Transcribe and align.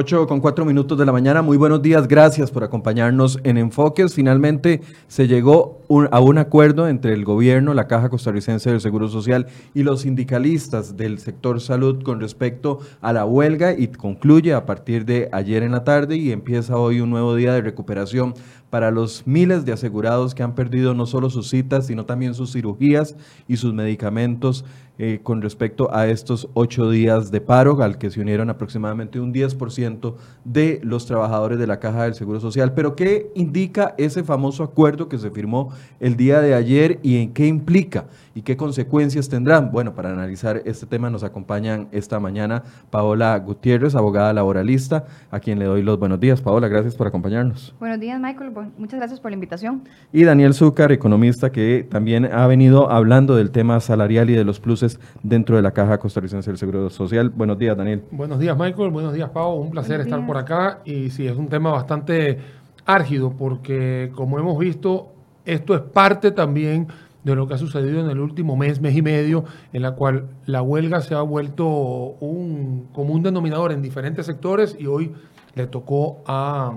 8 0.00 0.26
con 0.26 0.40
4 0.40 0.64
minutos 0.64 0.96
de 0.96 1.04
la 1.04 1.12
mañana, 1.12 1.42
muy 1.42 1.58
buenos 1.58 1.82
días, 1.82 2.08
gracias 2.08 2.50
por 2.50 2.64
acompañarnos 2.64 3.38
en 3.44 3.58
Enfoques. 3.58 4.14
Finalmente 4.14 4.80
se 5.08 5.28
llegó 5.28 5.82
a 6.10 6.20
un 6.20 6.38
acuerdo 6.38 6.88
entre 6.88 7.12
el 7.12 7.22
gobierno, 7.22 7.74
la 7.74 7.86
Caja 7.86 8.08
Costarricense 8.08 8.70
del 8.70 8.80
Seguro 8.80 9.10
Social 9.10 9.48
y 9.74 9.82
los 9.82 10.00
sindicalistas 10.00 10.96
del 10.96 11.18
sector 11.18 11.60
salud 11.60 12.02
con 12.02 12.18
respecto 12.18 12.78
a 13.02 13.12
la 13.12 13.26
huelga 13.26 13.74
y 13.76 13.88
concluye 13.88 14.54
a 14.54 14.64
partir 14.64 15.04
de 15.04 15.28
ayer 15.32 15.62
en 15.62 15.72
la 15.72 15.84
tarde 15.84 16.16
y 16.16 16.32
empieza 16.32 16.78
hoy 16.78 17.02
un 17.02 17.10
nuevo 17.10 17.34
día 17.34 17.52
de 17.52 17.60
recuperación 17.60 18.32
para 18.70 18.90
los 18.90 19.26
miles 19.26 19.66
de 19.66 19.72
asegurados 19.72 20.34
que 20.34 20.42
han 20.42 20.54
perdido 20.54 20.94
no 20.94 21.04
solo 21.04 21.28
sus 21.28 21.50
citas, 21.50 21.88
sino 21.88 22.06
también 22.06 22.34
sus 22.34 22.52
cirugías 22.52 23.16
y 23.48 23.58
sus 23.58 23.74
medicamentos 23.74 24.64
eh, 25.02 25.20
con 25.22 25.40
respecto 25.40 25.88
a 25.94 26.08
estos 26.08 26.50
ocho 26.52 26.90
días 26.90 27.30
de 27.30 27.40
paro, 27.40 27.82
al 27.82 27.96
que 27.96 28.10
se 28.10 28.20
unieron 28.20 28.50
aproximadamente 28.50 29.18
un 29.18 29.32
10% 29.32 30.14
de 30.44 30.78
los 30.82 31.06
trabajadores 31.06 31.58
de 31.58 31.66
la 31.66 31.80
Caja 31.80 32.04
del 32.04 32.14
Seguro 32.14 32.38
Social. 32.38 32.74
Pero 32.74 32.96
¿qué 32.96 33.32
indica 33.34 33.94
ese 33.96 34.22
famoso 34.24 34.62
acuerdo 34.62 35.08
que 35.08 35.16
se 35.16 35.30
firmó 35.30 35.70
el 36.00 36.18
día 36.18 36.42
de 36.42 36.52
ayer 36.52 37.00
y 37.02 37.16
en 37.16 37.32
qué 37.32 37.46
implica 37.46 38.08
y 38.40 38.42
qué 38.42 38.56
consecuencias 38.56 39.28
tendrán? 39.28 39.70
Bueno, 39.70 39.94
para 39.94 40.12
analizar 40.12 40.62
este 40.64 40.86
tema 40.86 41.10
nos 41.10 41.22
acompañan 41.24 41.88
esta 41.92 42.18
mañana 42.20 42.62
Paola 42.88 43.38
Gutiérrez, 43.38 43.94
abogada 43.94 44.32
laboralista, 44.32 45.04
a 45.30 45.40
quien 45.40 45.58
le 45.58 45.66
doy 45.66 45.82
los 45.82 45.98
buenos 45.98 46.18
días. 46.20 46.40
Paola, 46.40 46.66
gracias 46.66 46.94
por 46.94 47.06
acompañarnos. 47.06 47.74
Buenos 47.78 48.00
días, 48.00 48.18
Michael. 48.18 48.50
Muchas 48.78 48.98
gracias 48.98 49.20
por 49.20 49.30
la 49.30 49.34
invitación. 49.34 49.82
Y 50.10 50.24
Daniel 50.24 50.54
Zúcar, 50.54 50.90
economista, 50.90 51.52
que 51.52 51.86
también 51.90 52.32
ha 52.32 52.46
venido 52.46 52.90
hablando 52.90 53.36
del 53.36 53.50
tema 53.50 53.78
salarial 53.78 54.30
y 54.30 54.34
de 54.34 54.44
los 54.44 54.58
pluses 54.58 54.98
dentro 55.22 55.56
de 55.56 55.60
la 55.60 55.72
Caja 55.72 55.98
Costarricense 55.98 56.48
del 56.48 56.56
Seguro 56.56 56.88
Social. 56.88 57.28
Buenos 57.28 57.58
días, 57.58 57.76
Daniel. 57.76 58.04
Buenos 58.10 58.38
días, 58.38 58.56
Michael. 58.56 58.88
Buenos 58.88 59.12
días, 59.12 59.28
Pau. 59.28 59.60
Un 59.60 59.70
placer 59.70 60.00
estar 60.00 60.26
por 60.26 60.38
acá. 60.38 60.78
Y 60.86 61.10
sí, 61.10 61.26
es 61.26 61.36
un 61.36 61.48
tema 61.48 61.72
bastante 61.72 62.38
árgido 62.86 63.34
porque, 63.38 64.10
como 64.14 64.38
hemos 64.38 64.58
visto, 64.58 65.12
esto 65.44 65.74
es 65.74 65.82
parte 65.82 66.30
también 66.30 66.88
de 67.24 67.34
lo 67.34 67.46
que 67.46 67.54
ha 67.54 67.58
sucedido 67.58 68.00
en 68.00 68.10
el 68.10 68.18
último 68.18 68.56
mes, 68.56 68.80
mes 68.80 68.96
y 68.96 69.02
medio, 69.02 69.44
en 69.72 69.82
la 69.82 69.92
cual 69.92 70.28
la 70.46 70.62
huelga 70.62 71.00
se 71.00 71.14
ha 71.14 71.22
vuelto 71.22 71.66
un 71.66 72.88
común 72.92 73.22
denominador 73.22 73.72
en 73.72 73.82
diferentes 73.82 74.26
sectores 74.26 74.76
y 74.78 74.86
hoy 74.86 75.12
le 75.54 75.66
tocó 75.66 76.22
a, 76.26 76.72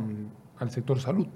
al 0.60 0.72
sector 0.72 1.00
salud. 1.00 1.28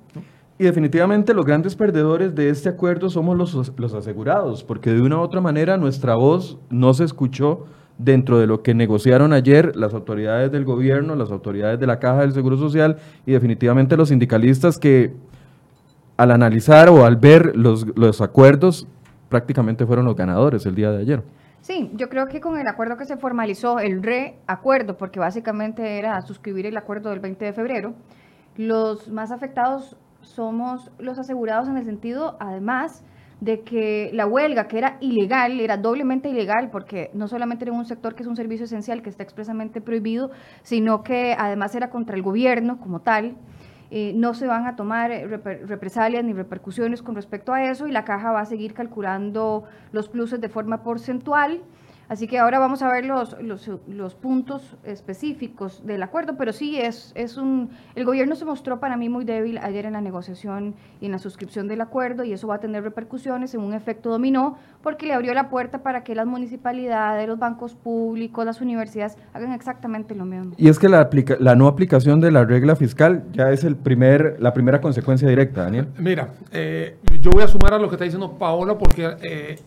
Y 0.60 0.64
definitivamente 0.64 1.34
los 1.34 1.46
grandes 1.46 1.76
perdedores 1.76 2.34
de 2.34 2.50
este 2.50 2.70
acuerdo 2.70 3.10
somos 3.10 3.38
los, 3.38 3.74
los 3.78 3.94
asegurados, 3.94 4.64
porque 4.64 4.92
de 4.92 5.02
una 5.02 5.18
u 5.18 5.22
otra 5.22 5.40
manera 5.40 5.78
nuestra 5.78 6.16
voz 6.16 6.58
no 6.70 6.94
se 6.96 7.04
escuchó 7.04 7.66
dentro 8.00 8.40
de 8.40 8.48
lo 8.48 8.62
que 8.62 8.74
negociaron 8.74 9.34
ayer 9.34 9.76
las 9.76 9.94
autoridades 9.94 10.52
del 10.52 10.66
gobierno, 10.66 11.16
las 11.16 11.32
autoridades 11.32 11.80
de 11.80 11.88
la 11.88 12.00
Caja 12.00 12.22
del 12.22 12.34
Seguro 12.34 12.58
Social 12.58 12.98
y 13.26 13.32
definitivamente 13.32 13.98
los 13.98 14.10
sindicalistas 14.10 14.78
que 14.78 15.14
al 16.16 16.32
analizar 16.32 16.90
o 16.90 17.06
al 17.06 17.18
ver 17.18 17.56
los, 17.56 17.86
los 17.96 18.22
acuerdos 18.22 18.88
prácticamente 19.30 19.86
fueron 19.86 20.06
los 20.06 20.16
ganadores 20.16 20.66
el 20.66 20.76
día 20.76 20.92
de 20.92 21.02
ayer. 21.02 21.24
Sí, 21.62 21.92
yo 21.96 22.08
creo 22.08 22.28
que 22.28 22.40
con 22.40 22.58
el 22.58 22.68
acuerdo 22.68 22.96
que 22.98 23.06
se 23.06 23.18
formalizó, 23.18 23.80
el 23.80 24.02
reacuerdo, 24.02 24.96
porque 24.96 25.20
básicamente 25.20 25.98
era 25.98 26.22
suscribir 26.22 26.66
el 26.66 26.78
acuerdo 26.78 27.10
del 27.10 27.20
20 27.20 27.46
de 27.46 27.54
febrero, 27.54 27.94
los 28.56 29.10
más 29.10 29.32
afectados 29.32 29.98
somos 30.22 30.92
los 31.00 31.20
asegurados 31.20 31.68
en 31.68 31.78
el 31.78 31.86
sentido, 31.86 32.38
además, 32.40 33.04
de 33.40 33.62
que 33.62 34.10
la 34.14 34.26
huelga, 34.26 34.68
que 34.68 34.80
era 34.80 34.98
ilegal, 35.00 35.60
era 35.60 35.78
doblemente 35.78 36.30
ilegal, 36.30 36.70
porque 36.72 37.12
no 37.14 37.28
solamente 37.28 37.66
era 37.66 37.74
un 37.74 37.86
sector 37.86 38.16
que 38.16 38.24
es 38.24 38.28
un 38.28 38.36
servicio 38.36 38.66
esencial 38.66 39.02
que 39.02 39.10
está 39.10 39.24
expresamente 39.24 39.80
prohibido, 39.80 40.32
sino 40.64 41.04
que 41.04 41.36
además 41.38 41.76
era 41.76 41.90
contra 41.90 42.16
el 42.16 42.24
gobierno 42.24 42.80
como 42.80 43.00
tal. 43.02 43.36
Eh, 43.90 44.12
no 44.16 44.34
se 44.34 44.48
van 44.48 44.66
a 44.66 44.76
tomar 44.76 45.12
represalias 45.12 46.24
ni 46.24 46.34
repercusiones 46.34 47.02
con 47.02 47.16
respecto 47.16 47.54
a 47.54 47.64
eso 47.64 47.88
y 47.88 47.92
la 47.92 48.04
caja 48.04 48.32
va 48.32 48.42
a 48.42 48.46
seguir 48.46 48.74
calculando 48.74 49.64
los 49.94 50.10
pluses 50.10 50.42
de 50.42 50.50
forma 50.50 50.84
porcentual 50.84 51.62
Así 52.10 52.28
que 52.28 52.40
ahora 52.40 52.58
vamos 52.58 52.82
a 52.82 52.90
ver 52.90 53.06
los, 53.06 53.36
los, 53.42 54.16
puntos 54.16 54.78
específicos 54.84 55.86
del 55.86 56.02
acuerdo, 56.04 56.38
pero 56.38 56.54
sí 56.54 56.80
es, 56.80 57.12
es 57.16 57.38
un... 57.38 57.70
El 57.96 58.06
gobierno 58.06 58.36
se 58.36 58.46
mostró 58.46 58.80
para 58.80 58.96
mí 58.96 59.10
muy 59.10 59.26
débil 59.26 59.58
ayer 59.58 59.86
en 59.86 59.94
la 59.94 60.02
negociación 60.02 60.76
y 61.02 61.08
en 61.08 61.12
la 61.12 61.20
suscripción 61.20 61.68
del 61.68 61.82
acuerdo 61.82 62.24
y 62.24 62.32
eso 62.32 62.48
va 62.48 62.56
a 62.56 62.60
tener 62.60 62.84
repercusiones 62.84 63.54
en 63.54 63.62
un 63.62 63.74
efecto 63.74 64.10
dominó 64.10 64.58
porque 64.82 65.06
le 65.06 65.14
abrió 65.14 65.34
la 65.34 65.50
puerta 65.50 65.84
para 65.84 66.04
que 66.06 66.16
las 66.16 66.26
municipalidades, 66.26 67.28
los 67.28 67.40
bancos 67.40 67.76
públicos, 67.76 68.46
las 68.46 68.62
universidades 68.62 69.18
hagan 69.34 69.52
exactamente 69.52 70.16
lo 70.16 70.26
mismo. 70.26 70.54
Y 70.58 70.70
es 70.70 70.80
que 70.80 70.88
la, 70.88 71.10
la 71.40 71.56
no 71.56 71.68
aplicación 71.68 72.22
de 72.22 72.32
la 72.32 72.46
regla 72.46 72.78
fiscal 72.78 73.26
ya 73.34 73.52
es 73.52 73.66
el 73.66 73.76
primer, 73.76 74.38
la 74.40 74.54
primera 74.54 74.80
consecuencia 74.80 75.28
directa, 75.28 75.64
Daniel. 75.64 75.90
Mira, 75.98 76.30
eh, 76.54 76.98
yo 77.20 77.32
voy 77.32 77.44
a 77.44 77.48
sumar 77.48 77.74
a 77.74 77.80
lo 77.80 77.90
que 77.90 77.96
está 77.96 78.06
diciendo 78.06 78.38
Paola 78.38 78.78
porque... 78.78 79.16
Eh, 79.22 79.60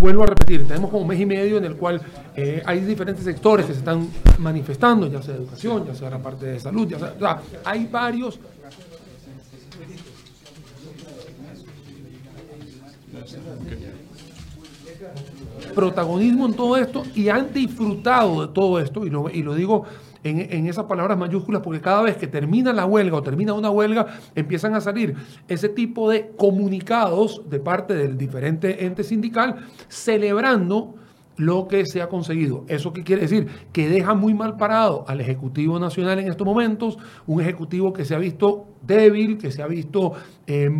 vuelvo 0.00 0.22
a 0.24 0.26
repetir, 0.26 0.66
tenemos 0.66 0.90
como 0.90 1.02
un 1.02 1.08
mes 1.08 1.20
y 1.20 1.26
medio 1.26 1.58
en 1.58 1.64
el 1.64 1.76
cual 1.76 2.00
eh, 2.36 2.62
hay 2.64 2.80
diferentes 2.80 3.24
sectores 3.24 3.66
que 3.66 3.72
se 3.72 3.78
están 3.78 4.08
manifestando, 4.38 5.06
ya 5.06 5.22
sea 5.22 5.34
educación, 5.34 5.86
ya 5.86 5.94
sea 5.94 6.10
la 6.10 6.18
parte 6.18 6.46
de 6.46 6.60
salud, 6.60 6.88
ya 6.88 6.98
sea, 6.98 7.40
hay 7.64 7.86
varios 7.86 8.38
protagonismo 15.74 16.46
en 16.46 16.54
todo 16.54 16.76
esto 16.76 17.04
y 17.14 17.28
han 17.28 17.52
disfrutado 17.52 18.46
de 18.46 18.52
todo 18.52 18.78
esto, 18.78 19.06
y 19.06 19.10
lo, 19.10 19.28
y 19.30 19.42
lo 19.42 19.54
digo 19.54 19.84
en, 20.24 20.66
esas 20.66 20.86
palabras 20.86 21.18
mayúsculas, 21.18 21.62
porque 21.62 21.80
cada 21.80 22.02
vez 22.02 22.16
que 22.16 22.26
termina 22.26 22.72
la 22.72 22.86
huelga 22.86 23.18
o 23.18 23.22
termina 23.22 23.52
una 23.52 23.70
huelga, 23.70 24.06
empiezan 24.34 24.74
a 24.74 24.80
salir 24.80 25.14
ese 25.48 25.68
tipo 25.68 26.10
de 26.10 26.32
comunicados 26.36 27.42
de 27.48 27.60
parte 27.60 27.94
del 27.94 28.16
diferente 28.16 28.86
ente 28.86 29.04
sindical 29.04 29.66
celebrando 29.88 30.94
lo 31.36 31.68
que 31.68 31.84
se 31.84 32.00
ha 32.00 32.08
conseguido. 32.08 32.64
¿Eso 32.68 32.92
qué 32.92 33.02
quiere 33.02 33.22
decir? 33.22 33.48
Que 33.72 33.88
deja 33.88 34.14
muy 34.14 34.34
mal 34.34 34.56
parado 34.56 35.04
al 35.08 35.20
Ejecutivo 35.20 35.78
Nacional 35.78 36.18
en 36.18 36.28
estos 36.28 36.46
momentos, 36.46 36.96
un 37.26 37.40
Ejecutivo 37.40 37.92
que 37.92 38.04
se 38.04 38.14
ha 38.14 38.18
visto 38.18 38.66
débil, 38.82 39.38
que 39.38 39.50
se 39.50 39.62
ha 39.62 39.66
visto... 39.66 40.12
Eh, 40.46 40.70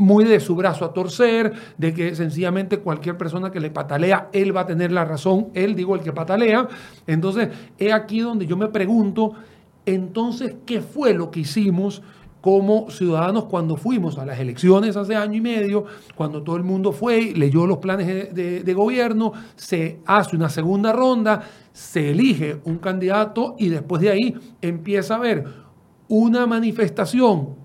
muy 0.00 0.24
de 0.24 0.40
su 0.40 0.56
brazo 0.56 0.84
a 0.84 0.92
torcer, 0.92 1.52
de 1.76 1.92
que 1.92 2.14
sencillamente 2.14 2.78
cualquier 2.78 3.18
persona 3.18 3.52
que 3.52 3.60
le 3.60 3.70
patalea, 3.70 4.30
él 4.32 4.56
va 4.56 4.62
a 4.62 4.66
tener 4.66 4.90
la 4.90 5.04
razón, 5.04 5.48
él 5.54 5.76
digo 5.76 5.94
el 5.94 6.00
que 6.00 6.12
patalea. 6.12 6.66
Entonces, 7.06 7.50
es 7.78 7.92
aquí 7.92 8.20
donde 8.20 8.46
yo 8.46 8.56
me 8.56 8.68
pregunto, 8.68 9.34
entonces, 9.84 10.56
¿qué 10.66 10.80
fue 10.80 11.14
lo 11.14 11.30
que 11.30 11.40
hicimos? 11.40 12.02
como 12.40 12.90
ciudadanos 12.90 13.44
cuando 13.44 13.76
fuimos 13.76 14.16
a 14.16 14.24
las 14.24 14.40
elecciones 14.40 14.96
hace 14.96 15.14
año 15.14 15.34
y 15.34 15.40
medio, 15.42 15.84
cuando 16.14 16.42
todo 16.42 16.56
el 16.56 16.62
mundo 16.62 16.90
fue, 16.90 17.34
leyó 17.36 17.66
los 17.66 17.76
planes 17.76 18.34
de, 18.34 18.62
de, 18.62 18.74
gobierno, 18.74 19.34
se 19.56 20.00
hace 20.06 20.36
una 20.36 20.48
segunda 20.48 20.90
ronda, 20.90 21.42
se 21.74 22.12
elige 22.12 22.58
un 22.64 22.78
candidato 22.78 23.56
y 23.58 23.68
después 23.68 24.00
de 24.00 24.08
ahí 24.08 24.34
empieza 24.62 25.12
a 25.12 25.16
haber 25.18 25.44
una 26.08 26.46
manifestación 26.46 27.56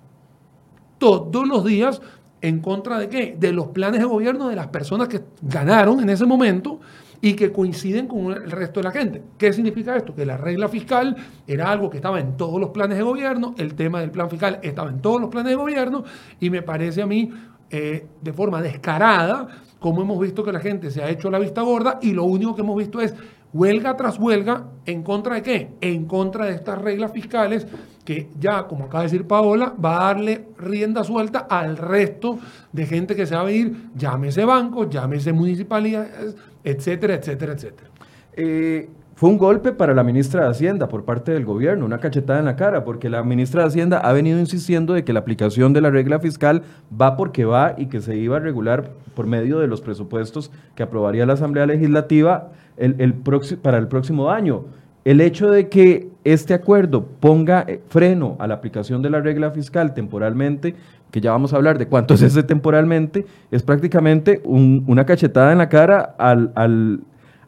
todos 0.98 1.48
los 1.48 1.63
días 1.63 2.01
en 2.42 2.60
contra 2.60 3.00
de 3.00 3.10
qué? 3.10 3.36
De 3.40 3.52
los 3.52 3.68
planes 3.68 4.00
de 4.00 4.06
gobierno 4.06 4.50
de 4.50 4.56
las 4.56 4.68
personas 4.68 5.08
que 5.08 5.22
ganaron 5.42 6.00
en 6.00 6.10
ese 6.10 6.26
momento 6.26 6.80
y 7.22 7.34
que 7.34 7.52
coinciden 7.52 8.08
con 8.08 8.32
el 8.32 8.52
resto 8.52 8.80
de 8.80 8.84
la 8.84 8.92
gente. 8.92 9.24
¿Qué 9.38 9.52
significa 9.52 9.96
esto? 9.96 10.14
Que 10.14 10.26
la 10.26 10.38
regla 10.38 10.68
fiscal 10.68 11.16
era 11.48 11.72
algo 11.72 11.90
que 11.90 11.98
estaba 11.98 12.20
en 12.20 12.38
todos 12.38 12.60
los 12.60 12.70
planes 12.70 12.98
de 12.98 13.04
gobierno, 13.04 13.56
el 13.58 13.74
tema 13.74 14.02
del 14.02 14.12
plan 14.12 14.30
fiscal 14.30 14.60
estaba 14.62 14.90
en 14.90 15.02
todos 15.02 15.20
los 15.20 15.30
planes 15.30 15.52
de 15.52 15.56
gobierno 15.56 16.04
y 16.40 16.50
me 16.50 16.62
parece 16.62 17.02
a 17.02 17.08
mí 17.08 17.32
eh, 17.72 18.06
de 18.22 18.34
forma 18.34 18.62
descarada 18.62 19.48
como 19.80 20.02
hemos 20.02 20.20
visto 20.20 20.44
que 20.44 20.52
la 20.52 20.60
gente 20.60 20.90
se 20.90 21.04
ha 21.04 21.10
hecho 21.10 21.30
la 21.30 21.40
vista 21.40 21.62
gorda 21.62 22.00
y 22.02 22.14
lo 22.14 22.24
único 22.24 22.56
que 22.56 22.62
hemos 22.62 22.78
visto 22.78 23.02
es 23.02 23.14
huelga 23.54 23.96
tras 23.96 24.18
huelga, 24.20 24.66
¿en 24.86 25.04
contra 25.04 25.36
de 25.36 25.42
qué? 25.42 25.70
En 25.82 26.06
contra 26.06 26.46
de 26.46 26.56
estas 26.56 26.82
reglas 26.82 27.12
fiscales 27.12 27.68
que 28.06 28.30
ya, 28.40 28.68
como 28.68 28.86
acaba 28.86 29.04
de 29.04 29.10
decir 29.10 29.28
Paola, 29.28 29.74
va 29.84 29.98
a 29.98 30.13
darle 30.13 30.46
rienda 30.57 31.04
suelta 31.04 31.40
al 31.50 31.75
resto 31.75 32.40
de 32.72 32.86
gente 32.86 33.16
que 33.16 33.25
se 33.25 33.36
va 33.36 33.42
a 33.42 33.46
venir, 33.46 33.90
llámese 33.96 34.46
bancos, 34.46 34.90
llámese 34.90 35.34
municipalidades, 35.34 36.36
etcétera, 36.63 37.16
etcétera, 37.16 37.54
etcétera. 37.54 37.90
Eh, 38.34 38.90
fue 39.16 39.30
un 39.30 39.38
golpe 39.38 39.72
para 39.72 39.94
la 39.94 40.04
ministra 40.04 40.44
de 40.44 40.50
Hacienda 40.50 40.90
por 40.90 41.06
parte 41.06 41.31
del 41.31 41.46
gobierno, 41.46 41.86
una 41.86 42.00
cachetada 42.00 42.40
en 42.40 42.46
la 42.46 42.57
cara, 42.57 42.84
porque 42.84 43.10
la 43.10 43.24
ministra 43.24 43.62
de 43.62 43.68
Hacienda 43.69 43.98
ha 44.00 44.12
venido 44.12 44.40
insistiendo 44.40 44.94
de 44.94 45.06
que 45.06 45.13
la 45.13 45.22
aplicación 45.22 45.72
de 45.72 45.80
la 45.80 45.90
regla 45.90 46.19
fiscal 46.19 46.63
va 47.01 47.16
porque 47.16 47.46
va 47.46 47.75
y 47.78 47.86
que 47.86 48.01
se 48.01 48.18
iba 48.18 48.36
a 48.36 48.40
regular 48.42 48.92
por 49.16 49.25
medio 49.25 49.60
de 49.60 49.68
los 49.68 49.80
presupuestos 49.80 50.51
que 50.75 50.84
aprobaría 50.84 51.25
la 51.25 51.34
Asamblea 51.34 51.66
Legislativa 51.66 52.51
el, 52.75 53.13
para 53.62 53.78
el 53.78 53.88
próximo 53.88 54.31
año. 54.31 54.66
El 55.06 55.22
hecho 55.22 55.50
de 55.50 55.69
que 55.69 56.10
este 56.25 56.54
acuerdo 56.54 57.06
ponga 57.06 57.63
eh, 57.68 57.80
freno 57.88 58.36
a 58.40 58.48
la 58.48 58.56
aplicación 58.56 59.02
de 59.02 59.10
la 59.10 59.22
regla 59.22 59.52
fiscal 59.52 59.94
temporalmente, 59.94 60.75
que 61.12 61.22
ya 61.22 61.31
vamos 61.31 61.54
a 61.54 61.56
hablar 61.56 61.78
de 61.78 61.88
cuánto 61.88 62.16
es 62.16 62.22
ese 62.22 62.44
temporalmente, 62.44 63.25
es 63.52 63.63
prácticamente 63.63 64.42
una 64.44 65.06
cachetada 65.06 65.54
en 65.54 65.60
la 65.60 65.69
cara 65.69 66.16
al 66.18 66.52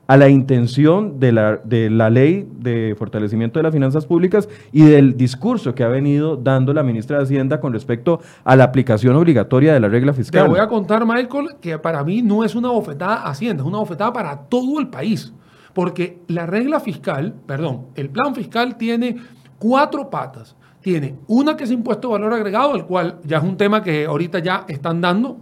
a 0.07 0.15
la 0.15 0.29
intención 0.29 1.19
de 1.19 1.33
la, 1.33 1.57
de 1.57 1.89
la 1.89 2.09
ley 2.09 2.47
de 2.59 2.95
fortalecimiento 2.97 3.59
de 3.59 3.63
las 3.63 3.73
finanzas 3.73 4.05
públicas 4.05 4.47
y 4.71 4.83
del 4.83 5.17
discurso 5.17 5.75
que 5.75 5.83
ha 5.83 5.89
venido 5.89 6.37
dando 6.37 6.73
la 6.73 6.81
ministra 6.81 7.17
de 7.17 7.23
Hacienda 7.23 7.59
con 7.59 7.73
respecto 7.73 8.21
a 8.45 8.55
la 8.55 8.63
aplicación 8.63 9.15
obligatoria 9.17 9.73
de 9.73 9.81
la 9.81 9.89
regla 9.89 10.13
fiscal. 10.13 10.45
Te 10.45 10.49
voy 10.49 10.59
a 10.59 10.67
contar, 10.67 11.05
Michael, 11.05 11.57
que 11.59 11.77
para 11.77 12.03
mí 12.03 12.21
no 12.21 12.45
es 12.45 12.55
una 12.55 12.69
bofetada 12.69 13.15
a 13.15 13.31
Hacienda, 13.31 13.63
es 13.63 13.67
una 13.67 13.79
bofetada 13.79 14.13
para 14.13 14.37
todo 14.37 14.79
el 14.79 14.87
país. 14.87 15.33
Porque 15.77 16.21
la 16.27 16.47
regla 16.47 16.79
fiscal, 16.79 17.35
perdón, 17.45 17.89
el 17.93 18.09
plan 18.09 18.33
fiscal 18.33 18.77
tiene 18.77 19.15
cuatro 19.59 20.09
patas. 20.09 20.55
Tiene 20.81 21.17
una 21.27 21.55
que 21.55 21.65
es 21.65 21.71
impuesto 21.71 22.07
de 22.07 22.13
valor 22.13 22.33
agregado, 22.33 22.73
el 22.73 22.85
cual 22.85 23.19
ya 23.23 23.37
es 23.37 23.43
un 23.43 23.57
tema 23.57 23.83
que 23.83 24.07
ahorita 24.07 24.39
ya 24.39 24.65
están 24.67 25.01
dando 25.01 25.37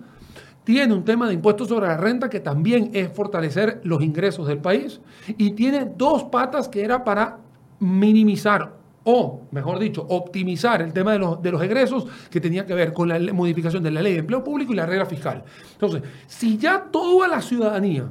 tiene 0.66 0.94
un 0.94 1.06
tema 1.06 1.28
de 1.28 1.36
impuestos 1.36 1.70
sobre 1.70 1.88
la 1.88 1.96
renta 1.96 2.30
que 2.30 2.42
también 2.42 2.92
es 2.94 3.14
fortalecer 3.14 3.80
los 3.86 4.02
ingresos 4.02 4.46
del 4.48 4.58
país 4.58 5.00
y 5.38 5.52
tiene 5.52 5.90
dos 5.96 6.26
patas 6.26 6.68
que 6.68 6.84
era 6.84 7.06
para 7.06 7.38
minimizar 7.80 8.74
o, 9.06 9.44
mejor 9.52 9.80
dicho, 9.80 10.06
optimizar 10.10 10.82
el 10.82 10.92
tema 10.92 11.14
de 11.14 11.20
los, 11.20 11.42
de 11.42 11.52
los 11.52 11.62
egresos 11.62 12.08
que 12.30 12.42
tenía 12.42 12.66
que 12.66 12.74
ver 12.74 12.92
con 12.92 13.08
la 13.08 13.20
modificación 13.32 13.84
de 13.84 13.92
la 13.92 14.02
ley 14.02 14.14
de 14.14 14.20
empleo 14.20 14.44
público 14.44 14.74
y 14.74 14.76
la 14.76 14.86
regla 14.86 15.06
fiscal. 15.06 15.46
Entonces, 15.72 16.02
si 16.28 16.58
ya 16.58 16.88
toda 16.92 17.30
la 17.30 17.42
ciudadanía 17.42 18.10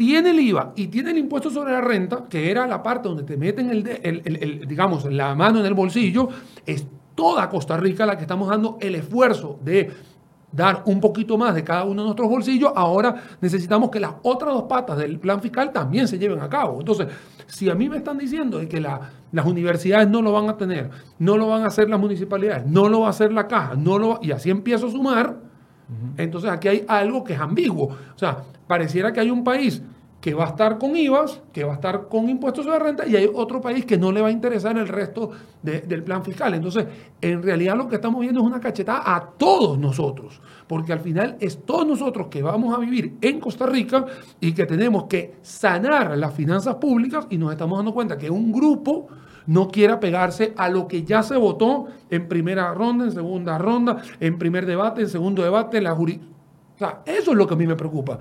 tiene 0.00 0.30
el 0.30 0.40
IVA 0.40 0.72
y 0.76 0.86
tiene 0.86 1.10
el 1.10 1.18
impuesto 1.18 1.50
sobre 1.50 1.72
la 1.72 1.82
renta, 1.82 2.24
que 2.26 2.50
era 2.50 2.66
la 2.66 2.82
parte 2.82 3.06
donde 3.06 3.22
te 3.22 3.36
meten 3.36 3.68
el, 3.68 3.86
el, 3.86 4.66
digamos, 4.66 5.04
la 5.04 5.34
mano 5.34 5.60
en 5.60 5.66
el 5.66 5.74
bolsillo, 5.74 6.26
es 6.64 6.86
toda 7.14 7.50
Costa 7.50 7.76
Rica 7.76 8.06
la 8.06 8.16
que 8.16 8.22
estamos 8.22 8.48
dando 8.48 8.78
el 8.80 8.94
esfuerzo 8.94 9.58
de 9.62 9.90
dar 10.50 10.84
un 10.86 11.02
poquito 11.02 11.36
más 11.36 11.54
de 11.54 11.62
cada 11.62 11.84
uno 11.84 12.00
de 12.00 12.06
nuestros 12.06 12.30
bolsillos, 12.30 12.72
ahora 12.74 13.14
necesitamos 13.42 13.90
que 13.90 14.00
las 14.00 14.12
otras 14.22 14.54
dos 14.54 14.62
patas 14.62 14.96
del 14.96 15.18
plan 15.18 15.42
fiscal 15.42 15.70
también 15.70 16.08
se 16.08 16.18
lleven 16.18 16.40
a 16.40 16.48
cabo. 16.48 16.78
Entonces, 16.78 17.08
si 17.46 17.68
a 17.68 17.74
mí 17.74 17.90
me 17.90 17.98
están 17.98 18.16
diciendo 18.16 18.58
que 18.70 18.80
las 18.80 19.44
universidades 19.44 20.08
no 20.08 20.22
lo 20.22 20.32
van 20.32 20.48
a 20.48 20.56
tener, 20.56 20.88
no 21.18 21.36
lo 21.36 21.46
van 21.46 21.64
a 21.64 21.66
hacer 21.66 21.90
las 21.90 22.00
municipalidades, 22.00 22.64
no 22.64 22.88
lo 22.88 23.00
va 23.00 23.08
a 23.08 23.10
hacer 23.10 23.34
la 23.34 23.46
caja, 23.46 23.74
no 23.74 23.98
lo 23.98 24.18
y 24.22 24.32
así 24.32 24.48
empiezo 24.48 24.86
a 24.86 24.90
sumar, 24.90 25.49
entonces 26.16 26.50
aquí 26.50 26.68
hay 26.68 26.84
algo 26.88 27.24
que 27.24 27.34
es 27.34 27.40
ambiguo. 27.40 27.86
O 27.86 28.18
sea, 28.18 28.38
pareciera 28.66 29.12
que 29.12 29.20
hay 29.20 29.30
un 29.30 29.44
país 29.44 29.82
que 30.20 30.34
va 30.34 30.44
a 30.44 30.48
estar 30.48 30.78
con 30.78 30.94
IVAs, 30.94 31.40
que 31.52 31.64
va 31.64 31.72
a 31.72 31.74
estar 31.76 32.08
con 32.08 32.28
impuestos 32.28 32.66
sobre 32.66 32.78
renta, 32.78 33.06
y 33.06 33.16
hay 33.16 33.30
otro 33.32 33.60
país 33.60 33.86
que 33.86 33.96
no 33.96 34.12
le 34.12 34.20
va 34.20 34.28
a 34.28 34.30
interesar 34.30 34.76
el 34.76 34.86
resto 34.86 35.30
del 35.62 36.02
plan 36.02 36.22
fiscal. 36.22 36.52
Entonces, 36.52 36.86
en 37.20 37.42
realidad 37.42 37.76
lo 37.76 37.88
que 37.88 37.96
estamos 37.96 38.20
viendo 38.20 38.40
es 38.40 38.46
una 38.46 38.60
cachetada 38.60 39.02
a 39.16 39.30
todos 39.30 39.78
nosotros, 39.78 40.40
porque 40.66 40.92
al 40.92 41.00
final 41.00 41.36
es 41.40 41.64
todos 41.64 41.86
nosotros 41.86 42.26
que 42.26 42.42
vamos 42.42 42.76
a 42.76 42.78
vivir 42.78 43.16
en 43.22 43.40
Costa 43.40 43.64
Rica 43.64 44.04
y 44.40 44.52
que 44.52 44.66
tenemos 44.66 45.04
que 45.04 45.36
sanar 45.40 46.16
las 46.18 46.34
finanzas 46.34 46.74
públicas 46.74 47.26
y 47.30 47.38
nos 47.38 47.52
estamos 47.52 47.78
dando 47.78 47.94
cuenta 47.94 48.18
que 48.18 48.28
un 48.28 48.52
grupo 48.52 49.08
no 49.50 49.68
quiera 49.68 49.98
pegarse 49.98 50.54
a 50.56 50.68
lo 50.68 50.86
que 50.86 51.02
ya 51.02 51.22
se 51.22 51.36
votó 51.36 51.86
en 52.08 52.28
primera 52.28 52.72
ronda, 52.72 53.04
en 53.04 53.12
segunda 53.12 53.58
ronda, 53.58 54.02
en 54.20 54.38
primer 54.38 54.64
debate, 54.64 55.02
en 55.02 55.08
segundo 55.08 55.42
debate, 55.42 55.80
la 55.80 55.94
jurisdicción 55.94 56.30
sea, 56.80 57.02
eso 57.04 57.32
es 57.32 57.36
lo 57.36 57.46
que 57.46 57.54
a 57.54 57.56
mí 57.56 57.66
me 57.66 57.76
preocupa. 57.76 58.18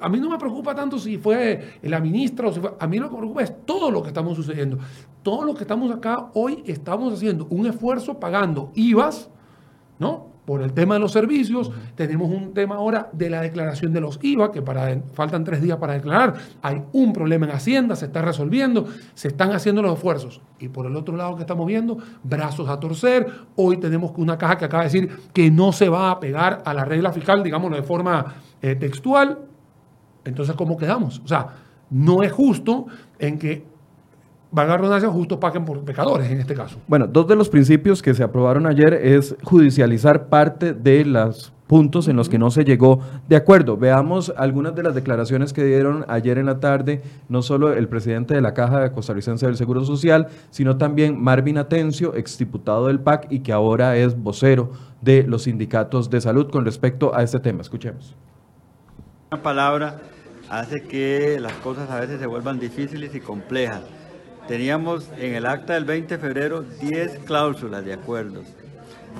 A 0.00 0.08
mí 0.08 0.20
no 0.20 0.30
me 0.30 0.38
preocupa 0.38 0.74
tanto 0.74 0.98
si 0.98 1.16
fue 1.16 1.78
la 1.82 2.00
ministra 2.00 2.48
o 2.48 2.52
si 2.52 2.60
fue... 2.60 2.74
A 2.78 2.86
mí 2.86 2.98
lo 2.98 3.08
que 3.08 3.14
me 3.14 3.18
preocupa 3.18 3.42
es 3.42 3.64
todo 3.64 3.90
lo 3.90 4.02
que 4.02 4.08
estamos 4.08 4.36
sucediendo. 4.36 4.78
Todo 5.22 5.44
lo 5.44 5.54
que 5.54 5.62
estamos 5.62 5.90
acá 5.90 6.30
hoy 6.34 6.62
estamos 6.66 7.14
haciendo 7.14 7.46
un 7.48 7.66
esfuerzo 7.66 8.20
pagando 8.20 8.70
IVAs, 8.74 9.30
¿no? 9.98 10.33
Por 10.44 10.62
el 10.62 10.72
tema 10.72 10.94
de 10.94 11.00
los 11.00 11.12
servicios. 11.12 11.70
Tenemos 11.94 12.30
un 12.30 12.52
tema 12.52 12.76
ahora 12.76 13.08
de 13.12 13.30
la 13.30 13.40
declaración 13.40 13.92
de 13.92 14.00
los 14.00 14.18
IVA, 14.22 14.52
que 14.52 14.62
para, 14.62 15.00
faltan 15.12 15.44
tres 15.44 15.62
días 15.62 15.78
para 15.78 15.94
declarar. 15.94 16.34
Hay 16.62 16.82
un 16.92 17.12
problema 17.12 17.46
en 17.46 17.52
Hacienda, 17.52 17.96
se 17.96 18.06
está 18.06 18.22
resolviendo, 18.22 18.86
se 19.14 19.28
están 19.28 19.52
haciendo 19.52 19.82
los 19.82 19.94
esfuerzos. 19.94 20.40
Y 20.58 20.68
por 20.68 20.86
el 20.86 20.96
otro 20.96 21.16
lado 21.16 21.36
que 21.36 21.42
estamos 21.42 21.66
viendo, 21.66 21.98
brazos 22.22 22.68
a 22.68 22.78
torcer. 22.78 23.26
Hoy 23.56 23.78
tenemos 23.78 24.12
una 24.16 24.38
caja 24.38 24.58
que 24.58 24.64
acaba 24.66 24.84
de 24.84 24.90
decir 24.90 25.16
que 25.32 25.50
no 25.50 25.72
se 25.72 25.88
va 25.88 26.10
a 26.10 26.20
pegar 26.20 26.62
a 26.64 26.74
la 26.74 26.84
regla 26.84 27.12
fiscal, 27.12 27.42
digámoslo 27.42 27.76
de 27.76 27.82
forma 27.82 28.34
eh, 28.60 28.74
textual. 28.76 29.38
Entonces, 30.24 30.54
¿cómo 30.56 30.76
quedamos? 30.76 31.20
O 31.24 31.28
sea, 31.28 31.48
no 31.90 32.22
es 32.22 32.32
justo 32.32 32.86
en 33.18 33.38
que 33.38 33.73
valga 34.54 34.76
redundancia, 34.76 35.10
justo 35.10 35.40
paguen 35.40 35.64
por 35.64 35.80
pecadores 35.80 36.30
en 36.30 36.40
este 36.40 36.54
caso. 36.54 36.78
Bueno, 36.86 37.08
dos 37.08 37.26
de 37.26 37.34
los 37.34 37.48
principios 37.48 38.00
que 38.00 38.14
se 38.14 38.22
aprobaron 38.22 38.66
ayer 38.66 38.94
es 38.94 39.34
judicializar 39.42 40.28
parte 40.28 40.72
de 40.72 41.04
los 41.04 41.52
puntos 41.66 42.06
en 42.08 42.16
los 42.16 42.28
que 42.28 42.38
no 42.38 42.50
se 42.52 42.64
llegó 42.64 43.00
de 43.26 43.34
acuerdo. 43.34 43.76
Veamos 43.76 44.32
algunas 44.36 44.74
de 44.76 44.84
las 44.84 44.94
declaraciones 44.94 45.52
que 45.52 45.64
dieron 45.64 46.04
ayer 46.06 46.38
en 46.38 46.46
la 46.46 46.60
tarde, 46.60 47.02
no 47.28 47.42
solo 47.42 47.72
el 47.72 47.88
presidente 47.88 48.34
de 48.34 48.40
la 48.40 48.54
Caja 48.54 48.92
Costarricense 48.92 49.46
del 49.46 49.56
Seguro 49.56 49.84
Social, 49.84 50.28
sino 50.50 50.76
también 50.76 51.20
Marvin 51.20 51.58
Atencio, 51.58 52.14
exdiputado 52.14 52.86
del 52.86 53.00
PAC 53.00 53.26
y 53.30 53.40
que 53.40 53.52
ahora 53.52 53.96
es 53.96 54.16
vocero 54.16 54.70
de 55.00 55.24
los 55.24 55.44
sindicatos 55.44 56.10
de 56.10 56.20
salud 56.20 56.48
con 56.50 56.64
respecto 56.64 57.12
a 57.14 57.24
este 57.24 57.40
tema. 57.40 57.62
Escuchemos. 57.62 58.14
Una 59.32 59.42
palabra 59.42 60.00
hace 60.48 60.82
que 60.82 61.40
las 61.40 61.54
cosas 61.54 61.90
a 61.90 61.98
veces 61.98 62.20
se 62.20 62.26
vuelvan 62.26 62.60
difíciles 62.60 63.14
y 63.16 63.20
complejas 63.20 63.82
teníamos 64.46 65.08
en 65.18 65.34
el 65.34 65.46
acta 65.46 65.74
del 65.74 65.84
20 65.84 66.16
de 66.16 66.20
febrero 66.20 66.64
10 66.80 67.20
cláusulas 67.24 67.84
de 67.84 67.94
acuerdos. 67.94 68.44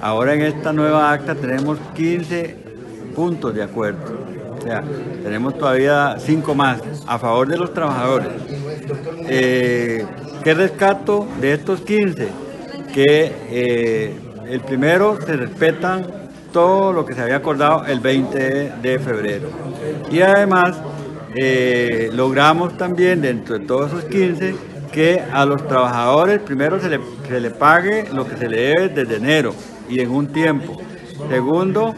Ahora 0.01 0.35
en 0.35 0.43
esta 0.43 0.73
nueva 0.73 1.13
acta 1.13 1.35
tenemos 1.35 1.79
15 1.95 2.57
puntos 3.15 3.55
de 3.55 3.63
acuerdo. 3.63 4.01
O 4.59 4.63
sea, 4.63 4.83
tenemos 5.23 5.57
todavía 5.59 6.17
5 6.19 6.55
más 6.55 6.81
a 7.07 7.19
favor 7.19 7.49
de 7.49 7.57
los 7.57 7.73
trabajadores. 7.73 8.29
Eh, 9.29 10.05
¿Qué 10.43 10.55
rescato 10.55 11.27
de 11.41 11.55
estos 11.55 11.81
15? 11.83 12.29
Que 12.93 13.33
eh, 13.51 14.15
el 14.49 14.61
primero 14.61 15.19
se 15.25 15.37
respetan 15.37 16.07
todo 16.53 16.93
lo 16.93 17.05
que 17.05 17.15
se 17.15 17.21
había 17.21 17.37
acordado 17.37 17.85
el 17.87 18.01
20 18.01 18.73
de 18.83 18.99
febrero. 18.99 19.49
Y 20.11 20.21
además 20.21 20.77
eh, 21.35 22.11
logramos 22.13 22.77
también 22.77 23.21
dentro 23.21 23.59
de 23.59 23.67
todos 23.67 23.93
esos 23.93 24.05
15 24.05 24.74
que 24.95 25.21
a 25.33 25.45
los 25.45 25.67
trabajadores 25.67 26.39
primero 26.41 26.79
se 26.81 26.89
le, 27.41 27.51
pague 27.51 28.05
lo 28.13 28.29
que 28.29 28.37
se 28.37 28.49
le 28.49 28.57
debe 28.69 28.89
desde 28.91 29.17
enero 29.17 29.53
y 29.89 29.99
en 29.99 30.11
un 30.11 30.29
tiempo. 30.29 30.81
Segundo, 31.29 31.95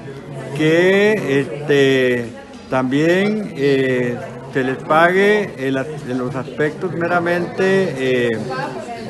que 0.57 1.41
este, 1.41 2.31
también 2.71 3.53
eh, 3.55 4.17
se 4.55 4.65
les 4.65 4.79
pague 4.79 5.71
los 6.07 6.35
aspectos 6.35 6.95
meramente 6.95 7.95
eh, 7.99 8.39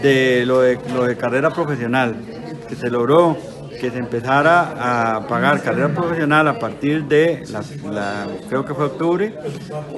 de, 0.03 0.45
lo 0.45 0.63
de 0.63 0.81
lo 0.93 1.05
de 1.05 1.17
carrera 1.17 1.51
profesional, 1.51 2.17
que 2.69 2.75
se 2.75 2.91
logró 2.91 3.37
que 3.81 3.91
se 3.91 3.99
empezara 3.99 5.17
a 5.17 5.27
pagar 5.29 5.63
carrera 5.63 5.95
profesional 5.95 6.49
a 6.49 6.59
partir 6.59 7.05
de, 7.05 7.45
creo 8.49 8.65
que 8.65 8.75
fue 8.75 8.87
octubre, 8.87 9.35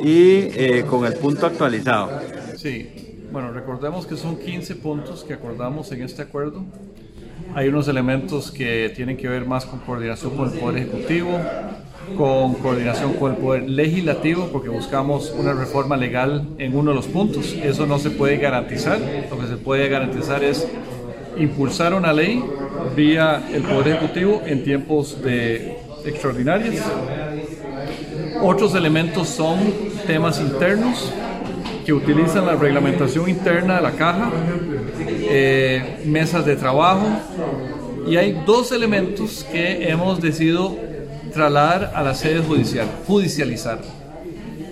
y 0.03 0.51
eh, 0.53 0.85
con 0.87 1.07
el 1.07 1.15
punto 1.15 1.47
actualizado. 1.47 2.11
Sí, 2.57 3.08
bueno, 3.31 3.53
recordemos 3.53 4.07
que 4.07 4.17
son 4.17 4.37
15 4.37 4.77
puntos 4.77 5.25
que 5.25 5.35
acordamos 5.35 5.93
en 5.93 6.03
este 6.03 6.23
acuerdo. 6.23 6.65
Hay 7.55 7.69
unos 7.69 7.89
elementos 7.89 8.51
que 8.51 8.93
tienen 8.95 9.17
que 9.17 9.29
ver 9.29 9.45
más 9.45 9.67
con 9.67 9.81
coordinación 9.81 10.37
con 10.37 10.53
el 10.53 10.59
Poder 10.59 10.83
Ejecutivo, 10.83 11.39
con 12.17 12.55
coordinación 12.55 13.15
con 13.15 13.33
el 13.33 13.39
Poder 13.39 13.69
Legislativo, 13.69 14.49
porque 14.53 14.69
buscamos 14.69 15.33
una 15.39 15.53
reforma 15.53 15.97
legal 15.97 16.49
en 16.59 16.77
uno 16.77 16.91
de 16.91 16.97
los 16.97 17.07
puntos. 17.07 17.53
Eso 17.53 17.87
no 17.87 17.99
se 17.99 18.11
puede 18.11 18.39
garantizar. 18.39 18.99
Lo 19.31 19.39
que 19.39 19.47
se 19.47 19.57
puede 19.57 19.89
garantizar 19.89 20.43
es 20.43 20.67
impulsar 21.37 21.95
una 21.95 22.13
ley 22.13 22.43
vía 22.97 23.43
el 23.53 23.63
Poder 23.63 23.89
Ejecutivo 23.89 24.43
en 24.47 24.65
tiempos 24.65 25.23
de 25.23 25.79
extraordinarios. 26.05 26.83
Otros 28.41 28.75
elementos 28.75 29.29
son 29.29 29.59
temas 30.07 30.41
internos 30.41 31.13
que 31.89 31.95
utilizan 31.95 32.45
la 32.45 32.55
reglamentación 32.55 33.31
interna 33.31 33.77
de 33.77 33.81
la 33.81 33.93
caja, 33.93 34.31
eh, 35.09 36.03
mesas 36.05 36.45
de 36.45 36.55
trabajo, 36.55 37.07
y 38.07 38.19
hay 38.19 38.43
dos 38.45 38.73
elementos 38.73 39.43
que 39.51 39.89
hemos 39.89 40.21
decidido 40.21 40.77
trasladar 41.33 41.93
a 41.95 42.03
la 42.03 42.15
sede 42.15 42.41
judicial, 42.41 42.87
judicializar, 43.07 43.79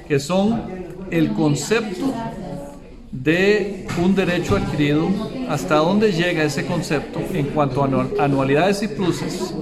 que 0.07 0.21
son 0.21 0.61
el 1.11 1.33
concepto 1.33 2.13
de 3.11 3.87
un 4.05 4.15
derecho 4.15 4.57
adquirido, 4.57 5.09
hasta 5.49 5.77
dónde 5.77 6.13
llega 6.13 6.45
ese 6.45 6.67
concepto 6.67 7.19
en 7.33 7.47
cuanto 7.47 7.83
a 7.83 8.25
anualidades 8.25 8.83
y 8.83 8.89
pluses 8.89 9.55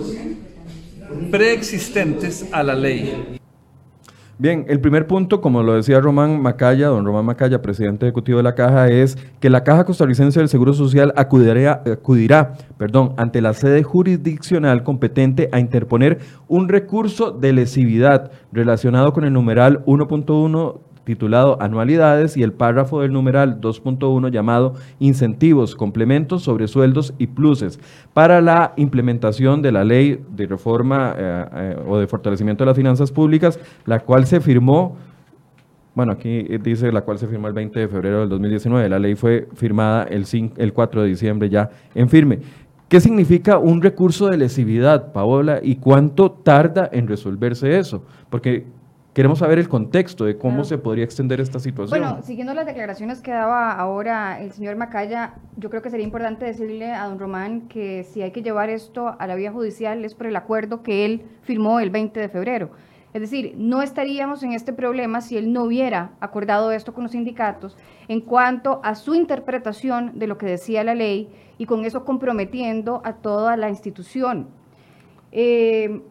preexistentes 1.31 2.47
a 2.51 2.65
la 2.65 2.75
ley. 2.75 3.39
Bien, 4.45 4.67
el 4.69 4.79
primer 4.79 5.07
punto, 5.07 5.41
como 5.41 5.63
lo 5.63 5.73
decía 5.73 6.03
Román 6.03 6.43
Macaya, 6.43 6.89
don 6.89 7.07
Román 7.07 7.25
Macaya, 7.25 7.63
presidente 7.63 8.05
ejecutivo 8.05 8.37
de 8.37 8.43
la 8.43 8.55
Caja, 8.55 8.91
es 8.91 9.17
que 9.41 9.49
la 9.49 9.65
Caja 9.65 9.87
Costarricense 9.87 10.39
del 10.39 10.51
Seguro 10.51 10.75
Social 10.75 11.15
acudirá, 11.17 11.83
acudirá 11.91 12.53
perdón, 12.77 13.15
ante 13.17 13.41
la 13.41 13.55
sede 13.55 13.83
jurisdiccional 13.83 14.83
competente 14.83 15.49
a 15.51 15.61
interponer 15.61 16.19
un 16.47 16.69
recurso 16.69 17.31
de 17.31 17.55
lesividad 17.55 18.33
relacionado 18.53 19.15
con 19.15 19.25
el 19.25 19.33
numeral 19.33 19.83
1.1 19.87 20.79
titulado 21.05 21.61
Anualidades 21.61 22.37
y 22.37 22.43
el 22.43 22.53
párrafo 22.53 23.01
del 23.01 23.13
numeral 23.13 23.61
2.1 23.61 24.31
llamado 24.31 24.75
Incentivos, 24.99 25.75
complementos 25.75 26.43
sobre 26.43 26.69
sueldos 26.69 27.15
y 27.19 27.29
pluses 27.29 27.79
para 28.13 28.41
la 28.41 28.73
implementación 28.77 29.63
de 29.63 29.73
la 29.73 29.85
ley 29.85 30.25
de 30.31 30.47
reforma 30.47 31.15
eh, 31.17 31.45
eh, 31.55 31.77
o 31.87 31.99
de 31.99 32.07
fortalecimiento 32.07 32.65
de 32.65 32.67
las 32.67 32.77
finanzas 32.77 33.13
públicas, 33.13 33.59
la 33.87 34.01
cual 34.01 34.27
se 34.27 34.41
firmó 34.41 34.97
bueno, 35.95 36.11
aquí 36.11 36.43
dice 36.59 36.91
la 36.91 37.03
cual 37.03 37.19
se 37.19 37.29
firmó 37.29 37.47
el 37.47 37.55
20 37.55 37.79
de 37.79 37.87
febrero 37.87 38.19
del 38.21 38.29
2019. 38.29 38.89
La 38.89 38.99
ley 38.99 39.15
fue 39.15 39.47
firmada 39.55 40.03
el, 40.03 40.27
5, 40.27 40.57
el 40.59 40.73
4 40.73 41.03
de 41.03 41.09
diciembre 41.09 41.49
ya 41.49 41.71
en 41.95 42.09
firme. 42.09 42.41
¿Qué 42.89 43.01
significa 43.01 43.59
un 43.59 43.81
recurso 43.81 44.29
de 44.29 44.37
lesividad, 44.37 45.13
Paola, 45.13 45.61
y 45.63 45.77
cuánto 45.77 46.31
tarda 46.31 46.89
en 46.93 47.09
resolverse 47.09 47.79
eso? 47.79 48.05
Porque 48.29 48.67
queremos 49.15 49.39
saber 49.39 49.59
el 49.61 49.69
contexto 49.69 50.25
de 50.25 50.37
cómo 50.37 50.65
se 50.65 50.77
podría 50.77 51.05
extender 51.05 51.41
esta 51.41 51.61
situación. 51.61 51.99
Bueno, 51.99 52.23
siguiendo 52.23 52.53
las 52.53 52.67
declaraciones 52.67 53.23
que 53.23 53.31
daba 53.31 53.73
ahora 53.73 54.41
el 54.43 54.53
señor 54.53 54.77
Macaya, 54.77 55.35
yo 55.57 55.71
creo 55.71 55.81
que 55.81 55.91
sería 55.91 56.05
importante 56.05 56.45
decirle 56.45 56.93
a 56.93 57.07
don 57.07 57.19
Román 57.19 57.69
que 57.69 58.03
si 58.03 58.23
hay 58.23 58.33
que 58.33 58.43
llevar 58.43 58.71
esto 58.71 59.15
a 59.19 59.27
la 59.27 59.37
vía 59.37 59.53
judicial 59.53 60.05
es 60.05 60.15
por 60.17 60.27
el 60.27 60.37
acuerdo 60.37 60.83
que 60.83 61.05
él 61.05 61.23
firmó 61.43 61.79
el 61.79 61.91
20 61.91 62.19
de 62.19 62.29
febrero. 62.29 62.71
Es 63.15 63.21
decir, 63.21 63.55
no 63.57 63.81
estaríamos 63.81 64.43
en 64.43 64.53
este 64.53 64.73
problema 64.73 65.21
si 65.21 65.37
él 65.37 65.53
no 65.53 65.63
hubiera 65.63 66.11
acordado 66.19 66.73
esto 66.73 66.93
con 66.93 67.05
los 67.05 67.13
sindicatos 67.13 67.77
en 68.09 68.21
cuanto 68.21 68.81
a 68.83 68.97
su 68.97 69.15
interpretación 69.15 70.19
de 70.19 70.27
lo 70.27 70.37
que 70.37 70.47
decía 70.47 70.83
la 70.83 70.97
ley 70.97 71.29
y 71.57 71.67
con 71.67 71.85
eso 71.85 72.05
comprometiendo 72.05 73.01
a 73.05 73.13
toda 73.13 73.57
la 73.57 73.69
institución. 73.69 74.49
Eh, 75.31 76.03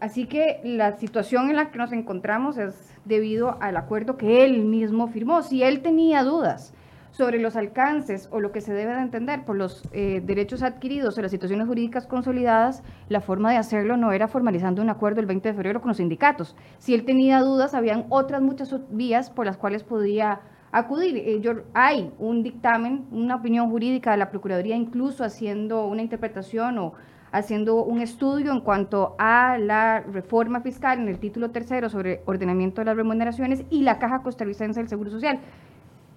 así 0.00 0.26
que 0.26 0.60
la 0.64 0.92
situación 0.98 1.50
en 1.50 1.56
la 1.56 1.70
que 1.70 1.78
nos 1.78 1.92
encontramos 1.92 2.58
es 2.58 2.92
debido 3.04 3.56
al 3.60 3.76
acuerdo 3.76 4.16
que 4.16 4.44
él 4.44 4.64
mismo 4.64 5.08
firmó. 5.08 5.42
Si 5.42 5.62
él 5.62 5.82
tenía 5.82 6.22
dudas 6.22 6.74
sobre 7.16 7.40
los 7.40 7.56
alcances 7.56 8.28
o 8.30 8.40
lo 8.40 8.52
que 8.52 8.60
se 8.60 8.74
debe 8.74 8.94
de 8.94 9.00
entender 9.00 9.46
por 9.46 9.56
los 9.56 9.82
eh, 9.92 10.20
derechos 10.22 10.62
adquiridos 10.62 11.16
o 11.16 11.22
las 11.22 11.30
situaciones 11.30 11.66
jurídicas 11.66 12.06
consolidadas, 12.06 12.82
la 13.08 13.22
forma 13.22 13.50
de 13.50 13.56
hacerlo 13.56 13.96
no 13.96 14.12
era 14.12 14.28
formalizando 14.28 14.82
un 14.82 14.90
acuerdo 14.90 15.20
el 15.20 15.26
20 15.26 15.48
de 15.48 15.54
febrero 15.54 15.80
con 15.80 15.88
los 15.88 15.96
sindicatos. 15.96 16.54
Si 16.78 16.92
él 16.94 17.06
tenía 17.06 17.40
dudas, 17.40 17.72
habían 17.72 18.04
otras 18.10 18.42
muchas 18.42 18.74
vías 18.90 19.30
por 19.30 19.46
las 19.46 19.56
cuales 19.56 19.82
podía 19.82 20.40
acudir. 20.72 21.16
Eh, 21.16 21.40
hay 21.72 22.12
un 22.18 22.42
dictamen, 22.42 23.06
una 23.10 23.36
opinión 23.36 23.70
jurídica 23.70 24.10
de 24.10 24.18
la 24.18 24.30
Procuraduría, 24.30 24.76
incluso 24.76 25.24
haciendo 25.24 25.86
una 25.86 26.02
interpretación 26.02 26.76
o 26.78 26.92
haciendo 27.36 27.84
un 27.84 28.00
estudio 28.00 28.52
en 28.52 28.60
cuanto 28.60 29.14
a 29.18 29.58
la 29.58 30.00
reforma 30.00 30.60
fiscal 30.60 30.98
en 30.98 31.08
el 31.08 31.18
título 31.18 31.50
tercero 31.50 31.88
sobre 31.88 32.22
ordenamiento 32.24 32.80
de 32.80 32.86
las 32.86 32.96
remuneraciones 32.96 33.64
y 33.70 33.82
la 33.82 33.98
Caja 33.98 34.22
Costarricense 34.22 34.80
del 34.80 34.88
Seguro 34.88 35.10
Social. 35.10 35.40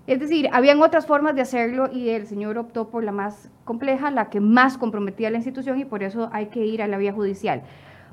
Es 0.07 0.19
decir, 0.19 0.49
habían 0.51 0.81
otras 0.81 1.05
formas 1.05 1.35
de 1.35 1.41
hacerlo 1.41 1.89
y 1.91 2.09
el 2.09 2.25
señor 2.25 2.57
optó 2.57 2.89
por 2.89 3.03
la 3.03 3.11
más 3.11 3.51
compleja, 3.63 4.09
la 4.09 4.29
que 4.29 4.39
más 4.39 4.77
comprometía 4.77 5.27
a 5.27 5.31
la 5.31 5.37
institución 5.37 5.79
y 5.79 5.85
por 5.85 6.01
eso 6.01 6.29
hay 6.31 6.47
que 6.47 6.65
ir 6.65 6.81
a 6.81 6.87
la 6.87 6.97
vía 6.97 7.13
judicial. 7.13 7.61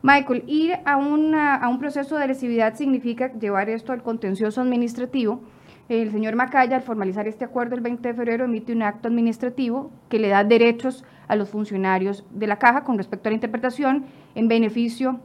Michael, 0.02 0.44
ir 0.46 0.74
a, 0.84 0.94
a 0.94 1.68
un 1.68 1.78
proceso 1.78 2.18
de 2.18 2.26
lesividad 2.26 2.74
significa 2.74 3.32
llevar 3.32 3.70
esto 3.70 3.92
al 3.92 4.02
contencioso 4.02 4.60
administrativo. 4.60 5.40
El 5.88 6.10
señor 6.10 6.34
Macaya, 6.34 6.76
al 6.76 6.82
formalizar 6.82 7.28
este 7.28 7.44
acuerdo 7.44 7.76
el 7.76 7.80
20 7.80 8.08
de 8.08 8.14
febrero, 8.14 8.44
emite 8.44 8.72
un 8.72 8.82
acto 8.82 9.06
administrativo 9.06 9.92
que 10.08 10.18
le 10.18 10.28
da 10.28 10.42
derechos 10.42 11.04
a 11.28 11.36
los 11.36 11.48
funcionarios 11.48 12.24
de 12.30 12.48
la 12.48 12.58
caja 12.58 12.82
con 12.82 12.98
respecto 12.98 13.28
a 13.28 13.30
la 13.30 13.36
interpretación 13.36 14.06
en 14.34 14.48
beneficio, 14.48 15.20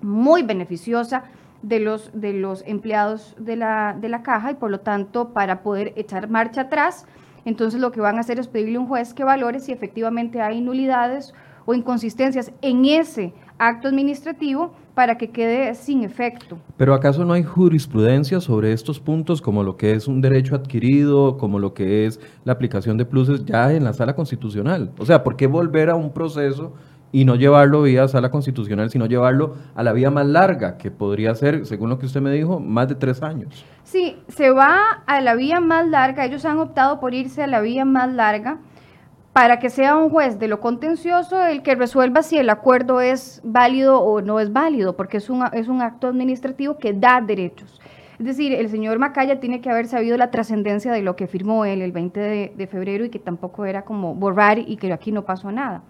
muy 0.00 0.42
beneficiosa 0.42 1.24
de 1.60 1.80
los, 1.80 2.10
de 2.14 2.32
los 2.32 2.62
empleados 2.66 3.36
de 3.38 3.56
la, 3.56 3.94
de 4.00 4.08
la 4.08 4.22
caja 4.22 4.52
y 4.52 4.54
por 4.54 4.70
lo 4.70 4.80
tanto 4.80 5.34
para 5.34 5.62
poder 5.62 5.92
echar 5.96 6.30
marcha 6.30 6.62
atrás, 6.62 7.06
entonces 7.44 7.78
lo 7.78 7.92
que 7.92 8.00
van 8.00 8.16
a 8.16 8.20
hacer 8.20 8.38
es 8.38 8.48
pedirle 8.48 8.76
a 8.76 8.80
un 8.80 8.86
juez 8.86 9.12
que 9.12 9.24
valore 9.24 9.60
si 9.60 9.72
efectivamente 9.72 10.40
hay 10.40 10.62
nulidades 10.62 11.34
o 11.66 11.74
inconsistencias 11.74 12.50
en 12.62 12.86
ese 12.86 13.34
acto 13.58 13.88
administrativo 13.88 14.72
para 14.98 15.16
que 15.16 15.30
quede 15.30 15.76
sin 15.76 16.02
efecto. 16.02 16.58
Pero 16.76 16.92
¿acaso 16.92 17.24
no 17.24 17.32
hay 17.32 17.44
jurisprudencia 17.44 18.40
sobre 18.40 18.72
estos 18.72 18.98
puntos 18.98 19.40
como 19.40 19.62
lo 19.62 19.76
que 19.76 19.92
es 19.92 20.08
un 20.08 20.20
derecho 20.20 20.56
adquirido, 20.56 21.36
como 21.38 21.60
lo 21.60 21.72
que 21.72 22.06
es 22.06 22.18
la 22.44 22.54
aplicación 22.54 22.96
de 22.96 23.04
pluses 23.04 23.44
ya 23.44 23.72
en 23.72 23.84
la 23.84 23.92
sala 23.92 24.16
constitucional? 24.16 24.90
O 24.98 25.06
sea, 25.06 25.22
¿por 25.22 25.36
qué 25.36 25.46
volver 25.46 25.88
a 25.88 25.94
un 25.94 26.12
proceso 26.12 26.72
y 27.12 27.24
no 27.24 27.36
llevarlo 27.36 27.82
vía 27.82 28.08
sala 28.08 28.32
constitucional, 28.32 28.90
sino 28.90 29.06
llevarlo 29.06 29.54
a 29.76 29.84
la 29.84 29.92
vía 29.92 30.10
más 30.10 30.26
larga, 30.26 30.76
que 30.78 30.90
podría 30.90 31.32
ser, 31.36 31.64
según 31.64 31.90
lo 31.90 32.00
que 32.00 32.06
usted 32.06 32.20
me 32.20 32.32
dijo, 32.32 32.58
más 32.58 32.88
de 32.88 32.96
tres 32.96 33.22
años. 33.22 33.64
Sí, 33.84 34.16
se 34.26 34.50
va 34.50 34.80
a 35.06 35.20
la 35.20 35.36
vía 35.36 35.60
más 35.60 35.86
larga, 35.86 36.24
ellos 36.24 36.44
han 36.44 36.58
optado 36.58 36.98
por 36.98 37.14
irse 37.14 37.44
a 37.44 37.46
la 37.46 37.60
vía 37.60 37.84
más 37.84 38.12
larga 38.12 38.58
para 39.38 39.60
que 39.60 39.70
sea 39.70 39.96
un 39.96 40.10
juez 40.10 40.40
de 40.40 40.48
lo 40.48 40.58
contencioso 40.58 41.44
el 41.44 41.62
que 41.62 41.76
resuelva 41.76 42.24
si 42.24 42.38
el 42.38 42.50
acuerdo 42.50 43.00
es 43.00 43.40
válido 43.44 44.00
o 44.00 44.20
no 44.20 44.40
es 44.40 44.52
válido, 44.52 44.96
porque 44.96 45.18
es 45.18 45.30
un, 45.30 45.44
es 45.52 45.68
un 45.68 45.80
acto 45.80 46.08
administrativo 46.08 46.76
que 46.76 46.92
da 46.92 47.20
derechos. 47.20 47.80
Es 48.18 48.26
decir, 48.26 48.52
el 48.52 48.68
señor 48.68 48.98
Macaya 48.98 49.38
tiene 49.38 49.60
que 49.60 49.70
haber 49.70 49.86
sabido 49.86 50.16
la 50.16 50.32
trascendencia 50.32 50.90
de 50.90 51.02
lo 51.02 51.14
que 51.14 51.28
firmó 51.28 51.64
él 51.64 51.82
el 51.82 51.92
20 51.92 52.18
de, 52.18 52.52
de 52.56 52.66
febrero 52.66 53.04
y 53.04 53.10
que 53.10 53.20
tampoco 53.20 53.64
era 53.64 53.82
como 53.82 54.12
borrar 54.16 54.58
y 54.58 54.76
que 54.76 54.92
aquí 54.92 55.12
no 55.12 55.24
pasó 55.24 55.52
nada. 55.52 55.82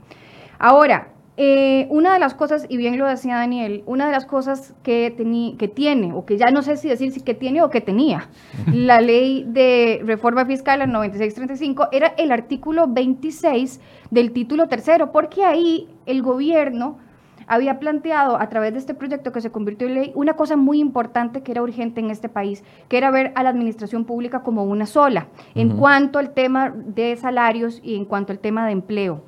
Ahora, 0.59 1.09
eh, 1.41 1.87
una 1.91 2.15
de 2.15 2.19
las 2.19 2.35
cosas, 2.35 2.67
y 2.69 2.77
bien 2.77 2.99
lo 2.99 3.07
decía 3.07 3.37
Daniel, 3.37 3.85
una 3.87 4.07
de 4.07 4.13
las 4.13 4.27
cosas 4.27 4.75
que, 4.83 5.15
que 5.57 5.69
tiene, 5.69 6.13
o 6.13 6.27
que 6.27 6.37
ya 6.37 6.51
no 6.51 6.63
sé 6.63 6.77
si 6.77 6.89
decir 6.89 7.13
si 7.13 7.21
que 7.21 7.33
tiene 7.33 7.63
o 7.63 7.71
que 7.71 7.81
tenía, 7.81 8.29
la 8.73 9.01
ley 9.01 9.45
de 9.47 10.03
reforma 10.05 10.45
fiscal, 10.47 10.81
la 10.81 10.89
9635, 10.89 11.91
era 11.93 12.09
el 12.19 12.33
artículo 12.33 12.89
26 12.89 13.81
del 14.11 14.33
título 14.33 14.67
tercero, 14.67 15.13
porque 15.13 15.45
ahí 15.45 15.89
el 16.07 16.23
gobierno 16.23 16.99
había 17.47 17.79
planteado 17.79 18.41
a 18.41 18.49
través 18.49 18.73
de 18.73 18.81
este 18.81 18.95
proyecto 18.95 19.31
que 19.31 19.41
se 19.41 19.53
convirtió 19.53 19.87
en 19.87 19.95
ley 19.95 20.13
una 20.17 20.35
cosa 20.35 20.57
muy 20.57 20.81
importante 20.81 21.43
que 21.43 21.53
era 21.53 21.63
urgente 21.63 22.01
en 22.01 22.11
este 22.11 22.29
país, 22.29 22.65
que 22.89 22.99
era 22.99 23.13
ver 23.13 23.31
a 23.37 23.45
la 23.45 23.51
administración 23.51 24.05
pública 24.05 24.43
como 24.43 24.65
una 24.65 24.87
sola, 24.87 25.29
en 25.55 25.77
cuanto 25.77 26.19
al 26.19 26.35
tema 26.35 26.75
de 26.75 27.15
salarios 27.15 27.81
y 27.85 27.95
en 27.95 28.07
cuanto 28.07 28.33
al 28.33 28.41
tema 28.41 28.67
de 28.67 28.73
empleo. 28.73 29.23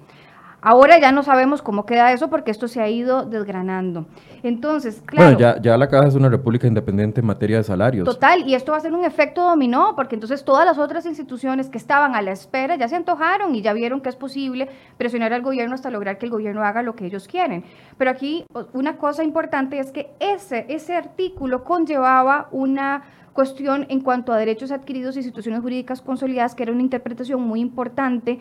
Ahora 0.62 0.98
ya 0.98 1.10
no 1.10 1.22
sabemos 1.22 1.62
cómo 1.62 1.86
queda 1.86 2.12
eso 2.12 2.28
porque 2.28 2.50
esto 2.50 2.68
se 2.68 2.80
ha 2.80 2.88
ido 2.88 3.24
desgranando. 3.24 4.06
Entonces, 4.42 5.02
claro. 5.04 5.36
Bueno, 5.36 5.60
ya, 5.60 5.76
la 5.76 5.88
Caja 5.88 6.08
es 6.08 6.14
una 6.14 6.28
república 6.28 6.66
independiente 6.66 7.20
en 7.20 7.26
materia 7.26 7.58
de 7.58 7.64
salarios. 7.64 8.04
Total, 8.04 8.46
y 8.46 8.54
esto 8.54 8.72
va 8.72 8.78
a 8.78 8.80
ser 8.80 8.92
un 8.92 9.04
efecto 9.04 9.42
dominó, 9.42 9.94
porque 9.96 10.16
entonces 10.16 10.44
todas 10.44 10.66
las 10.66 10.78
otras 10.78 11.06
instituciones 11.06 11.68
que 11.68 11.78
estaban 11.78 12.14
a 12.14 12.22
la 12.22 12.32
espera 12.32 12.76
ya 12.76 12.88
se 12.88 12.96
antojaron 12.96 13.54
y 13.54 13.62
ya 13.62 13.72
vieron 13.72 14.00
que 14.00 14.10
es 14.10 14.16
posible 14.16 14.68
presionar 14.98 15.32
al 15.32 15.42
gobierno 15.42 15.74
hasta 15.74 15.90
lograr 15.90 16.18
que 16.18 16.26
el 16.26 16.32
gobierno 16.32 16.62
haga 16.62 16.82
lo 16.82 16.94
que 16.94 17.06
ellos 17.06 17.26
quieren. 17.26 17.64
Pero 17.96 18.10
aquí 18.10 18.44
una 18.72 18.98
cosa 18.98 19.24
importante 19.24 19.78
es 19.78 19.92
que 19.92 20.10
ese, 20.20 20.66
ese 20.68 20.94
artículo 20.94 21.64
conllevaba 21.64 22.48
una 22.50 23.02
cuestión 23.32 23.86
en 23.88 24.00
cuanto 24.00 24.32
a 24.32 24.36
derechos 24.36 24.72
adquiridos 24.72 25.16
y 25.16 25.20
instituciones 25.20 25.60
jurídicas 25.62 26.02
consolidadas, 26.02 26.54
que 26.54 26.64
era 26.64 26.72
una 26.72 26.82
interpretación 26.82 27.40
muy 27.40 27.60
importante 27.60 28.40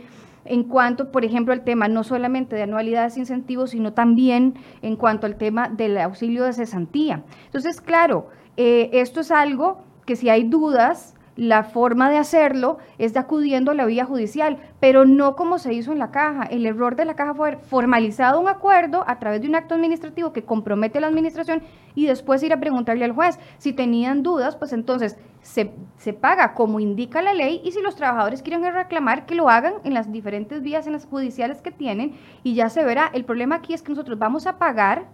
en 0.49 0.63
cuanto, 0.63 1.11
por 1.11 1.23
ejemplo, 1.23 1.53
al 1.53 1.63
tema 1.63 1.87
no 1.87 2.03
solamente 2.03 2.55
de 2.55 2.63
anualidades 2.63 3.15
e 3.15 3.21
incentivos, 3.21 3.69
sino 3.69 3.93
también 3.93 4.55
en 4.81 4.95
cuanto 4.95 5.27
al 5.27 5.37
tema 5.37 5.69
del 5.69 5.97
auxilio 5.97 6.43
de 6.43 6.53
cesantía. 6.53 7.23
Entonces, 7.45 7.79
claro, 7.79 8.27
eh, 8.57 8.89
esto 8.93 9.21
es 9.21 9.31
algo 9.31 9.83
que 10.05 10.15
si 10.15 10.27
hay 10.27 10.43
dudas, 10.43 11.15
la 11.39 11.63
forma 11.63 12.09
de 12.09 12.17
hacerlo 12.17 12.79
es 12.97 13.15
acudiendo 13.15 13.71
a 13.71 13.73
la 13.73 13.85
vía 13.85 14.03
judicial, 14.03 14.57
pero 14.81 15.05
no 15.05 15.37
como 15.37 15.57
se 15.57 15.73
hizo 15.73 15.93
en 15.93 15.99
la 15.99 16.11
caja. 16.11 16.43
El 16.43 16.65
error 16.65 16.97
de 16.97 17.05
la 17.05 17.15
caja 17.15 17.33
fue 17.33 17.55
formalizado 17.55 18.41
un 18.41 18.49
acuerdo 18.49 19.05
a 19.07 19.19
través 19.19 19.41
de 19.41 19.47
un 19.47 19.55
acto 19.55 19.75
administrativo 19.75 20.33
que 20.33 20.43
compromete 20.43 20.97
a 20.97 21.01
la 21.01 21.07
administración 21.07 21.61
y 21.95 22.07
después 22.07 22.43
ir 22.43 22.51
a 22.51 22.59
preguntarle 22.59 23.05
al 23.05 23.13
juez. 23.13 23.39
Si 23.57 23.71
tenían 23.71 24.21
dudas, 24.21 24.57
pues 24.57 24.73
entonces 24.73 25.17
se, 25.41 25.71
se 25.97 26.13
paga 26.13 26.53
como 26.53 26.79
indica 26.79 27.21
la 27.21 27.33
ley 27.33 27.61
y 27.63 27.71
si 27.71 27.81
los 27.81 27.95
trabajadores 27.95 28.41
quieren 28.41 28.63
reclamar, 28.73 29.25
que 29.25 29.35
lo 29.35 29.49
hagan 29.49 29.75
en 29.83 29.93
las 29.93 30.11
diferentes 30.11 30.61
vías 30.61 30.87
en 30.87 30.93
las 30.93 31.05
judiciales 31.05 31.61
que 31.61 31.71
tienen 31.71 32.15
y 32.43 32.55
ya 32.55 32.69
se 32.69 32.83
verá. 32.83 33.09
El 33.13 33.25
problema 33.25 33.55
aquí 33.55 33.73
es 33.73 33.81
que 33.81 33.89
nosotros 33.91 34.19
vamos 34.19 34.47
a 34.47 34.57
pagar 34.57 35.05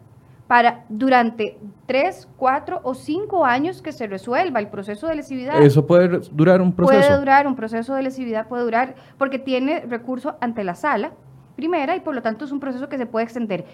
para 0.47 0.85
durante 0.89 1.57
tres, 1.87 2.27
cuatro 2.37 2.79
o 2.83 2.93
cinco 2.93 3.45
años 3.45 3.81
que 3.81 3.91
se 3.91 4.05
resuelva 4.07 4.59
el 4.59 4.67
proceso 4.67 5.07
de 5.07 5.15
lesividad. 5.15 5.61
Eso 5.61 5.87
puede 5.87 6.19
durar 6.31 6.61
un 6.61 6.71
proceso. 6.71 6.99
Puede 6.99 7.19
durar 7.19 7.47
un 7.47 7.55
proceso 7.55 7.95
de 7.95 8.03
lesividad, 8.03 8.47
puede 8.47 8.63
durar 8.63 8.95
porque 9.17 9.39
tiene 9.39 9.81
recurso 9.81 10.35
ante 10.41 10.63
la 10.63 10.75
sala 10.75 11.13
primera 11.55 11.95
y 11.95 12.01
por 12.01 12.13
lo 12.13 12.21
tanto 12.21 12.45
es 12.45 12.51
un 12.51 12.59
proceso 12.59 12.89
que 12.89 12.97
se 12.97 13.05
puede 13.05 13.23
extender. 13.23 13.65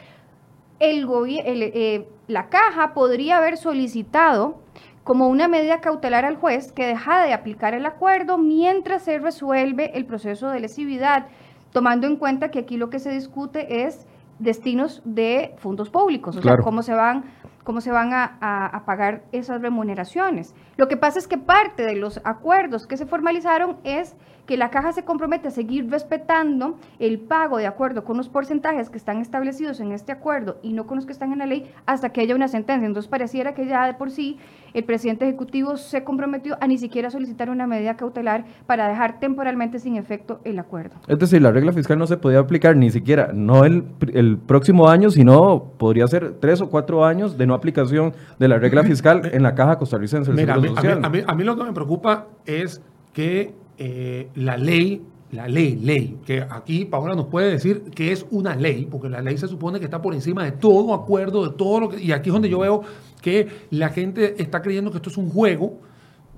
El, 0.79 1.05
eh, 1.45 2.07
la 2.27 2.49
caja 2.49 2.93
podría 2.93 3.37
haber 3.37 3.57
solicitado 3.57 4.61
como 5.03 5.27
una 5.27 5.47
medida 5.47 5.81
cautelar 5.81 6.25
al 6.25 6.35
juez 6.37 6.71
que 6.71 6.85
deja 6.85 7.21
de 7.23 7.33
aplicar 7.33 7.73
el 7.73 7.85
acuerdo 7.85 8.37
mientras 8.37 9.03
se 9.03 9.17
resuelve 9.19 9.97
el 9.97 10.05
proceso 10.05 10.49
de 10.49 10.59
lesividad, 10.59 11.25
tomando 11.71 12.05
en 12.07 12.17
cuenta 12.17 12.51
que 12.51 12.59
aquí 12.59 12.77
lo 12.77 12.89
que 12.89 12.99
se 12.99 13.11
discute 13.11 13.83
es 13.85 14.05
destinos 14.39 15.01
de 15.05 15.53
fondos 15.57 15.89
públicos, 15.89 16.35
o 16.37 16.41
sea, 16.41 16.53
cómo 16.63 16.81
se 16.83 16.93
van 16.93 17.23
cómo 17.63 17.79
se 17.79 17.91
van 17.91 18.11
a, 18.11 18.37
a- 18.41 18.65
a 18.65 18.85
pagar 18.85 19.21
esas 19.31 19.61
remuneraciones. 19.61 20.55
Lo 20.77 20.87
que 20.87 20.97
pasa 20.97 21.19
es 21.19 21.27
que 21.27 21.37
parte 21.37 21.83
de 21.83 21.95
los 21.95 22.19
acuerdos 22.23 22.87
que 22.87 22.97
se 22.97 23.05
formalizaron 23.05 23.77
es 23.83 24.15
que 24.45 24.57
la 24.57 24.69
caja 24.69 24.91
se 24.91 25.03
compromete 25.03 25.47
a 25.47 25.51
seguir 25.51 25.89
respetando 25.89 26.77
el 26.99 27.19
pago 27.19 27.57
de 27.57 27.67
acuerdo 27.67 28.03
con 28.03 28.17
los 28.17 28.29
porcentajes 28.29 28.89
que 28.89 28.97
están 28.97 29.17
establecidos 29.17 29.79
en 29.79 29.91
este 29.91 30.11
acuerdo 30.11 30.57
y 30.61 30.73
no 30.73 30.85
con 30.87 30.97
los 30.97 31.05
que 31.05 31.11
están 31.13 31.31
en 31.31 31.39
la 31.39 31.45
ley 31.45 31.71
hasta 31.85 32.09
que 32.09 32.21
haya 32.21 32.35
una 32.35 32.47
sentencia. 32.47 32.85
Entonces 32.85 33.09
pareciera 33.09 33.53
que 33.53 33.65
ya 33.65 33.85
de 33.87 33.93
por 33.93 34.11
sí 34.11 34.37
el 34.73 34.83
presidente 34.83 35.25
ejecutivo 35.27 35.77
se 35.77 36.03
comprometió 36.03 36.57
a 36.61 36.67
ni 36.67 36.77
siquiera 36.77 37.09
solicitar 37.09 37.49
una 37.49 37.67
medida 37.67 37.95
cautelar 37.97 38.45
para 38.65 38.87
dejar 38.87 39.19
temporalmente 39.19 39.79
sin 39.79 39.95
efecto 39.95 40.39
el 40.43 40.59
acuerdo. 40.59 40.95
Es 41.07 41.19
decir, 41.19 41.41
la 41.41 41.51
regla 41.51 41.73
fiscal 41.73 41.97
no 41.97 42.07
se 42.07 42.17
podía 42.17 42.39
aplicar 42.39 42.75
ni 42.77 42.89
siquiera, 42.89 43.31
no 43.33 43.65
el, 43.65 43.83
pr- 43.83 44.11
el 44.15 44.37
próximo 44.37 44.87
año, 44.89 45.09
sino 45.11 45.71
podría 45.77 46.07
ser 46.07 46.33
tres 46.39 46.61
o 46.61 46.69
cuatro 46.69 47.05
años 47.05 47.37
de 47.37 47.47
no 47.47 47.53
aplicación 47.53 48.13
de 48.39 48.47
la 48.47 48.57
regla 48.59 48.83
fiscal 48.83 49.29
en 49.31 49.43
la 49.43 49.55
caja 49.55 49.77
costarricense 49.77 50.31
del 50.31 50.39
Mira, 50.39 50.53
a 50.53 50.57
mí, 50.57 50.63
Seguro 50.63 50.79
a 50.79 50.83
mí- 50.83 50.87
Social. 50.89 51.05
a 51.05 51.09
mí- 51.09 51.23
a 51.27 51.35
mí 51.35 51.43
lo 51.43 51.55
que 51.57 51.63
me 51.63 51.73
preocupa 51.73 52.27
es 52.45 52.81
que 53.13 53.53
eh, 53.83 54.29
la 54.35 54.57
ley, 54.57 55.01
la 55.31 55.47
ley, 55.47 55.75
ley, 55.75 56.19
que 56.23 56.45
aquí 56.47 56.85
Paola 56.85 57.15
nos 57.15 57.25
puede 57.25 57.49
decir 57.51 57.81
que 57.95 58.11
es 58.11 58.25
una 58.29 58.55
ley, 58.55 58.87
porque 58.91 59.09
la 59.09 59.21
ley 59.23 59.37
se 59.39 59.47
supone 59.47 59.79
que 59.79 59.85
está 59.85 59.99
por 60.01 60.13
encima 60.13 60.43
de 60.43 60.51
todo 60.51 60.93
acuerdo, 60.93 61.49
de 61.49 61.55
todo 61.57 61.79
lo 61.79 61.89
que... 61.89 61.99
Y 61.99 62.11
aquí 62.11 62.29
es 62.29 62.33
donde 62.33 62.49
yo 62.49 62.59
veo 62.59 62.83
que 63.21 63.47
la 63.71 63.89
gente 63.89 64.39
está 64.39 64.61
creyendo 64.61 64.91
que 64.91 64.97
esto 64.97 65.09
es 65.09 65.17
un 65.17 65.29
juego. 65.29 65.79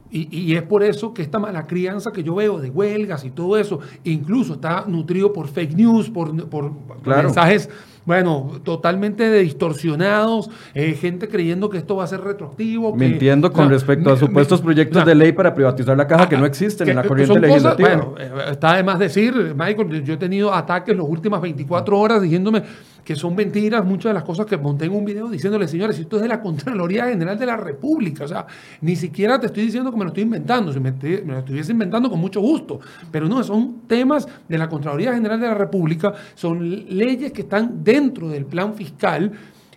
Y, 0.10 0.28
y 0.32 0.56
es 0.56 0.62
por 0.62 0.84
eso 0.84 1.12
que 1.14 1.22
esta 1.24 1.40
mala 1.40 1.66
crianza 1.66 2.12
que 2.14 2.24
yo 2.24 2.36
veo 2.36 2.60
de 2.60 2.70
huelgas 2.70 3.26
y 3.26 3.32
todo 3.32 3.58
eso, 3.58 3.80
incluso 4.04 4.54
está 4.54 4.86
nutrido 4.88 5.34
por 5.34 5.48
fake 5.48 5.76
news, 5.76 6.10
por, 6.12 6.48
por 6.50 6.72
Claro. 7.02 7.24
mensajes, 7.24 7.70
bueno, 8.06 8.52
totalmente 8.64 9.32
distorsionados, 9.40 10.50
eh, 10.74 10.94
gente 10.94 11.28
creyendo 11.28 11.70
que 11.70 11.78
esto 11.78 11.96
va 11.96 12.04
a 12.04 12.08
ser 12.08 12.22
retroactivo. 12.22 12.94
que- 12.98 13.08
Mintiendo 13.08 13.52
con 13.52 13.66
o 13.66 13.68
sea, 13.68 13.74
respecto 13.74 14.12
a 14.12 14.18
supuestos 14.18 14.62
proyectos 14.62 15.06
de 15.06 15.16
ley 15.16 15.32
para 15.32 15.54
privatizar 15.54 15.96
la 15.98 16.08
caja 16.08 16.28
que 16.30 16.38
no 16.38 16.44
ah, 16.44 16.48
existen 16.48 16.86
que- 16.86 16.92
en 16.92 16.98
la 16.98 17.04
corriente 17.04 17.34
son 17.34 17.42
cosas- 17.42 17.78
legislativa. 17.80 18.14
bueno, 18.18 18.42
eh, 18.48 18.52
está 18.52 18.76
de 18.76 18.84
más 18.84 19.00
decir, 19.00 19.34
Michael, 19.58 20.04
yo 20.04 20.14
he 20.14 20.18
tenido 20.18 20.54
ataques 20.54 20.96
las 20.96 21.06
últimas 21.08 21.42
24 21.42 21.98
horas 22.00 22.22
diciéndome 22.22 22.64
que 23.04 23.16
son 23.18 23.36
mentiras 23.36 23.84
muchas 23.84 24.12
de 24.12 24.14
las 24.14 24.24
cosas 24.24 24.46
que 24.46 24.56
monté 24.56 24.86
en 24.86 24.94
un 24.94 25.04
video 25.04 25.28
diciéndole, 25.30 25.68
señores, 25.68 26.00
esto 26.00 26.16
es 26.16 26.22
de 26.22 26.30
la 26.30 26.40
Contraloría 26.42 27.08
General 27.08 27.38
de 27.38 27.46
la 27.46 27.58
República. 27.58 28.24
O 28.24 28.28
sea, 28.30 28.46
ni 28.80 28.96
siquiera 28.96 29.38
te 29.42 29.48
estoy 29.48 29.64
diciendo 29.64 29.92
que 29.92 29.98
me 29.98 30.04
lo 30.06 30.08
estoy 30.10 30.24
inventando. 30.24 30.72
Si 30.72 30.80
me 30.80 30.92
lo 31.26 31.40
estuviese 31.40 31.74
inventando 31.74 32.10
con 32.10 32.20
mucho 32.20 32.40
gusto. 32.40 32.80
Pero 33.12 33.28
no, 33.28 33.44
son 33.44 33.82
temas 33.88 34.26
de 34.48 34.58
la 34.58 34.70
Contraloría 34.70 35.14
General 35.14 35.38
de 35.38 35.48
la 35.48 35.54
República, 35.54 36.14
son 36.34 36.86
leyes 36.98 37.34
que 37.34 37.42
están 37.42 37.84
dentro 37.94 38.30
del 38.30 38.46
plan 38.46 38.74
fiscal 38.74 39.32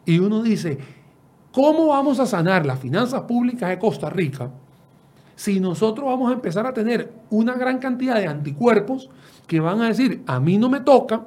y 0.04 0.18
uno 0.18 0.42
dice, 0.42 0.78
¿cómo 1.52 1.88
vamos 1.88 2.20
a 2.20 2.26
sanar 2.26 2.64
las 2.64 2.78
finanzas 2.78 3.22
públicas 3.22 3.68
de 3.68 3.78
Costa 3.78 4.10
Rica? 4.10 4.50
si 5.36 5.60
nosotros 5.60 6.06
vamos 6.06 6.30
a 6.30 6.32
empezar 6.34 6.66
a 6.66 6.72
tener 6.72 7.12
una 7.28 7.54
gran 7.54 7.78
cantidad 7.78 8.16
de 8.16 8.26
anticuerpos 8.26 9.10
que 9.46 9.60
van 9.60 9.82
a 9.82 9.88
decir, 9.88 10.22
a 10.26 10.40
mí 10.40 10.56
no 10.56 10.68
me 10.68 10.80
toca, 10.80 11.24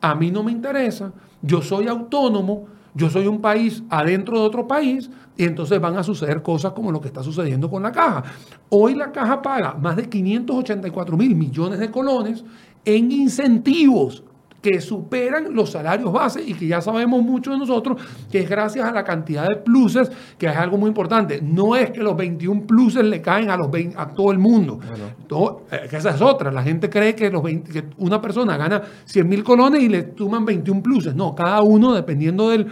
a 0.00 0.14
mí 0.16 0.30
no 0.30 0.42
me 0.42 0.52
interesa, 0.52 1.12
yo 1.40 1.62
soy 1.62 1.86
autónomo, 1.86 2.66
yo 2.94 3.08
soy 3.08 3.28
un 3.28 3.40
país 3.40 3.84
adentro 3.88 4.40
de 4.40 4.46
otro 4.46 4.66
país, 4.66 5.08
y 5.36 5.44
entonces 5.44 5.80
van 5.80 5.96
a 5.96 6.02
suceder 6.02 6.42
cosas 6.42 6.72
como 6.72 6.90
lo 6.90 7.00
que 7.00 7.06
está 7.06 7.22
sucediendo 7.22 7.70
con 7.70 7.84
la 7.84 7.92
caja. 7.92 8.24
Hoy 8.70 8.96
la 8.96 9.12
caja 9.12 9.40
paga 9.40 9.74
más 9.74 9.94
de 9.94 10.08
584 10.08 11.16
mil 11.16 11.36
millones 11.36 11.78
de 11.78 11.92
colones 11.92 12.44
en 12.84 13.12
incentivos 13.12 14.24
que 14.60 14.80
superan 14.80 15.54
los 15.54 15.70
salarios 15.70 16.12
base 16.12 16.42
y 16.42 16.52
que 16.54 16.66
ya 16.66 16.80
sabemos 16.80 17.22
mucho 17.22 17.52
de 17.52 17.58
nosotros 17.58 18.00
que 18.30 18.40
es 18.40 18.48
gracias 18.50 18.84
a 18.88 18.92
la 18.92 19.04
cantidad 19.04 19.46
de 19.46 19.54
pluses, 19.56 20.10
que 20.36 20.46
es 20.46 20.56
algo 20.56 20.76
muy 20.76 20.88
importante. 20.88 21.40
No 21.40 21.76
es 21.76 21.90
que 21.92 22.00
los 22.00 22.16
21 22.16 22.66
pluses 22.66 23.04
le 23.04 23.22
caen 23.22 23.50
a, 23.50 23.56
los 23.56 23.70
20 23.70 23.96
a 23.96 24.08
todo 24.08 24.32
el 24.32 24.38
mundo. 24.38 24.80
Todo- 25.28 25.62
eh, 25.70 25.86
que 25.88 25.96
esa 25.98 26.10
es 26.10 26.20
otra. 26.20 26.50
La 26.50 26.62
gente 26.64 26.90
cree 26.90 27.14
que, 27.14 27.30
los 27.30 27.42
20 27.42 27.70
que 27.72 27.84
una 27.98 28.20
persona 28.20 28.56
gana 28.56 28.82
100 29.04 29.28
mil 29.28 29.44
colones 29.44 29.80
y 29.80 29.88
le 29.88 30.12
suman 30.16 30.44
21 30.44 30.82
pluses. 30.82 31.14
No, 31.14 31.36
cada 31.36 31.62
uno 31.62 31.94
dependiendo 31.94 32.50
del, 32.50 32.66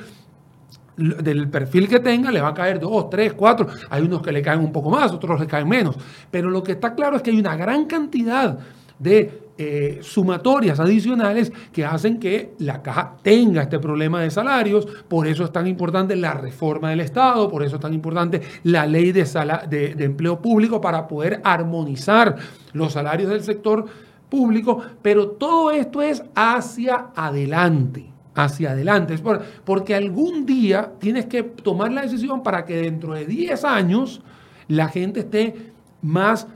del 0.97 1.49
perfil 1.49 1.89
que 1.89 2.01
tenga, 2.01 2.33
le 2.33 2.41
va 2.41 2.49
a 2.49 2.55
caer 2.55 2.81
dos, 2.81 3.09
tres, 3.11 3.33
cuatro. 3.35 3.69
Hay 3.91 4.03
unos 4.03 4.23
que 4.23 4.33
le 4.33 4.43
caen 4.43 4.61
un 4.61 4.73
poco 4.73 4.91
más, 4.91 5.13
otros 5.13 5.39
le 5.39 5.47
caen 5.47 5.69
menos. 5.69 5.97
Pero 6.31 6.51
lo 6.51 6.63
que 6.63 6.73
está 6.73 6.95
claro 6.95 7.17
es 7.17 7.23
que 7.23 7.31
hay 7.31 7.39
una 7.39 7.55
gran 7.57 7.85
cantidad 7.85 8.59
de 8.99 9.46
eh, 9.59 10.01
sumatorias 10.03 10.79
adicionales 10.81 11.53
que 11.73 11.85
hacen 11.85 12.19
que 12.19 12.53
la 12.59 12.83
caja 12.83 13.17
tenga 13.23 13.63
este 13.63 13.79
problema 13.79 14.21
de 14.21 14.31
salarios. 14.31 14.87
Por 15.09 15.27
eso 15.27 15.45
es 15.45 15.53
tan 15.53 15.67
importante 15.67 16.15
la 16.17 16.35
reforma 16.35 16.91
del 16.91 17.01
Estado, 17.01 17.49
por 17.49 17.63
eso 17.63 17.77
es 17.77 17.83
tan 17.83 17.95
importante 17.95 18.43
la 18.65 18.87
ley 18.87 19.13
de, 19.13 19.25
de, 19.69 20.05
empleo 20.05 20.41
público 20.41 20.81
para 20.81 21.09
poder 21.09 21.41
armonizar 21.45 22.37
los 22.73 22.93
salarios 22.93 23.31
del 23.31 23.43
sector 23.43 23.87
público. 24.29 24.81
Pero 25.03 25.29
todo 25.29 25.71
esto 25.71 26.03
es 26.03 26.23
hacia 26.35 27.07
adelante 27.15 28.11
hacia 28.35 28.73
adelante. 28.73 29.15
Es 29.15 29.23
por- 29.23 29.43
porque 29.65 29.95
algún 29.95 30.45
día 30.45 30.93
tienes 30.99 31.25
que 31.25 31.43
tomar 31.43 31.91
la 31.91 32.03
decisión 32.03 32.43
para 32.43 32.67
que 32.67 32.77
dentro 32.77 33.15
de 33.15 33.25
10 33.25 33.65
años 33.65 34.21
la 34.69 34.89
gente 34.89 35.21
esté 35.21 35.73
más, 36.03 36.47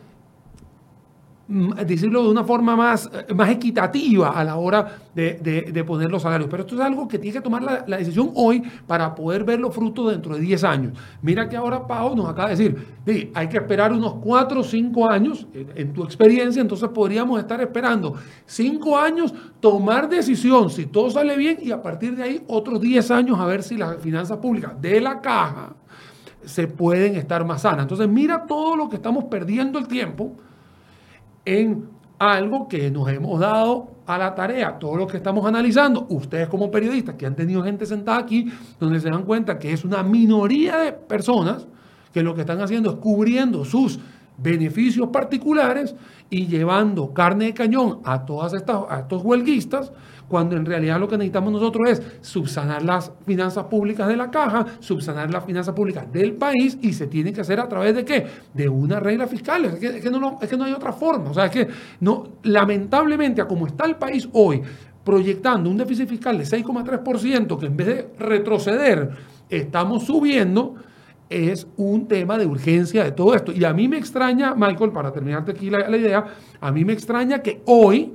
decirlo 1.84 2.22
de 2.22 2.30
una 2.30 2.44
forma 2.44 2.76
más, 2.76 3.10
eh, 3.12 3.34
más 3.34 3.50
equitativa 3.50 4.30
a 4.30 4.44
la 4.44 4.56
hora 4.56 4.98
de, 5.14 5.34
de- 5.72 5.84
poner 5.84 6.10
los 6.10 6.22
salarios. 6.22 6.48
Pero 6.48 6.62
esto 6.62 6.76
es 6.76 6.80
algo 6.80 7.08
que 7.08 7.18
tiene 7.18 7.38
que 7.38 7.42
tomar 7.42 7.62
la, 7.62 7.96
decisión 7.96 8.30
hoy 8.34 8.62
para 8.86 9.14
poder 9.14 9.42
ver 9.42 9.58
los 9.58 9.74
frutos 9.74 10.12
dentro 10.12 10.34
de 10.34 10.40
10 10.40 10.62
años. 10.64 10.92
Mira 11.22 11.48
que 11.48 11.56
ahora 11.56 11.86
Pau 11.86 12.14
nos 12.14 12.28
acaba 12.28 12.50
de 12.50 12.56
decir, 12.56 12.86
"Di, 13.04 13.30
hay 13.34 13.48
que 13.48 13.56
esperar 13.56 13.92
unos 13.92 14.14
4 14.22 14.60
o 14.60 14.62
5 14.62 15.10
años, 15.10 15.46
en, 15.52 15.68
en 15.74 15.92
tu 15.92 16.04
experiencia, 16.04 16.62
entonces 16.62 16.88
podríamos 16.90 17.40
estar 17.40 17.60
esperando 17.60 18.14
5 18.46 18.96
años, 18.98 19.34
tomar 19.58 20.08
decisión 20.08 20.70
si 20.70 20.86
todo 20.86 21.10
sale 21.10 21.36
bien 21.36 21.58
y 21.60 21.72
a 21.72 21.82
partir 21.82 22.14
de 22.14 22.22
ahí 22.22 22.42
otros 22.46 22.80
10 22.80 23.10
años 23.10 23.40
a 23.40 23.46
ver 23.46 23.62
si 23.64 23.76
las 23.76 23.96
finanzas 23.96 24.38
públicas 24.38 24.80
de 24.80 25.00
la 25.00 25.20
caja 25.20 25.74
se 26.44 26.68
pueden 26.68 27.16
estar 27.16 27.44
más 27.44 27.62
sanas. 27.62 27.82
Entonces 27.82 28.08
mira 28.08 28.46
todo 28.46 28.76
lo 28.76 28.88
que 28.88 28.96
estamos 28.96 29.24
perdiendo 29.24 29.78
el 29.78 29.88
tiempo 29.88 30.36
en 31.50 31.88
algo 32.20 32.68
que 32.68 32.90
nos 32.92 33.08
hemos 33.08 33.40
dado 33.40 33.88
a 34.06 34.16
la 34.18 34.34
tarea, 34.34 34.78
todo 34.78 34.96
lo 34.96 35.06
que 35.06 35.16
estamos 35.16 35.44
analizando, 35.44 36.06
ustedes 36.10 36.48
como 36.48 36.70
periodistas 36.70 37.16
que 37.16 37.26
han 37.26 37.34
tenido 37.34 37.62
gente 37.64 37.86
sentada 37.86 38.18
aquí, 38.18 38.52
donde 38.78 39.00
se 39.00 39.10
dan 39.10 39.24
cuenta 39.24 39.58
que 39.58 39.72
es 39.72 39.84
una 39.84 40.02
minoría 40.04 40.78
de 40.78 40.92
personas 40.92 41.66
que 42.12 42.22
lo 42.22 42.34
que 42.34 42.42
están 42.42 42.60
haciendo 42.60 42.90
es 42.90 42.96
cubriendo 42.96 43.64
sus 43.64 43.98
beneficios 44.36 45.08
particulares 45.08 45.96
y 46.28 46.46
llevando 46.46 47.12
carne 47.12 47.46
de 47.46 47.54
cañón 47.54 47.98
a 48.04 48.24
todas 48.24 48.52
estas 48.54 48.82
a 48.88 49.00
estos 49.00 49.24
huelguistas, 49.24 49.92
cuando 50.30 50.56
en 50.56 50.64
realidad 50.64 51.00
lo 51.00 51.08
que 51.08 51.18
necesitamos 51.18 51.52
nosotros 51.52 51.90
es 51.90 52.02
subsanar 52.20 52.84
las 52.84 53.10
finanzas 53.26 53.64
públicas 53.64 54.06
de 54.06 54.16
la 54.16 54.30
caja, 54.30 54.64
subsanar 54.78 55.28
las 55.28 55.44
finanzas 55.44 55.74
públicas 55.74 56.10
del 56.12 56.34
país 56.34 56.78
y 56.80 56.92
se 56.92 57.08
tiene 57.08 57.32
que 57.32 57.40
hacer 57.40 57.58
a 57.58 57.68
través 57.68 57.96
de 57.96 58.04
qué? 58.04 58.24
De 58.54 58.68
una 58.68 59.00
regla 59.00 59.26
fiscal. 59.26 59.64
Es 59.64 59.74
que, 59.74 60.08
no, 60.08 60.38
es 60.40 60.48
que 60.48 60.56
no 60.56 60.62
hay 60.62 60.72
otra 60.72 60.92
forma. 60.92 61.30
O 61.30 61.34
sea, 61.34 61.46
es 61.46 61.50
que 61.50 61.68
no, 61.98 62.28
lamentablemente, 62.44 63.40
a 63.40 63.48
como 63.48 63.66
está 63.66 63.86
el 63.86 63.96
país 63.96 64.28
hoy, 64.32 64.62
proyectando 65.02 65.68
un 65.68 65.76
déficit 65.76 66.08
fiscal 66.08 66.38
de 66.38 66.44
6,3%, 66.44 67.58
que 67.58 67.66
en 67.66 67.76
vez 67.76 67.86
de 67.88 68.08
retroceder, 68.16 69.10
estamos 69.48 70.04
subiendo, 70.04 70.76
es 71.28 71.66
un 71.76 72.06
tema 72.06 72.38
de 72.38 72.46
urgencia 72.46 73.02
de 73.02 73.10
todo 73.10 73.34
esto. 73.34 73.50
Y 73.50 73.64
a 73.64 73.72
mí 73.72 73.88
me 73.88 73.98
extraña, 73.98 74.54
Michael, 74.54 74.92
para 74.92 75.10
terminarte 75.10 75.50
aquí 75.50 75.70
la 75.70 75.96
idea, 75.96 76.24
a 76.60 76.70
mí 76.70 76.84
me 76.84 76.92
extraña 76.92 77.40
que 77.40 77.62
hoy 77.66 78.12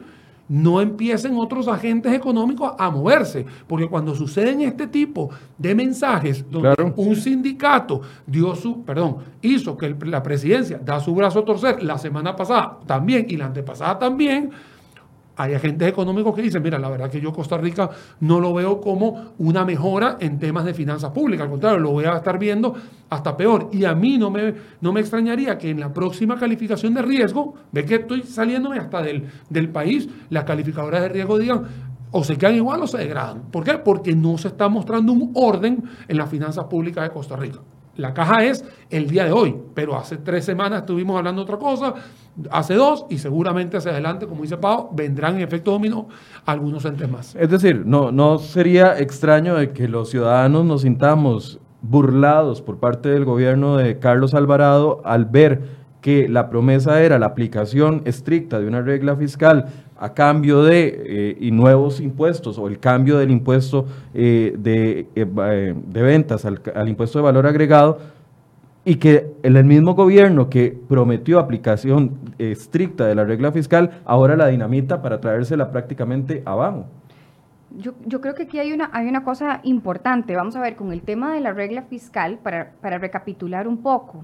no 0.47 0.79
empiecen 0.81 1.35
otros 1.37 1.67
agentes 1.67 2.13
económicos 2.13 2.73
a 2.77 2.89
moverse, 2.91 3.45
porque 3.67 3.87
cuando 3.87 4.13
suceden 4.13 4.61
este 4.61 4.87
tipo 4.87 5.29
de 5.57 5.73
mensajes, 5.73 6.45
donde 6.49 6.75
Claro. 6.75 6.93
un 6.97 7.15
sindicato 7.15 8.01
dio 8.27 8.55
su, 8.55 8.83
perdón, 8.83 9.17
hizo 9.41 9.75
que 9.77 9.95
la 10.05 10.21
presidencia 10.21 10.79
da 10.83 10.99
su 10.99 11.15
brazo 11.15 11.39
a 11.39 11.45
torcer 11.45 11.81
la 11.83 11.97
semana 11.97 12.35
pasada 12.35 12.77
también 12.85 13.25
y 13.29 13.37
la 13.37 13.45
antepasada 13.47 13.97
también, 13.97 14.51
hay 15.37 15.53
agentes 15.53 15.87
económicos 15.87 16.33
que 16.35 16.41
dicen, 16.41 16.63
mira, 16.63 16.79
la 16.79 16.89
verdad 16.89 17.09
que 17.09 17.19
yo 17.19 17.33
Costa 17.33 17.57
Rica 17.57 17.89
no 18.21 18.39
lo 18.39 18.53
veo 18.53 18.79
como 18.79 19.33
una 19.37 19.65
mejora 19.65 20.17
en 20.19 20.39
temas 20.39 20.65
de 20.65 20.73
finanzas 20.73 21.11
públicas, 21.11 21.45
al 21.45 21.51
contrario, 21.51 21.79
lo 21.79 21.91
voy 21.91 22.05
a 22.05 22.15
estar 22.15 22.39
viendo 22.39 22.75
hasta 23.09 23.35
peor. 23.35 23.69
Y 23.71 23.85
a 23.85 23.93
mí 23.93 24.17
no 24.17 24.31
me, 24.31 24.53
no 24.81 24.93
me 24.93 25.01
extrañaría 25.01 25.57
que 25.57 25.69
en 25.69 25.79
la 25.79 25.93
próxima 25.93 26.37
calificación 26.37 26.93
de 26.93 27.01
riesgo, 27.01 27.55
ve 27.71 27.85
que 27.85 27.95
estoy 27.95 28.23
saliéndome 28.23 28.79
hasta 28.79 29.01
del, 29.01 29.25
del 29.49 29.69
país, 29.69 30.07
las 30.29 30.43
calificadoras 30.43 31.01
de 31.01 31.09
riesgo 31.09 31.37
digan, 31.37 31.63
o 32.11 32.23
se 32.23 32.37
quedan 32.37 32.55
igual 32.55 32.81
o 32.81 32.87
se 32.87 32.97
degradan. 32.97 33.41
¿Por 33.51 33.63
qué? 33.63 33.77
Porque 33.77 34.15
no 34.15 34.37
se 34.37 34.47
está 34.47 34.69
mostrando 34.69 35.11
un 35.11 35.31
orden 35.35 35.83
en 36.07 36.17
las 36.17 36.29
finanzas 36.29 36.65
públicas 36.65 37.03
de 37.03 37.09
Costa 37.09 37.35
Rica. 37.35 37.59
La 37.97 38.13
caja 38.13 38.43
es 38.43 38.65
el 38.89 39.09
día 39.09 39.25
de 39.25 39.31
hoy, 39.31 39.55
pero 39.73 39.95
hace 39.95 40.17
tres 40.17 40.43
semanas 40.43 40.81
estuvimos 40.81 41.17
hablando 41.17 41.41
otra 41.41 41.57
cosa, 41.57 41.93
hace 42.51 42.73
dos 42.73 43.05
y 43.09 43.17
seguramente 43.17 43.77
hacia 43.77 43.91
adelante, 43.91 44.27
como 44.27 44.41
dice 44.41 44.57
Pau, 44.57 44.89
vendrán 44.91 45.35
en 45.35 45.41
efecto 45.41 45.71
dominó 45.71 46.09
algunos 46.45 46.83
entes 46.85 47.09
más. 47.09 47.35
Es 47.35 47.49
decir, 47.49 47.83
no, 47.85 48.11
no 48.11 48.37
sería 48.37 48.99
extraño 48.99 49.55
de 49.55 49.71
que 49.71 49.87
los 49.87 50.09
ciudadanos 50.09 50.65
nos 50.65 50.81
sintamos 50.81 51.59
burlados 51.81 52.61
por 52.61 52.79
parte 52.79 53.09
del 53.09 53.25
gobierno 53.25 53.77
de 53.77 53.99
Carlos 53.99 54.33
Alvarado 54.33 55.01
al 55.05 55.25
ver 55.25 55.85
que 56.01 56.27
la 56.29 56.49
promesa 56.49 57.01
era 57.01 57.17
la 57.17 57.27
aplicación 57.27 58.01
estricta 58.05 58.59
de 58.59 58.67
una 58.67 58.81
regla 58.81 59.15
fiscal 59.15 59.65
a 59.97 60.13
cambio 60.13 60.63
de 60.63 61.03
eh, 61.05 61.37
y 61.39 61.51
nuevos 61.51 61.99
impuestos 61.99 62.57
o 62.57 62.67
el 62.67 62.79
cambio 62.79 63.17
del 63.17 63.31
impuesto 63.31 63.85
eh, 64.13 64.53
de, 64.57 65.07
eh, 65.15 65.75
de, 65.75 66.01
ventas 66.01 66.45
al, 66.45 66.61
al, 66.75 66.89
impuesto 66.89 67.19
de 67.19 67.23
valor 67.23 67.47
agregado 67.47 67.99
y 68.83 68.95
que 68.95 69.33
el 69.41 69.63
mismo 69.63 69.95
gobierno 69.95 70.49
que 70.49 70.77
prometió 70.87 71.39
aplicación 71.39 72.11
estricta 72.37 73.05
de 73.05 73.15
la 73.15 73.23
regla 73.23 73.51
fiscal 73.51 74.01
ahora 74.05 74.35
la 74.35 74.47
dinamita 74.47 75.01
para 75.01 75.19
traérsela 75.19 75.71
prácticamente 75.71 76.43
abajo. 76.45 76.85
Yo, 77.77 77.93
yo, 78.05 78.21
creo 78.21 78.35
que 78.35 78.43
aquí 78.43 78.59
hay 78.59 78.71
una, 78.71 78.89
hay 78.93 79.07
una 79.07 79.23
cosa 79.23 79.59
importante. 79.63 80.35
Vamos 80.35 80.55
a 80.55 80.61
ver, 80.61 80.75
con 80.75 80.93
el 80.93 81.01
tema 81.01 81.33
de 81.33 81.41
la 81.41 81.51
regla 81.51 81.81
fiscal, 81.81 82.37
para, 82.41 82.71
para 82.79 82.99
recapitular 82.99 83.67
un 83.67 83.77
poco. 83.77 84.23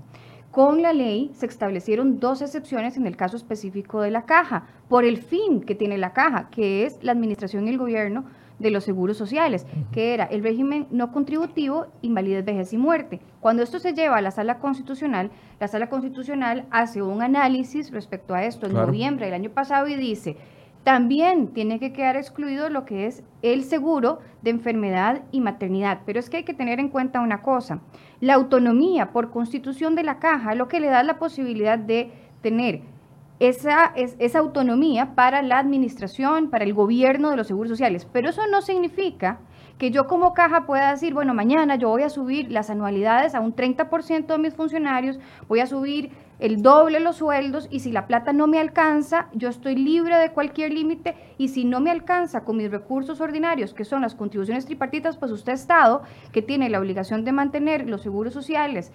Con 0.52 0.82
la 0.82 0.92
ley 0.92 1.32
se 1.34 1.46
establecieron 1.46 2.20
dos 2.20 2.42
excepciones 2.42 2.98
en 2.98 3.08
el 3.08 3.16
caso 3.16 3.38
específico 3.38 4.02
de 4.02 4.12
la 4.12 4.26
caja, 4.26 4.68
por 4.90 5.06
el 5.06 5.16
fin 5.16 5.62
que 5.62 5.76
tiene 5.76 5.98
la 5.98 6.12
caja, 6.12 6.50
que 6.50 6.86
es 6.86 7.02
la 7.02 7.14
administración 7.14 7.66
y 7.66 7.70
el 7.70 7.78
gobierno 7.78 8.26
de 8.60 8.70
los 8.70 8.84
seguros 8.84 9.16
sociales, 9.16 9.66
que 9.94 10.14
era 10.14 10.26
el 10.26 10.44
régimen 10.44 10.88
no 10.92 11.14
contributivo, 11.14 11.88
invalidez, 12.02 12.44
vejez 12.44 12.74
y 12.74 12.78
muerte. 12.78 13.22
Cuando 13.40 13.64
esto 13.64 13.80
se 13.80 13.94
lleva 13.94 14.18
a 14.18 14.22
la 14.22 14.32
sala 14.32 14.60
constitucional, 14.60 15.32
la 15.58 15.70
sala 15.70 15.88
constitucional 15.88 16.66
hace 16.70 17.02
un 17.02 17.22
análisis 17.22 17.90
respecto 17.90 18.34
a 18.34 18.44
esto 18.44 18.68
en 18.68 18.74
noviembre 18.74 19.28
del 19.28 19.36
año 19.36 19.52
pasado 19.52 19.88
y 19.88 19.96
dice, 19.96 20.36
también 20.84 21.50
tiene 21.50 21.80
que 21.80 21.94
quedar 21.94 22.16
excluido 22.16 22.70
lo 22.70 22.86
que 22.86 23.06
es 23.06 23.24
el 23.44 23.64
seguro 23.64 24.20
de 24.42 24.50
enfermedad 24.50 25.22
y 25.32 25.40
maternidad. 25.40 26.02
Pero 26.06 26.20
es 26.20 26.30
que 26.30 26.38
hay 26.38 26.44
que 26.44 26.56
tener 26.56 26.80
en 26.80 26.90
cuenta 26.90 27.22
una 27.22 27.44
cosa. 27.44 27.82
La 28.22 28.36
autonomía 28.36 29.12
por 29.12 29.32
constitución 29.32 29.96
de 29.96 30.04
la 30.04 30.20
caja 30.20 30.56
lo 30.56 30.68
que 30.68 30.80
le 30.80 30.88
da 30.88 31.04
la 31.04 31.20
posibilidad 31.20 31.78
de 31.78 32.14
tener 32.42 32.82
esa, 33.40 33.92
esa 33.96 34.40
autonomía 34.40 35.16
para 35.16 35.42
la 35.42 35.58
administración, 35.58 36.52
para 36.52 36.64
el 36.64 36.76
gobierno 36.76 37.32
de 37.32 37.38
los 37.38 37.48
seguros 37.48 37.72
sociales. 37.72 38.08
Pero 38.14 38.30
eso 38.30 38.46
no 38.48 38.62
significa 38.62 39.40
que 39.80 39.90
yo 39.90 40.06
como 40.06 40.36
caja 40.36 40.68
pueda 40.68 40.92
decir, 40.92 41.16
bueno, 41.16 41.34
mañana 41.34 41.76
yo 41.76 41.90
voy 41.90 42.04
a 42.04 42.10
subir 42.10 42.52
las 42.52 42.70
anualidades 42.70 43.34
a 43.34 43.40
un 43.40 43.56
30% 43.56 44.28
de 44.28 44.38
mis 44.38 44.54
funcionarios, 44.54 45.20
voy 45.48 45.60
a 45.60 45.66
subir 45.66 46.12
el 46.42 46.64
doble 46.64 47.00
los 47.00 47.18
sueldos 47.18 47.68
y 47.70 47.82
si 47.82 47.92
la 47.92 48.08
plata 48.08 48.34
no 48.34 48.48
me 48.48 48.60
alcanza, 48.60 49.28
yo 49.32 49.48
estoy 49.48 49.76
libre 49.76 50.18
de 50.18 50.32
cualquier 50.32 50.74
límite 50.74 51.16
y 51.38 51.50
si 51.50 51.66
no 51.66 51.80
me 51.80 51.92
alcanza 51.92 52.44
con 52.44 52.58
mis 52.58 52.72
recursos 52.72 53.22
ordinarios, 53.22 53.76
que 53.76 53.86
son 53.86 54.02
las 54.02 54.16
contribuciones 54.16 54.66
tripartitas, 54.66 55.18
pues 55.18 55.32
usted 55.32 55.54
Estado, 55.54 56.02
que 56.32 56.42
tiene 56.42 56.68
la 56.70 56.80
obligación 56.80 57.24
de 57.26 57.32
mantener 57.32 57.88
los 57.88 58.02
seguros 58.02 58.34
sociales 58.34 58.92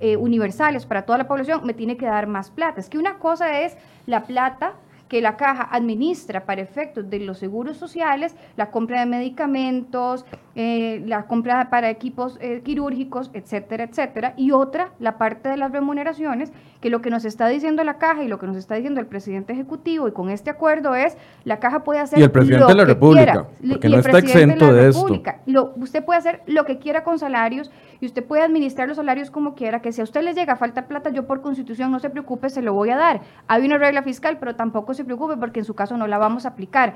eh, 0.00 0.16
universales 0.16 0.86
para 0.86 1.02
toda 1.02 1.18
la 1.18 1.28
población, 1.28 1.66
me 1.66 1.74
tiene 1.74 1.98
que 1.98 2.06
dar 2.06 2.26
más 2.28 2.50
plata. 2.50 2.80
Es 2.80 2.88
que 2.88 2.96
una 2.96 3.18
cosa 3.18 3.60
es 3.60 3.76
la 4.06 4.24
plata 4.24 4.72
que 5.08 5.20
la 5.20 5.36
caja 5.36 5.68
administra 5.70 6.46
para 6.46 6.62
efectos 6.62 7.10
de 7.10 7.20
los 7.20 7.38
seguros 7.38 7.76
sociales, 7.76 8.34
la 8.56 8.70
compra 8.70 9.00
de 9.00 9.06
medicamentos, 9.06 10.24
eh, 10.58 11.02
la 11.04 11.26
compra 11.26 11.68
para 11.68 11.90
equipos 11.90 12.38
eh, 12.40 12.62
quirúrgicos, 12.64 13.30
etcétera, 13.34 13.84
etcétera, 13.84 14.32
y 14.38 14.52
otra, 14.52 14.92
la 14.98 15.18
parte 15.18 15.50
de 15.50 15.58
las 15.58 15.70
remuneraciones, 15.70 16.50
que 16.80 16.88
lo 16.88 17.02
que 17.02 17.10
nos 17.10 17.26
está 17.26 17.46
diciendo 17.48 17.84
la 17.84 17.98
caja 17.98 18.24
y 18.24 18.28
lo 18.28 18.38
que 18.38 18.46
nos 18.46 18.56
está 18.56 18.74
diciendo 18.74 18.98
el 18.98 19.06
presidente 19.06 19.52
ejecutivo 19.52 20.08
y 20.08 20.12
con 20.12 20.30
este 20.30 20.48
acuerdo 20.48 20.94
es, 20.94 21.18
la 21.44 21.58
caja 21.58 21.84
puede 21.84 22.00
hacer 22.00 22.18
y 22.18 22.22
el 22.22 22.30
presidente 22.30 22.68
de 22.68 22.74
la 22.74 22.86
República, 22.86 23.48
porque 23.68 23.90
no 23.90 23.98
está 23.98 24.18
exento 24.18 24.72
de, 24.72 24.88
esto. 24.88 25.22
usted 25.76 26.02
puede 26.02 26.18
hacer 26.20 26.40
lo 26.46 26.64
que 26.64 26.78
quiera 26.78 27.04
con 27.04 27.18
salarios 27.18 27.70
y 28.00 28.06
usted 28.06 28.24
puede 28.24 28.42
administrar 28.42 28.88
los 28.88 28.96
salarios 28.96 29.30
como 29.30 29.54
quiera, 29.54 29.80
que 29.80 29.92
si 29.92 30.00
a 30.00 30.04
usted 30.04 30.22
le 30.22 30.32
llega 30.32 30.54
a 30.54 30.56
faltar 30.56 30.86
plata, 30.88 31.10
yo 31.10 31.26
por 31.26 31.42
constitución 31.42 31.90
no 31.90 31.98
se 31.98 32.08
preocupe, 32.08 32.48
se 32.48 32.62
lo 32.62 32.72
voy 32.72 32.88
a 32.88 32.96
dar. 32.96 33.20
Hay 33.46 33.66
una 33.66 33.76
regla 33.76 34.02
fiscal, 34.02 34.38
pero 34.40 34.56
tampoco 34.56 34.94
se 34.94 35.04
preocupe 35.04 35.36
porque 35.36 35.60
en 35.60 35.66
su 35.66 35.74
caso 35.74 35.98
no 35.98 36.06
la 36.06 36.16
vamos 36.16 36.46
a 36.46 36.48
aplicar. 36.48 36.94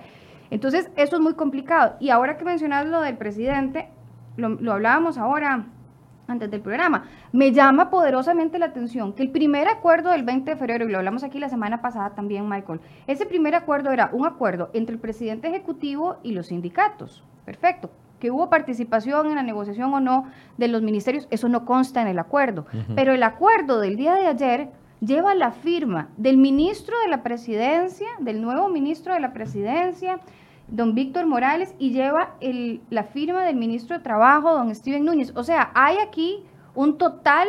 Entonces, 0.50 0.90
eso 0.96 1.16
es 1.16 1.22
muy 1.22 1.34
complicado. 1.34 1.96
Y 2.00 2.10
ahora 2.10 2.36
que 2.36 2.44
mencionas 2.44 2.86
lo 2.86 3.00
del 3.00 3.16
presidente, 3.16 3.88
lo, 4.36 4.72
hablábamos 4.72 5.18
ahora 5.18 5.66
antes 6.26 6.50
del 6.50 6.60
programa, 6.60 7.04
me 7.32 7.50
llama 7.50 7.90
poderosamente 7.90 8.58
la 8.58 8.66
atención 8.66 9.12
que 9.12 9.22
el 9.22 9.30
primer 9.30 9.66
acuerdo 9.66 10.10
del 10.10 10.22
20 10.22 10.52
de 10.52 10.56
febrero, 10.56 10.84
y 10.84 10.92
lo 10.92 10.98
hablamos 10.98 11.24
aquí 11.24 11.40
la 11.40 11.48
semana 11.48 11.82
pasada 11.82 12.10
también, 12.10 12.48
Michael, 12.48 12.80
ese 13.08 13.26
primer 13.26 13.56
acuerdo 13.56 13.90
era 13.90 14.10
un 14.12 14.26
acuerdo 14.26 14.70
entre 14.72 14.94
el 14.94 15.00
presidente 15.00 15.48
ejecutivo 15.48 16.18
y 16.22 16.32
los 16.32 16.46
sindicatos. 16.48 17.24
Perfecto. 17.44 17.90
Que 18.20 18.30
hubo 18.30 18.48
participación 18.48 19.26
en 19.28 19.34
la 19.34 19.42
negociación 19.42 19.92
o 19.92 19.98
no 19.98 20.26
de 20.56 20.68
los 20.68 20.82
ministerios, 20.82 21.26
eso 21.30 21.48
no 21.48 21.64
consta 21.64 22.00
en 22.00 22.06
el 22.06 22.18
acuerdo. 22.18 22.66
Pero 22.94 23.12
el 23.12 23.22
acuerdo 23.22 23.80
del 23.80 23.96
día 23.96 24.14
de 24.14 24.26
ayer 24.26 24.68
lleva 25.00 25.34
la 25.34 25.50
firma 25.50 26.08
del 26.16 26.36
ministro 26.36 26.94
de 27.00 27.08
la 27.08 27.22
presidencia, 27.22 28.08
del 28.20 28.42
nuevo 28.42 28.68
ministro 28.68 29.14
de 29.14 29.20
la 29.20 29.32
presidencia, 29.32 30.20
don 30.70 30.94
Víctor 30.94 31.26
Morales, 31.26 31.74
y 31.78 31.92
lleva 31.92 32.36
la 32.90 33.04
firma 33.04 33.44
del 33.44 33.56
ministro 33.56 33.96
de 33.96 34.02
Trabajo, 34.02 34.52
don 34.52 34.74
Steven 34.74 35.04
Núñez. 35.04 35.32
O 35.36 35.42
sea, 35.42 35.70
hay 35.74 35.96
aquí 35.98 36.44
un 36.74 36.98
total, 36.98 37.48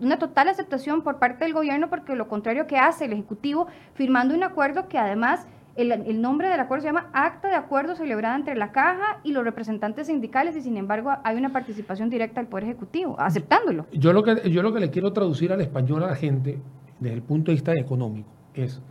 una 0.00 0.18
total 0.18 0.48
aceptación 0.48 1.02
por 1.02 1.18
parte 1.18 1.44
del 1.44 1.54
gobierno, 1.54 1.88
porque 1.88 2.14
lo 2.16 2.28
contrario 2.28 2.66
que 2.66 2.76
hace 2.76 3.04
el 3.04 3.12
Ejecutivo, 3.12 3.66
firmando 3.94 4.34
un 4.34 4.42
acuerdo 4.42 4.88
que 4.88 4.98
además 4.98 5.46
el, 5.76 5.92
el, 5.92 6.20
nombre 6.20 6.48
del 6.48 6.58
acuerdo 6.58 6.82
se 6.82 6.88
llama 6.88 7.08
Acta 7.12 7.48
de 7.48 7.54
Acuerdo 7.54 7.94
celebrada 7.94 8.34
entre 8.34 8.56
la 8.56 8.72
Caja 8.72 9.20
y 9.22 9.30
los 9.30 9.44
representantes 9.44 10.08
sindicales 10.08 10.56
y 10.56 10.60
sin 10.60 10.76
embargo 10.76 11.12
hay 11.22 11.36
una 11.36 11.50
participación 11.52 12.10
directa 12.10 12.40
del 12.40 12.48
Poder 12.48 12.64
Ejecutivo, 12.64 13.14
aceptándolo. 13.18 13.86
Yo 13.92 14.12
lo 14.12 14.24
que, 14.24 14.50
yo 14.50 14.62
lo 14.62 14.72
que 14.72 14.80
le 14.80 14.90
quiero 14.90 15.12
traducir 15.12 15.52
al 15.52 15.60
español 15.60 16.02
a 16.02 16.08
la 16.08 16.16
gente 16.16 16.58
desde 16.98 17.14
el 17.14 17.22
punto 17.22 17.52
de 17.52 17.54
vista 17.54 17.72
económico 17.74 18.28
es, 18.54 18.82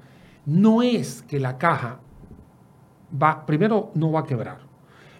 no 0.45 0.81
es 0.81 1.23
que 1.23 1.41
la 1.41 1.57
caja 1.57 1.99
va, 3.11 3.45
primero 3.45 3.91
no 3.95 4.11
va 4.11 4.21
a 4.21 4.23
quebrar, 4.23 4.59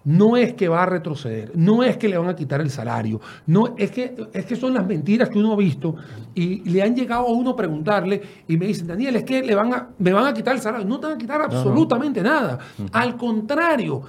no 0.04 0.38
es 0.38 0.54
que 0.54 0.70
va 0.70 0.84
a 0.84 0.86
retroceder, 0.86 1.52
no 1.56 1.84
es 1.84 1.98
que 1.98 2.08
le 2.08 2.18
van 2.18 2.30
a 2.30 2.36
quitar 2.36 2.62
el 2.62 2.70
salario, 2.70 3.20
no 3.46 3.76
es 3.78 3.92
que, 3.92 4.16
es 4.34 4.46
que 4.46 4.56
son 4.56 4.74
las 4.74 4.86
mentiras 4.86 5.30
que 5.30 5.38
uno 5.38 5.54
ha 5.54 5.58
visto 5.58 5.96
y 6.34 6.62
le 6.70 6.82
han 6.82 6.96
llegado 6.96 7.28
a 7.28 7.32
uno 7.32 7.52
a 7.52 7.56
preguntarle 7.56 8.22
y 8.48 8.58
me 8.58 8.68
dicen, 8.68 8.88
Daniel, 8.88 9.18
es 9.18 9.24
que 9.24 9.44
le 9.44 9.54
van 9.54 9.74
a, 9.74 9.90
me 10.00 10.14
van 10.14 10.26
a 10.26 10.34
quitar 10.34 10.56
el 10.56 10.62
salario, 10.62 10.88
no 10.88 11.00
te 11.00 11.08
van 11.08 11.16
a 11.16 11.18
quitar 11.18 11.42
absolutamente 11.42 12.22
nada, 12.22 12.58
al 12.92 13.18
contrario, 13.18 14.04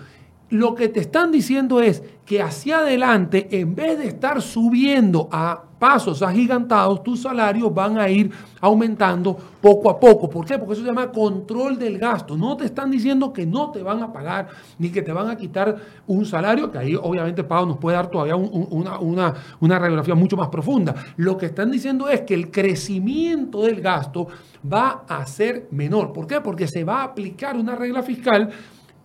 lo 0.51 0.75
que 0.75 0.89
te 0.89 1.01
están 1.01 1.31
diciendo 1.31 1.81
es 1.81 2.03
que 2.25 2.43
hacia 2.43 2.79
adelante, 2.79 3.49
en 3.61 3.75
vez 3.75 3.99
de 3.99 4.07
estar 4.07 4.41
subiendo 4.41 5.29
a 5.31 5.68
pasos 5.79 6.23
agigantados, 6.23 7.03
tus 7.03 7.23
salarios 7.23 7.73
van 7.73 7.99
a 7.99 8.09
ir 8.09 8.31
aumentando 8.61 9.37
poco 9.61 9.91
a 9.91 9.99
poco. 9.99 10.29
¿Por 10.29 10.45
qué? 10.45 10.59
Porque 10.59 10.75
eso 10.75 10.83
se 10.83 10.89
llama 10.89 11.11
control 11.11 11.79
del 11.79 11.99
gasto. 11.99 12.37
No 12.37 12.57
te 12.57 12.65
están 12.65 12.91
diciendo 12.91 13.33
que 13.33 13.47
no 13.47 13.71
te 13.71 13.83
van 13.83 14.03
a 14.03 14.13
pagar 14.13 14.49
ni 14.79 14.91
que 14.91 15.03
te 15.03 15.13
van 15.13 15.29
a 15.31 15.37
quitar 15.37 15.77
un 16.07 16.27
salario, 16.27 16.71
que 16.71 16.79
ahí 16.79 16.95
obviamente 16.95 17.45
Pablo 17.45 17.67
nos 17.67 17.79
puede 17.79 17.97
dar 17.97 18.11
todavía 18.11 18.37
una, 18.37 18.99
una, 18.99 19.35
una 19.61 19.79
radiografía 19.79 20.15
mucho 20.15 20.37
más 20.37 20.49
profunda. 20.49 20.95
Lo 21.17 21.37
que 21.37 21.47
están 21.47 21.71
diciendo 21.71 22.09
es 22.09 22.23
que 22.23 22.35
el 22.35 22.51
crecimiento 22.51 23.63
del 23.63 23.81
gasto 23.81 24.29
va 24.71 25.05
a 25.09 25.25
ser 25.27 25.69
menor. 25.71 26.13
¿Por 26.13 26.27
qué? 26.27 26.41
Porque 26.41 26.67
se 26.67 26.85
va 26.85 27.01
a 27.01 27.05
aplicar 27.05 27.57
una 27.57 27.75
regla 27.75 28.03
fiscal 28.03 28.51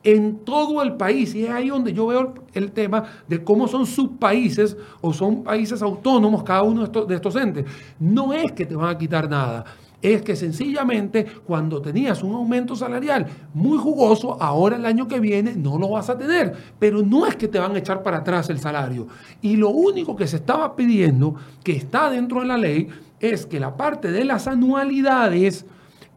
en 0.03 0.39
todo 0.39 0.81
el 0.81 0.93
país. 0.93 1.33
Y 1.35 1.45
es 1.45 1.49
ahí 1.49 1.69
donde 1.69 1.93
yo 1.93 2.07
veo 2.07 2.33
el 2.53 2.71
tema 2.71 3.03
de 3.27 3.43
cómo 3.43 3.67
son 3.67 3.85
subpaíses 3.85 4.77
o 5.01 5.13
son 5.13 5.43
países 5.43 5.81
autónomos 5.81 6.43
cada 6.43 6.63
uno 6.63 6.81
de 6.81 6.85
estos, 6.85 7.07
de 7.07 7.15
estos 7.15 7.35
entes. 7.35 7.65
No 7.99 8.33
es 8.33 8.51
que 8.51 8.65
te 8.65 8.75
van 8.75 8.89
a 8.89 8.97
quitar 8.97 9.29
nada. 9.29 9.65
Es 10.01 10.21
que 10.21 10.35
sencillamente 10.35 11.25
cuando 11.45 11.81
tenías 11.81 12.23
un 12.23 12.35
aumento 12.35 12.75
salarial 12.75 13.25
muy 13.53 13.77
jugoso, 13.77 14.37
ahora 14.41 14.75
el 14.75 14.85
año 14.85 15.07
que 15.07 15.21
viene 15.21 15.55
no 15.55 15.77
lo 15.77 15.91
vas 15.91 16.09
a 16.09 16.17
tener. 16.17 16.53
Pero 16.77 17.01
no 17.01 17.25
es 17.25 17.37
que 17.37 17.47
te 17.47 17.57
van 17.57 17.73
a 17.73 17.77
echar 17.77 18.03
para 18.03 18.17
atrás 18.17 18.49
el 18.49 18.59
salario. 18.59 19.07
Y 19.41 19.55
lo 19.55 19.69
único 19.69 20.13
que 20.17 20.27
se 20.27 20.35
estaba 20.35 20.75
pidiendo, 20.75 21.35
que 21.63 21.71
está 21.71 22.09
dentro 22.09 22.41
de 22.41 22.47
la 22.47 22.57
ley, 22.57 22.89
es 23.21 23.45
que 23.45 23.61
la 23.61 23.77
parte 23.77 24.11
de 24.11 24.25
las 24.25 24.47
anualidades 24.47 25.65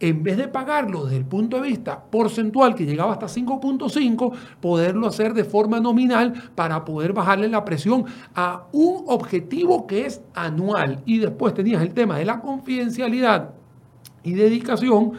en 0.01 0.23
vez 0.23 0.37
de 0.37 0.49
pagarlo 0.49 1.05
desde 1.05 1.17
el 1.17 1.25
punto 1.25 1.57
de 1.57 1.69
vista 1.69 2.05
porcentual 2.11 2.75
que 2.75 2.85
llegaba 2.85 3.13
hasta 3.13 3.27
5.5, 3.27 4.33
poderlo 4.61 5.07
hacer 5.07 5.33
de 5.35 5.45
forma 5.45 5.81
nominal 5.81 6.33
para 6.55 6.85
poder 6.85 7.13
bajarle 7.13 7.49
la 7.49 7.65
presión 7.65 8.05
a 8.35 8.65
un 8.73 9.05
objetivo 9.07 9.87
que 9.87 10.07
es 10.07 10.23
anual. 10.35 11.03
Y 11.07 11.19
después 11.19 11.55
tenías 11.55 11.83
el 11.83 11.95
tema 11.95 12.19
de 12.19 12.27
la 12.27 12.41
confidencialidad 12.41 13.51
y 14.23 14.35
dedicación, 14.35 15.13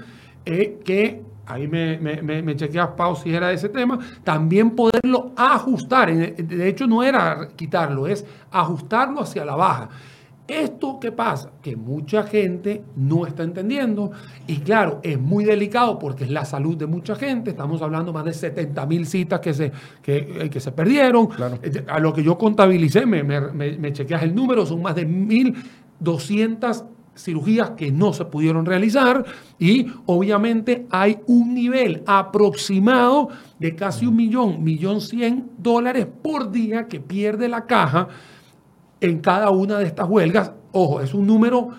eh, 0.46 0.80
que 0.84 1.24
ahí 1.48 1.68
me, 1.68 1.98
me, 1.98 2.56
chequeas, 2.56 2.90
Pau, 2.90 3.16
si 3.16 3.34
era 3.34 3.52
ese 3.52 3.70
tema, 3.70 3.98
también 4.24 4.72
poderlo 4.72 5.32
ajustar. 5.36 6.14
De 6.14 6.68
hecho, 6.68 6.86
no 6.88 7.04
era 7.04 7.48
quitarlo, 7.56 8.06
es 8.06 8.26
ajustarlo 8.52 9.22
hacia 9.22 9.46
la 9.46 9.56
baja. 9.56 9.90
¿Esto 10.48 10.98
qué 11.00 11.12
pasa? 11.12 11.52
Que 11.62 11.76
mucha 11.76 12.24
gente 12.24 12.82
no 12.96 13.28
está 13.28 13.44
entendiendo 13.44 14.12
y 14.48 14.58
claro, 14.60 15.02
es 15.04 15.20
muy 15.20 15.44
delicado 15.44 16.00
porque 16.00 16.24
es 16.24 16.30
la 16.30 16.46
salud 16.46 16.78
de 16.78 16.88
mucha 16.88 17.16
gente. 17.16 17.50
Estamos 17.50 17.82
hablando 17.82 18.14
más 18.14 18.24
de 18.24 18.34
70 18.34 18.86
mil 18.86 19.06
citas 19.06 19.42
que 19.42 19.54
se, 19.54 19.72
que, 20.02 20.18
eh, 20.18 20.50
que 20.50 20.60
se 20.62 20.72
perdieron. 20.72 21.28
Eh, 21.62 21.84
A 21.90 22.00
lo 22.00 22.14
que 22.14 22.24
yo 22.24 22.38
contabilicé, 22.38 23.06
me, 23.06 23.24
me, 23.24 23.42
me, 23.42 23.78
me 23.78 23.92
chequeas 23.92 24.24
el 24.24 24.34
número, 24.34 24.66
son 24.66 24.82
más 24.82 24.96
de 24.96 25.06
1.200 25.06 26.86
cirugías 27.18 27.72
que 27.72 27.92
no 27.92 28.14
se 28.14 28.26
pudieron 28.26 28.66
realizar 28.66 29.26
y 29.60 29.88
obviamente 30.06 30.86
hay 30.92 31.18
un 31.26 31.54
nivel 31.54 32.04
aproximado 32.06 33.30
de 33.60 33.76
casi 33.76 34.06
un 34.06 34.16
millón, 34.16 34.64
millón 34.64 35.02
cien 35.02 35.50
dólares 35.58 36.08
por 36.22 36.52
día 36.52 36.88
que 36.88 37.00
pierde 37.00 37.50
la 37.50 37.66
caja 37.66 38.08
en 39.02 39.20
cada 39.20 39.50
una 39.50 39.80
de 39.80 39.86
estas 39.86 40.08
huelgas. 40.10 40.52
Ojo, 40.72 41.02
es 41.02 41.14
un 41.14 41.28
número 41.28 41.70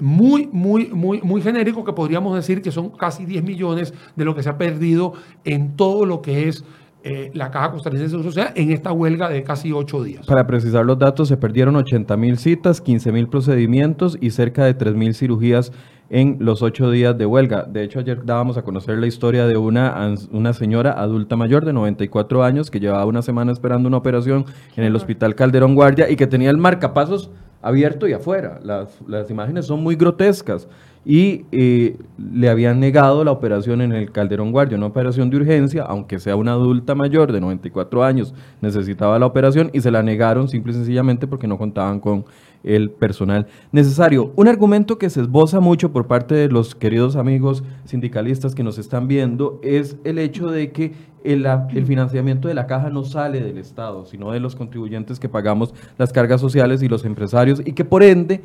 muy, 0.00 0.48
muy, 0.52 0.88
muy, 0.88 1.20
muy 1.22 1.40
genérico 1.40 1.84
que 1.84 1.92
podríamos 1.92 2.34
decir 2.34 2.62
que 2.62 2.70
son 2.70 2.90
casi 2.90 3.24
10 3.24 3.44
millones 3.44 3.94
de 4.14 4.24
lo 4.24 4.34
que 4.34 4.42
se 4.42 4.50
ha 4.50 4.58
perdido 4.58 5.14
en 5.44 5.76
todo 5.76 6.04
lo 6.04 6.20
que 6.22 6.48
es 6.48 6.64
eh, 7.02 7.30
la 7.34 7.50
Caja 7.50 7.70
Costarricense 7.70 8.16
de 8.16 8.22
Sociedad 8.22 8.52
en 8.56 8.72
esta 8.72 8.92
huelga 8.92 9.28
de 9.28 9.42
casi 9.44 9.72
ocho 9.72 10.02
días. 10.02 10.26
Para 10.26 10.46
precisar 10.46 10.84
los 10.84 10.98
datos, 10.98 11.28
se 11.28 11.36
perdieron 11.36 11.76
80 11.76 12.16
mil 12.16 12.36
citas, 12.36 12.80
15 12.80 13.12
mil 13.12 13.28
procedimientos 13.28 14.18
y 14.20 14.30
cerca 14.30 14.64
de 14.64 14.74
3 14.74 14.94
mil 14.96 15.14
cirugías 15.14 15.72
en 16.10 16.36
los 16.40 16.62
ocho 16.62 16.90
días 16.90 17.16
de 17.18 17.26
huelga. 17.26 17.64
De 17.64 17.82
hecho, 17.82 18.00
ayer 18.00 18.24
dábamos 18.24 18.56
a 18.56 18.62
conocer 18.62 18.98
la 18.98 19.06
historia 19.06 19.46
de 19.46 19.56
una, 19.56 20.14
una 20.30 20.52
señora 20.52 20.92
adulta 20.92 21.36
mayor 21.36 21.64
de 21.64 21.72
94 21.72 22.44
años 22.44 22.70
que 22.70 22.80
llevaba 22.80 23.04
una 23.06 23.22
semana 23.22 23.52
esperando 23.52 23.88
una 23.88 23.96
operación 23.96 24.44
en 24.76 24.84
el 24.84 24.94
Hospital 24.94 25.34
Calderón 25.34 25.74
Guardia 25.74 26.10
y 26.10 26.16
que 26.16 26.26
tenía 26.26 26.50
el 26.50 26.58
marcapasos 26.58 27.30
abierto 27.62 28.06
y 28.06 28.12
afuera. 28.12 28.60
Las, 28.62 29.00
las 29.06 29.30
imágenes 29.30 29.66
son 29.66 29.82
muy 29.82 29.96
grotescas 29.96 30.68
y 31.08 31.44
eh, 31.52 31.96
le 32.18 32.48
habían 32.48 32.80
negado 32.80 33.22
la 33.22 33.30
operación 33.30 33.80
en 33.80 33.92
el 33.92 34.10
Calderón 34.10 34.50
Guardia, 34.50 34.76
una 34.76 34.86
operación 34.86 35.30
de 35.30 35.36
urgencia, 35.36 35.84
aunque 35.84 36.18
sea 36.18 36.34
una 36.34 36.52
adulta 36.52 36.96
mayor 36.96 37.30
de 37.30 37.40
94 37.40 38.02
años, 38.02 38.34
necesitaba 38.60 39.16
la 39.16 39.26
operación 39.26 39.70
y 39.72 39.80
se 39.82 39.92
la 39.92 40.02
negaron 40.02 40.48
simple 40.48 40.72
y 40.72 40.74
sencillamente 40.74 41.28
porque 41.28 41.46
no 41.46 41.58
contaban 41.58 42.00
con 42.00 42.24
el 42.66 42.90
personal 42.90 43.46
necesario. 43.72 44.32
Un 44.36 44.48
argumento 44.48 44.98
que 44.98 45.08
se 45.08 45.22
esboza 45.22 45.60
mucho 45.60 45.92
por 45.92 46.06
parte 46.06 46.34
de 46.34 46.48
los 46.48 46.74
queridos 46.74 47.16
amigos 47.16 47.64
sindicalistas 47.84 48.54
que 48.54 48.62
nos 48.62 48.76
están 48.76 49.08
viendo 49.08 49.60
es 49.62 49.96
el 50.04 50.18
hecho 50.18 50.48
de 50.48 50.72
que 50.72 50.92
el, 51.24 51.46
el, 51.46 51.86
financiamiento 51.86 52.48
de 52.48 52.54
la 52.54 52.66
caja 52.66 52.90
no 52.90 53.04
sale 53.04 53.40
del 53.40 53.58
Estado, 53.58 54.04
sino 54.04 54.30
de 54.32 54.40
los 54.40 54.54
contribuyentes 54.54 55.18
que 55.18 55.28
pagamos 55.28 55.74
las 55.98 56.12
cargas 56.12 56.40
sociales 56.40 56.82
y 56.82 56.88
los 56.88 57.04
empresarios 57.04 57.62
y 57.64 57.72
que 57.72 57.84
por 57.84 58.02
ende 58.02 58.42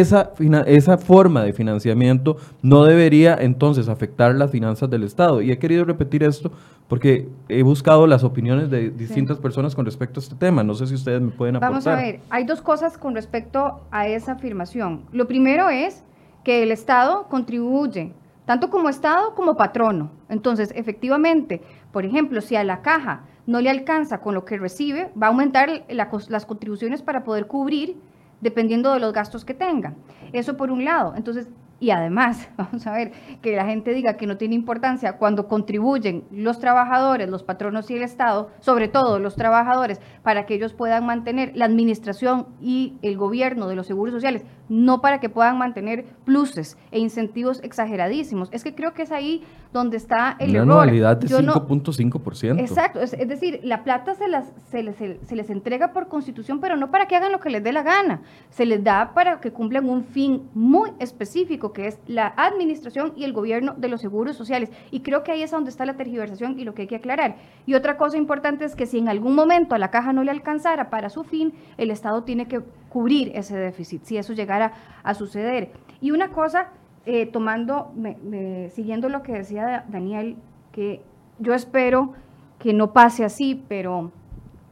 esa, 0.00 0.32
esa 0.66 0.98
forma 0.98 1.42
de 1.42 1.52
financiamiento 1.52 2.36
no 2.62 2.84
debería 2.84 3.36
entonces 3.40 3.88
afectar 3.88 4.34
las 4.34 4.50
finanzas 4.50 4.88
del 4.90 5.02
Estado. 5.02 5.42
Y 5.42 5.50
he 5.50 5.58
querido 5.58 5.84
repetir 5.84 6.22
esto 6.22 6.52
porque 6.88 7.28
he 7.48 7.62
buscado 7.62 8.06
las 8.06 8.24
opiniones 8.24 8.70
de 8.70 8.90
distintas 8.90 9.38
sí. 9.38 9.42
personas 9.42 9.74
con 9.74 9.84
respecto 9.84 10.20
a 10.20 10.22
este 10.22 10.34
tema. 10.34 10.62
No 10.62 10.74
sé 10.74 10.86
si 10.86 10.94
ustedes 10.94 11.20
me 11.20 11.30
pueden 11.30 11.56
aportar. 11.56 11.70
Vamos 11.70 11.86
a 11.86 11.96
ver, 11.96 12.20
hay 12.30 12.44
dos 12.44 12.60
cosas 12.60 12.98
con 12.98 13.14
respecto 13.14 13.80
a 13.90 14.08
esa 14.08 14.32
afirmación. 14.32 15.02
Lo 15.12 15.26
primero 15.26 15.70
es 15.70 16.04
que 16.44 16.62
el 16.62 16.70
Estado 16.70 17.28
contribuye 17.28 18.12
tanto 18.44 18.70
como 18.70 18.88
Estado 18.88 19.34
como 19.34 19.56
patrono. 19.56 20.10
Entonces, 20.28 20.72
efectivamente, 20.74 21.62
por 21.92 22.04
ejemplo, 22.04 22.40
si 22.40 22.56
a 22.56 22.64
la 22.64 22.82
caja 22.82 23.22
no 23.46 23.60
le 23.60 23.70
alcanza 23.70 24.18
con 24.18 24.34
lo 24.34 24.44
que 24.44 24.58
recibe, 24.58 25.10
va 25.20 25.28
a 25.28 25.30
aumentar 25.30 25.84
la, 25.88 26.10
las 26.28 26.46
contribuciones 26.46 27.02
para 27.02 27.24
poder 27.24 27.46
cubrir 27.46 27.96
dependiendo 28.42 28.92
de 28.92 29.00
los 29.00 29.14
gastos 29.14 29.46
que 29.46 29.54
tengan. 29.54 29.96
Eso 30.32 30.56
por 30.58 30.70
un 30.70 30.84
lado. 30.84 31.14
Entonces, 31.16 31.48
y 31.82 31.90
además, 31.90 32.48
vamos 32.56 32.86
a 32.86 32.92
ver, 32.92 33.12
que 33.40 33.56
la 33.56 33.64
gente 33.64 33.92
diga 33.92 34.16
que 34.16 34.26
no 34.26 34.36
tiene 34.36 34.54
importancia 34.54 35.16
cuando 35.16 35.48
contribuyen 35.48 36.24
los 36.30 36.60
trabajadores, 36.60 37.28
los 37.28 37.42
patronos 37.42 37.90
y 37.90 37.96
el 37.96 38.02
Estado, 38.02 38.50
sobre 38.60 38.86
todo 38.88 39.18
los 39.18 39.34
trabajadores, 39.34 40.00
para 40.22 40.46
que 40.46 40.54
ellos 40.54 40.74
puedan 40.74 41.06
mantener 41.06 41.52
la 41.56 41.64
administración 41.64 42.46
y 42.60 42.98
el 43.02 43.16
gobierno 43.16 43.66
de 43.66 43.74
los 43.74 43.86
seguros 43.86 44.14
sociales, 44.14 44.44
no 44.72 45.02
para 45.02 45.20
que 45.20 45.28
puedan 45.28 45.58
mantener 45.58 46.06
pluses 46.24 46.78
e 46.90 46.98
incentivos 46.98 47.60
exageradísimos. 47.62 48.48
Es 48.52 48.64
que 48.64 48.74
creo 48.74 48.94
que 48.94 49.02
es 49.02 49.12
ahí 49.12 49.44
donde 49.70 49.98
está 49.98 50.36
el 50.38 50.50
Una 50.50 50.58
error. 50.60 50.72
anualidad 50.72 51.16
de 51.18 51.28
5.5%. 51.28 52.54
No, 52.54 52.60
exacto, 52.60 53.00
es, 53.00 53.12
es, 53.12 53.28
decir, 53.28 53.60
la 53.62 53.84
plata 53.84 54.14
se, 54.14 54.28
las, 54.28 54.50
se, 54.70 54.82
les, 54.82 54.96
se 54.96 55.36
les 55.36 55.50
entrega 55.50 55.92
por 55.92 56.08
constitución, 56.08 56.58
pero 56.60 56.76
no 56.76 56.90
para 56.90 57.06
que 57.06 57.16
hagan 57.16 57.32
lo 57.32 57.40
que 57.40 57.50
les 57.50 57.62
dé 57.62 57.72
la 57.72 57.82
gana. 57.82 58.22
Se 58.48 58.64
les 58.64 58.82
da 58.82 59.12
para 59.12 59.40
que 59.40 59.52
cumplan 59.52 59.88
un 59.88 60.04
fin 60.04 60.48
muy 60.54 60.90
específico, 60.98 61.72
que 61.74 61.88
es 61.88 61.98
la 62.06 62.32
administración 62.36 63.12
y 63.14 63.24
el 63.24 63.34
gobierno 63.34 63.74
de 63.76 63.88
los 63.88 64.00
seguros 64.00 64.36
sociales. 64.36 64.70
Y 64.90 65.00
creo 65.00 65.22
que 65.22 65.32
ahí 65.32 65.42
es 65.42 65.50
donde 65.50 65.68
está 65.68 65.84
la 65.84 65.96
tergiversación 65.96 66.58
y 66.58 66.64
lo 66.64 66.74
que 66.74 66.82
hay 66.82 66.88
que 66.88 66.96
aclarar. 66.96 67.36
Y 67.66 67.74
otra 67.74 67.98
cosa 67.98 68.16
importante 68.16 68.64
es 68.64 68.74
que 68.74 68.86
si 68.86 68.98
en 68.98 69.08
algún 69.10 69.34
momento 69.34 69.74
a 69.74 69.78
la 69.78 69.90
caja 69.90 70.14
no 70.14 70.24
le 70.24 70.30
alcanzara 70.30 70.88
para 70.88 71.10
su 71.10 71.24
fin, 71.24 71.52
el 71.76 71.90
Estado 71.90 72.22
tiene 72.22 72.46
que 72.46 72.62
cubrir 72.92 73.32
ese 73.34 73.56
déficit, 73.56 74.04
si 74.04 74.18
eso 74.18 74.34
llegara 74.34 74.72
a 75.02 75.14
suceder. 75.14 75.70
Y 76.02 76.10
una 76.10 76.28
cosa 76.28 76.68
eh, 77.06 77.24
tomando, 77.24 77.90
me, 77.96 78.18
me, 78.22 78.68
siguiendo 78.68 79.08
lo 79.08 79.22
que 79.22 79.32
decía 79.32 79.86
Daniel, 79.88 80.36
que 80.72 81.00
yo 81.38 81.54
espero 81.54 82.12
que 82.58 82.74
no 82.74 82.92
pase 82.92 83.24
así, 83.24 83.64
pero 83.66 84.12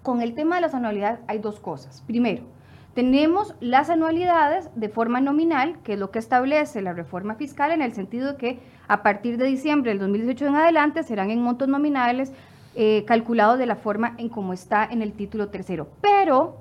con 0.03 0.21
el 0.21 0.35
tema 0.35 0.57
de 0.57 0.61
las 0.61 0.75
anualidades 0.75 1.21
hay 1.29 1.39
dos 1.39 1.61
cosas. 1.61 2.03
Primero, 2.07 2.43
tenemos 2.95 3.55
las 3.61 3.89
anualidades 3.89 4.69
de 4.75 4.91
forma 4.91 5.23
nominal, 5.23 5.79
que 5.83 5.95
es 5.95 5.99
lo 5.99 6.11
que 6.11 6.19
establece 6.19 6.83
la 6.83 6.93
reforma 6.93 7.37
fiscal 7.37 7.73
en 7.73 7.81
el 7.81 7.93
sentido 7.93 8.33
de 8.33 8.37
que 8.37 8.61
a 8.87 9.03
partir 9.03 9.39
de 9.39 9.47
diciembre 9.47 9.93
del 9.93 10.01
2018 10.01 10.47
en 10.47 10.57
adelante 10.57 11.03
serán 11.05 11.31
en 11.31 11.41
montos 11.43 11.69
nominales 11.69 12.33
eh, 12.75 13.05
calculados 13.07 13.59
de 13.59 13.67
la 13.67 13.77
forma 13.77 14.15
en 14.19 14.29
como 14.29 14.53
está 14.53 14.85
en 14.85 15.01
el 15.01 15.15
título 15.15 15.49
tercero. 15.49 15.89
Pero, 16.03 16.59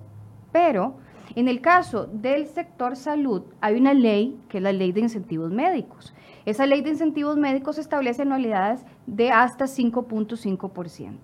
pero, 0.54 0.96
en 1.36 1.48
el 1.48 1.62
caso 1.62 2.08
del 2.08 2.48
sector 2.48 2.96
salud, 2.96 3.44
hay 3.62 3.76
una 3.76 3.94
ley 3.94 4.40
que 4.50 4.58
es 4.58 4.64
la 4.64 4.74
ley 4.74 4.92
de 4.92 5.02
incentivos 5.02 5.52
médicos. 5.52 6.14
Esa 6.46 6.66
ley 6.66 6.82
de 6.82 6.90
incentivos 6.90 7.38
médicos 7.38 7.78
establece 7.78 8.24
anualidades 8.24 8.86
de 9.06 9.32
hasta 9.32 9.66
5.5%. 9.66 11.18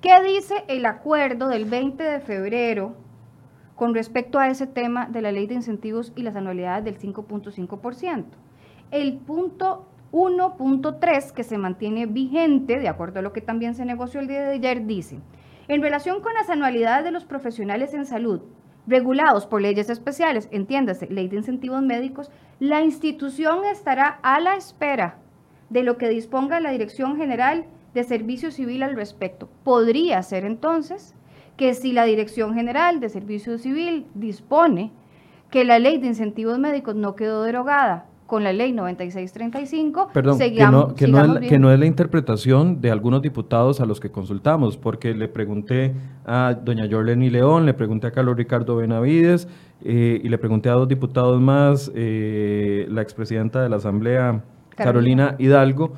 ¿Qué 0.00 0.22
dice 0.22 0.64
el 0.68 0.84
acuerdo 0.84 1.48
del 1.48 1.64
20 1.64 2.02
de 2.02 2.20
febrero 2.20 2.94
con 3.74 3.94
respecto 3.94 4.38
a 4.38 4.48
ese 4.48 4.66
tema 4.66 5.06
de 5.06 5.22
la 5.22 5.32
ley 5.32 5.46
de 5.46 5.54
incentivos 5.54 6.12
y 6.16 6.22
las 6.22 6.36
anualidades 6.36 6.84
del 6.84 6.98
5.5%? 6.98 8.24
El 8.90 9.16
punto 9.18 9.86
1.3 10.12 11.32
que 11.32 11.42
se 11.42 11.58
mantiene 11.58 12.06
vigente, 12.06 12.78
de 12.78 12.88
acuerdo 12.88 13.20
a 13.20 13.22
lo 13.22 13.32
que 13.32 13.40
también 13.40 13.74
se 13.74 13.84
negoció 13.84 14.20
el 14.20 14.28
día 14.28 14.42
de 14.42 14.54
ayer, 14.54 14.86
dice, 14.86 15.18
en 15.68 15.82
relación 15.82 16.20
con 16.20 16.34
las 16.34 16.50
anualidades 16.50 17.04
de 17.04 17.10
los 17.10 17.24
profesionales 17.24 17.92
en 17.94 18.06
salud, 18.06 18.42
regulados 18.86 19.46
por 19.46 19.60
leyes 19.60 19.90
especiales, 19.90 20.48
entiéndase, 20.50 21.06
ley 21.10 21.28
de 21.28 21.36
incentivos 21.36 21.82
médicos, 21.82 22.30
la 22.60 22.82
institución 22.82 23.64
estará 23.64 24.18
a 24.22 24.40
la 24.40 24.56
espera 24.56 25.18
de 25.70 25.82
lo 25.82 25.98
que 25.98 26.08
disponga 26.08 26.60
la 26.60 26.70
Dirección 26.70 27.16
General 27.16 27.64
de 27.94 28.04
Servicio 28.04 28.50
Civil 28.50 28.82
al 28.82 28.94
respecto. 28.94 29.48
Podría 29.64 30.22
ser 30.22 30.44
entonces 30.44 31.14
que 31.56 31.74
si 31.74 31.92
la 31.92 32.04
Dirección 32.04 32.54
General 32.54 33.00
de 33.00 33.08
Servicio 33.08 33.58
Civil 33.58 34.06
dispone 34.14 34.92
que 35.50 35.64
la 35.64 35.78
ley 35.78 35.98
de 35.98 36.08
incentivos 36.08 36.58
médicos 36.58 36.94
no 36.94 37.16
quedó 37.16 37.42
derogada 37.42 38.06
con 38.26 38.42
la 38.42 38.52
ley 38.52 38.72
9635, 38.72 40.10
Perdón, 40.12 40.38
sigamos, 40.38 40.94
que, 40.94 41.06
no, 41.06 41.18
que, 41.18 41.26
no 41.28 41.38
es, 41.38 41.48
que, 41.48 41.58
no, 41.58 41.72
es, 41.72 41.78
la 41.78 41.86
interpretación 41.86 42.80
de 42.80 42.90
algunos 42.90 43.22
diputados 43.22 43.80
a 43.80 43.86
los 43.86 44.00
que 44.00 44.10
consultamos, 44.10 44.76
porque 44.76 45.14
le 45.14 45.28
pregunté 45.28 45.94
a 46.24 46.54
doña 46.54 46.88
Jorleni 46.90 47.30
León, 47.30 47.66
le 47.66 47.74
pregunté 47.74 48.08
a 48.08 48.10
Carlos 48.10 48.36
Ricardo 48.36 48.76
Benavides 48.76 49.48
eh, 49.82 50.20
y 50.22 50.28
le 50.28 50.38
pregunté 50.38 50.68
a 50.68 50.72
dos 50.72 50.88
diputados 50.88 51.40
más, 51.40 51.92
eh, 51.94 52.86
la 52.90 53.02
expresidenta 53.02 53.62
de 53.62 53.68
la 53.68 53.76
Asamblea, 53.76 54.42
Carolina, 54.70 55.28
Carolina 55.28 55.36
Hidalgo, 55.38 55.92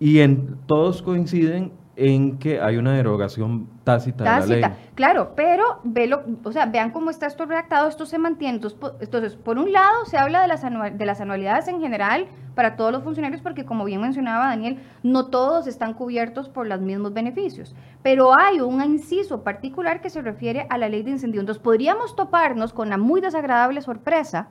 y 0.00 0.20
en 0.20 0.56
todos 0.66 1.02
coinciden 1.02 1.72
en 1.96 2.38
que 2.38 2.60
hay 2.60 2.76
una 2.76 2.92
derogación 2.94 3.68
tácita, 3.84 4.24
tácita, 4.24 4.54
de 4.54 4.60
la 4.60 4.68
ley. 4.68 4.76
Claro, 4.94 5.32
pero 5.36 5.80
velo, 5.84 6.22
o 6.42 6.52
sea, 6.52 6.66
vean 6.66 6.90
cómo 6.90 7.10
está 7.10 7.26
esto 7.26 7.46
redactado, 7.46 7.88
esto 7.88 8.06
se 8.06 8.18
mantiene. 8.18 8.60
Entonces, 9.00 9.36
por 9.36 9.58
un 9.58 9.72
lado, 9.72 10.04
se 10.06 10.18
habla 10.18 10.42
de 10.42 10.48
las, 10.48 10.62
de 10.62 11.06
las 11.06 11.20
anualidades 11.20 11.68
en 11.68 11.80
general 11.80 12.26
para 12.54 12.76
todos 12.76 12.92
los 12.92 13.02
funcionarios, 13.02 13.42
porque 13.42 13.64
como 13.64 13.84
bien 13.84 14.00
mencionaba 14.00 14.46
Daniel, 14.46 14.78
no 15.02 15.26
todos 15.26 15.66
están 15.66 15.94
cubiertos 15.94 16.48
por 16.48 16.66
los 16.66 16.80
mismos 16.80 17.12
beneficios. 17.12 17.74
Pero 18.02 18.38
hay 18.38 18.60
un 18.60 18.82
inciso 18.82 19.42
particular 19.42 20.00
que 20.00 20.10
se 20.10 20.22
refiere 20.22 20.66
a 20.70 20.78
la 20.78 20.88
ley 20.88 21.02
de 21.02 21.10
incendio. 21.10 21.40
Entonces, 21.40 21.62
podríamos 21.62 22.16
toparnos 22.16 22.72
con 22.72 22.88
la 22.88 22.96
muy 22.96 23.20
desagradable 23.20 23.80
sorpresa 23.82 24.48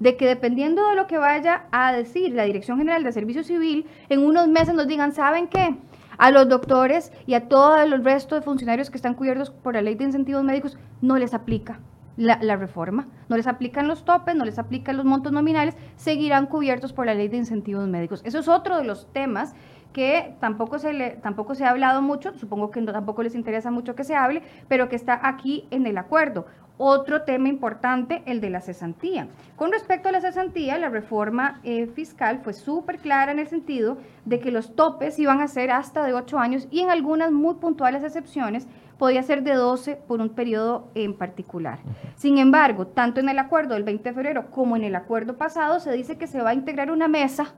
de 0.00 0.16
que 0.16 0.26
dependiendo 0.26 0.88
de 0.88 0.96
lo 0.96 1.06
que 1.06 1.18
vaya 1.18 1.64
a 1.70 1.92
decir 1.92 2.32
la 2.32 2.44
Dirección 2.44 2.78
General 2.78 3.04
de 3.04 3.12
Servicio 3.12 3.44
Civil, 3.44 3.86
en 4.08 4.24
unos 4.24 4.48
meses 4.48 4.74
nos 4.74 4.88
digan, 4.88 5.12
¿saben 5.12 5.48
qué? 5.48 5.76
A 6.18 6.30
los 6.30 6.48
doctores 6.48 7.12
y 7.26 7.34
a 7.34 7.48
todo 7.48 7.76
el 7.76 8.04
resto 8.04 8.34
de 8.34 8.42
funcionarios 8.42 8.90
que 8.90 8.96
están 8.96 9.14
cubiertos 9.14 9.50
por 9.50 9.74
la 9.74 9.82
ley 9.82 9.94
de 9.94 10.04
incentivos 10.04 10.44
médicos 10.44 10.78
no 11.00 11.18
les 11.18 11.34
aplica. 11.34 11.80
la, 12.16 12.38
la, 12.40 12.56
reforma. 12.56 13.08
No 13.28 13.36
les 13.36 13.48
aplican 13.48 13.88
los 13.88 14.04
topes, 14.04 14.36
no 14.36 14.44
les 14.44 14.58
aplican 14.58 14.96
los 14.96 15.04
montos 15.04 15.32
nominales, 15.32 15.74
seguirán 15.96 16.46
cubiertos 16.46 16.92
por 16.92 17.06
la 17.06 17.14
ley 17.14 17.26
de 17.26 17.38
incentivos 17.38 17.88
médicos. 17.88 18.22
Eso 18.24 18.38
es 18.38 18.46
otro 18.46 18.76
de 18.76 18.84
los 18.84 19.12
temas 19.12 19.54
que 19.94 20.34
tampoco 20.40 20.78
se, 20.78 20.92
le, 20.92 21.10
tampoco 21.10 21.54
se 21.54 21.64
ha 21.64 21.70
hablado 21.70 22.02
mucho, 22.02 22.36
supongo 22.36 22.70
que 22.70 22.80
no, 22.82 22.92
tampoco 22.92 23.22
les 23.22 23.36
interesa 23.36 23.70
mucho 23.70 23.94
que 23.94 24.02
se 24.02 24.16
hable, 24.16 24.42
pero 24.68 24.88
que 24.88 24.96
está 24.96 25.20
aquí 25.22 25.66
en 25.70 25.86
el 25.86 25.96
acuerdo. 25.96 26.46
Otro 26.76 27.22
tema 27.22 27.48
importante, 27.48 28.24
el 28.26 28.40
de 28.40 28.50
la 28.50 28.60
cesantía. 28.60 29.28
Con 29.54 29.70
respecto 29.70 30.08
a 30.08 30.12
la 30.12 30.20
cesantía, 30.20 30.76
la 30.76 30.88
reforma 30.88 31.60
eh, 31.62 31.86
fiscal 31.86 32.40
fue 32.42 32.52
súper 32.52 32.98
clara 32.98 33.30
en 33.30 33.38
el 33.38 33.46
sentido 33.46 33.96
de 34.24 34.40
que 34.40 34.50
los 34.50 34.74
topes 34.74 35.16
iban 35.20 35.40
a 35.40 35.46
ser 35.46 35.70
hasta 35.70 36.04
de 36.04 36.12
8 36.12 36.40
años 36.40 36.66
y 36.72 36.80
en 36.80 36.90
algunas 36.90 37.30
muy 37.30 37.54
puntuales 37.54 38.02
excepciones 38.02 38.66
podía 38.98 39.22
ser 39.22 39.44
de 39.44 39.54
12 39.54 39.94
por 39.94 40.20
un 40.20 40.30
periodo 40.30 40.88
en 40.96 41.14
particular. 41.14 41.78
Sin 42.16 42.38
embargo, 42.38 42.88
tanto 42.88 43.20
en 43.20 43.28
el 43.28 43.38
acuerdo 43.38 43.74
del 43.74 43.84
20 43.84 44.08
de 44.08 44.12
febrero 44.12 44.50
como 44.50 44.74
en 44.74 44.82
el 44.82 44.96
acuerdo 44.96 45.36
pasado 45.36 45.78
se 45.78 45.92
dice 45.92 46.18
que 46.18 46.26
se 46.26 46.42
va 46.42 46.50
a 46.50 46.54
integrar 46.54 46.90
una 46.90 47.06
mesa 47.06 47.54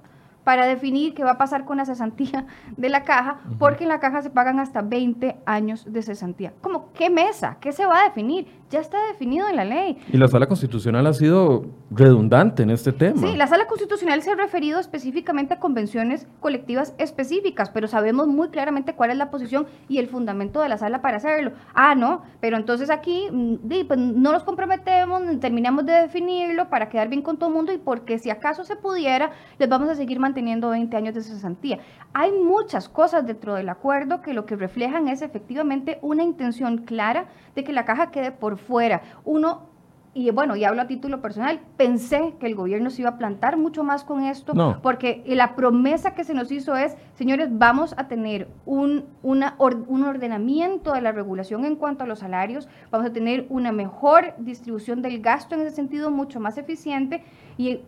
para 0.46 0.64
definir 0.64 1.12
qué 1.12 1.24
va 1.24 1.32
a 1.32 1.38
pasar 1.38 1.64
con 1.64 1.78
la 1.78 1.84
cesantía 1.84 2.46
de 2.76 2.88
la 2.88 3.02
caja, 3.02 3.40
porque 3.58 3.82
en 3.82 3.88
la 3.88 3.98
caja 3.98 4.22
se 4.22 4.30
pagan 4.30 4.60
hasta 4.60 4.80
20 4.80 5.38
años 5.44 5.92
de 5.92 6.02
cesantía. 6.02 6.52
¿Cómo? 6.60 6.92
¿Qué 6.92 7.10
mesa? 7.10 7.56
¿Qué 7.60 7.72
se 7.72 7.84
va 7.84 7.98
a 7.98 8.04
definir? 8.04 8.46
Ya 8.70 8.80
está 8.80 8.98
definido 9.08 9.48
en 9.48 9.56
la 9.56 9.64
ley. 9.64 9.98
Y 10.12 10.16
la 10.16 10.28
sala 10.28 10.46
constitucional 10.46 11.06
ha 11.06 11.12
sido 11.12 11.66
redundante 11.90 12.62
en 12.62 12.70
este 12.70 12.92
tema. 12.92 13.20
Sí, 13.20 13.36
la 13.36 13.46
sala 13.46 13.66
constitucional 13.66 14.22
se 14.22 14.30
ha 14.30 14.36
referido 14.36 14.78
específicamente 14.78 15.54
a 15.54 15.58
convenciones 15.58 16.26
colectivas 16.40 16.94
específicas, 16.98 17.70
pero 17.70 17.88
sabemos 17.88 18.28
muy 18.28 18.48
claramente 18.48 18.94
cuál 18.94 19.10
es 19.10 19.16
la 19.16 19.30
posición 19.30 19.66
y 19.88 19.98
el 19.98 20.08
fundamento 20.08 20.60
de 20.60 20.68
la 20.68 20.78
sala 20.78 21.02
para 21.02 21.16
hacerlo. 21.16 21.52
Ah, 21.74 21.94
no, 21.94 22.22
pero 22.40 22.56
entonces 22.56 22.90
aquí 22.90 23.28
mm, 23.30 23.86
pues, 23.86 23.98
no 23.98 24.32
nos 24.32 24.44
comprometemos, 24.44 25.22
terminamos 25.40 25.86
de 25.86 25.92
definirlo 25.92 26.68
para 26.68 26.88
quedar 26.88 27.08
bien 27.08 27.22
con 27.22 27.36
todo 27.36 27.48
el 27.48 27.54
mundo 27.54 27.72
y 27.72 27.78
porque 27.78 28.18
si 28.18 28.30
acaso 28.30 28.64
se 28.64 28.76
pudiera, 28.76 29.32
les 29.58 29.68
vamos 29.68 29.88
a 29.88 29.94
seguir 29.94 30.20
manteniendo 30.20 30.36
teniendo 30.36 30.68
20 30.68 30.96
años 30.96 31.14
de 31.14 31.22
cesantía. 31.22 31.78
Hay 32.12 32.30
muchas 32.30 32.90
cosas 32.90 33.26
dentro 33.26 33.54
del 33.54 33.70
acuerdo 33.70 34.20
que 34.20 34.34
lo 34.34 34.44
que 34.44 34.54
reflejan 34.54 35.08
es 35.08 35.22
efectivamente 35.22 35.98
una 36.02 36.22
intención 36.22 36.78
clara 36.78 37.26
de 37.54 37.64
que 37.64 37.72
la 37.72 37.86
caja 37.86 38.10
quede 38.10 38.30
por 38.30 38.55
fuera. 38.56 39.02
Uno 39.24 39.76
y 40.16 40.30
bueno, 40.30 40.56
y 40.56 40.64
hablo 40.64 40.80
a 40.80 40.86
título 40.86 41.20
personal, 41.20 41.60
pensé 41.76 42.36
que 42.40 42.46
el 42.46 42.54
gobierno 42.54 42.88
se 42.88 43.02
iba 43.02 43.10
a 43.10 43.18
plantar 43.18 43.58
mucho 43.58 43.84
más 43.84 44.02
con 44.02 44.24
esto, 44.24 44.54
porque 44.82 45.22
la 45.26 45.54
promesa 45.54 46.14
que 46.14 46.24
se 46.24 46.32
nos 46.32 46.50
hizo 46.50 46.74
es, 46.74 46.96
señores, 47.12 47.50
vamos 47.52 47.94
a 47.98 48.08
tener 48.08 48.48
un, 48.64 49.04
una 49.22 49.56
un 49.58 50.04
ordenamiento 50.04 50.94
de 50.94 51.02
la 51.02 51.12
regulación 51.12 51.66
en 51.66 51.76
cuanto 51.76 52.04
a 52.04 52.06
los 52.06 52.20
salarios, 52.20 52.66
vamos 52.90 53.08
a 53.08 53.12
tener 53.12 53.44
una 53.50 53.72
mejor 53.72 54.32
distribución 54.38 55.02
del 55.02 55.20
gasto 55.20 55.54
en 55.54 55.60
ese 55.60 55.76
sentido, 55.76 56.10
mucho 56.10 56.40
más 56.40 56.56
eficiente, 56.56 57.22
y 57.58 57.80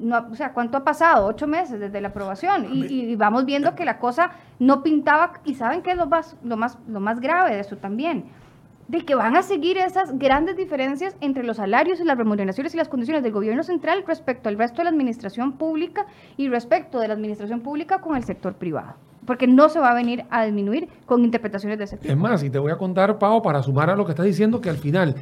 no, 0.00 0.28
o 0.30 0.36
sea, 0.36 0.52
¿cuánto 0.52 0.78
ha 0.78 0.84
pasado? 0.84 1.26
Ocho 1.26 1.48
meses 1.48 1.80
desde 1.80 2.00
la 2.00 2.08
aprobación, 2.08 2.68
y, 2.70 3.16
vamos 3.16 3.44
viendo 3.44 3.74
que 3.74 3.84
la 3.84 3.98
cosa 3.98 4.30
no 4.60 4.84
pintaba, 4.84 5.40
y 5.44 5.56
saben 5.56 5.82
que 5.82 5.90
es 5.90 5.96
lo 5.96 6.06
más, 6.06 6.36
lo 6.44 6.56
más, 6.56 6.78
lo 6.86 7.00
más 7.00 7.18
grave 7.18 7.56
de 7.56 7.60
eso 7.60 7.76
también 7.76 8.26
de 8.92 9.06
que 9.06 9.14
van 9.14 9.36
a 9.36 9.42
seguir 9.42 9.78
esas 9.78 10.18
grandes 10.18 10.54
diferencias 10.54 11.16
entre 11.22 11.44
los 11.44 11.56
salarios 11.56 11.98
y 11.98 12.04
las 12.04 12.18
remuneraciones 12.18 12.74
y 12.74 12.76
las 12.76 12.90
condiciones 12.90 13.22
del 13.22 13.32
gobierno 13.32 13.62
central 13.62 14.04
respecto 14.06 14.50
al 14.50 14.58
resto 14.58 14.78
de 14.78 14.84
la 14.84 14.90
administración 14.90 15.52
pública 15.52 16.04
y 16.36 16.48
respecto 16.48 17.00
de 17.00 17.08
la 17.08 17.14
administración 17.14 17.62
pública 17.62 18.02
con 18.02 18.16
el 18.16 18.24
sector 18.24 18.52
privado. 18.52 18.96
Porque 19.24 19.46
no 19.46 19.70
se 19.70 19.80
va 19.80 19.92
a 19.92 19.94
venir 19.94 20.24
a 20.28 20.44
disminuir 20.44 20.90
con 21.06 21.24
interpretaciones 21.24 21.78
de 21.78 21.84
ese 21.84 21.96
tipo. 21.96 22.12
Es 22.12 22.18
más, 22.18 22.42
y 22.42 22.50
te 22.50 22.58
voy 22.58 22.70
a 22.70 22.76
contar, 22.76 23.18
Pau, 23.18 23.40
para 23.40 23.62
sumar 23.62 23.88
a 23.88 23.96
lo 23.96 24.04
que 24.04 24.10
estás 24.10 24.26
diciendo, 24.26 24.60
que 24.60 24.68
al 24.68 24.76
final 24.76 25.14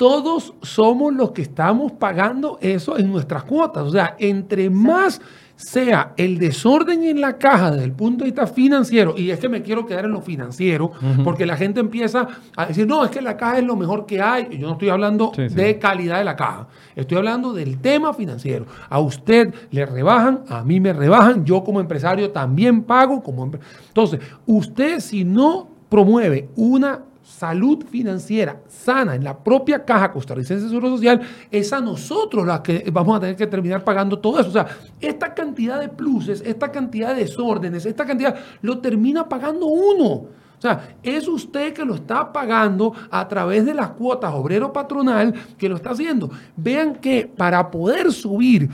todos 0.00 0.54
somos 0.62 1.12
los 1.12 1.32
que 1.32 1.42
estamos 1.42 1.92
pagando 1.92 2.56
eso 2.62 2.96
en 2.96 3.12
nuestras 3.12 3.44
cuotas. 3.44 3.82
O 3.82 3.90
sea, 3.90 4.16
entre 4.18 4.70
más 4.70 5.20
sea 5.56 6.14
el 6.16 6.38
desorden 6.38 7.04
en 7.04 7.20
la 7.20 7.36
caja 7.36 7.72
desde 7.72 7.84
el 7.84 7.92
punto 7.92 8.24
de 8.24 8.30
vista 8.30 8.46
financiero, 8.46 9.12
y 9.14 9.30
es 9.30 9.38
que 9.38 9.50
me 9.50 9.60
quiero 9.60 9.84
quedar 9.84 10.06
en 10.06 10.12
lo 10.12 10.22
financiero, 10.22 10.92
porque 11.22 11.44
la 11.44 11.54
gente 11.54 11.80
empieza 11.80 12.26
a 12.56 12.64
decir, 12.64 12.86
no, 12.86 13.04
es 13.04 13.10
que 13.10 13.20
la 13.20 13.36
caja 13.36 13.58
es 13.58 13.64
lo 13.64 13.76
mejor 13.76 14.06
que 14.06 14.22
hay. 14.22 14.56
Yo 14.56 14.68
no 14.68 14.72
estoy 14.72 14.88
hablando 14.88 15.32
de 15.36 15.78
calidad 15.78 16.16
de 16.16 16.24
la 16.24 16.34
caja, 16.34 16.68
estoy 16.96 17.18
hablando 17.18 17.52
del 17.52 17.78
tema 17.78 18.14
financiero. 18.14 18.64
A 18.88 19.00
usted 19.00 19.52
le 19.70 19.84
rebajan, 19.84 20.44
a 20.48 20.64
mí 20.64 20.80
me 20.80 20.94
rebajan, 20.94 21.44
yo 21.44 21.62
como 21.62 21.78
empresario 21.78 22.30
también 22.30 22.84
pago. 22.84 23.22
Como 23.22 23.50
Entonces, 23.88 24.18
usted 24.46 24.98
si 25.00 25.26
no 25.26 25.68
promueve 25.90 26.48
una 26.56 27.02
salud 27.40 27.86
financiera 27.86 28.60
sana 28.68 29.14
en 29.14 29.24
la 29.24 29.42
propia 29.42 29.82
caja 29.82 30.12
costarricense 30.12 30.64
de 30.64 30.68
Seguro 30.68 30.90
Social, 30.90 31.22
es 31.50 31.72
a 31.72 31.80
nosotros 31.80 32.46
la 32.46 32.62
que 32.62 32.84
vamos 32.92 33.16
a 33.16 33.20
tener 33.20 33.34
que 33.34 33.46
terminar 33.46 33.82
pagando 33.82 34.18
todo 34.18 34.40
eso. 34.40 34.50
O 34.50 34.52
sea, 34.52 34.66
esta 35.00 35.32
cantidad 35.32 35.80
de 35.80 35.88
pluses, 35.88 36.42
esta 36.44 36.70
cantidad 36.70 37.14
de 37.14 37.22
desórdenes, 37.22 37.86
esta 37.86 38.04
cantidad, 38.04 38.36
lo 38.60 38.78
termina 38.80 39.26
pagando 39.26 39.64
uno. 39.68 40.06
O 40.06 40.60
sea, 40.60 40.96
es 41.02 41.26
usted 41.26 41.72
que 41.72 41.82
lo 41.82 41.94
está 41.94 42.30
pagando 42.30 42.92
a 43.10 43.26
través 43.26 43.64
de 43.64 43.72
las 43.72 43.92
cuotas 43.92 44.34
obrero 44.34 44.70
patronal 44.70 45.32
que 45.56 45.70
lo 45.70 45.76
está 45.76 45.92
haciendo. 45.92 46.30
Vean 46.56 46.96
que 46.96 47.26
para 47.34 47.70
poder 47.70 48.12
subir 48.12 48.68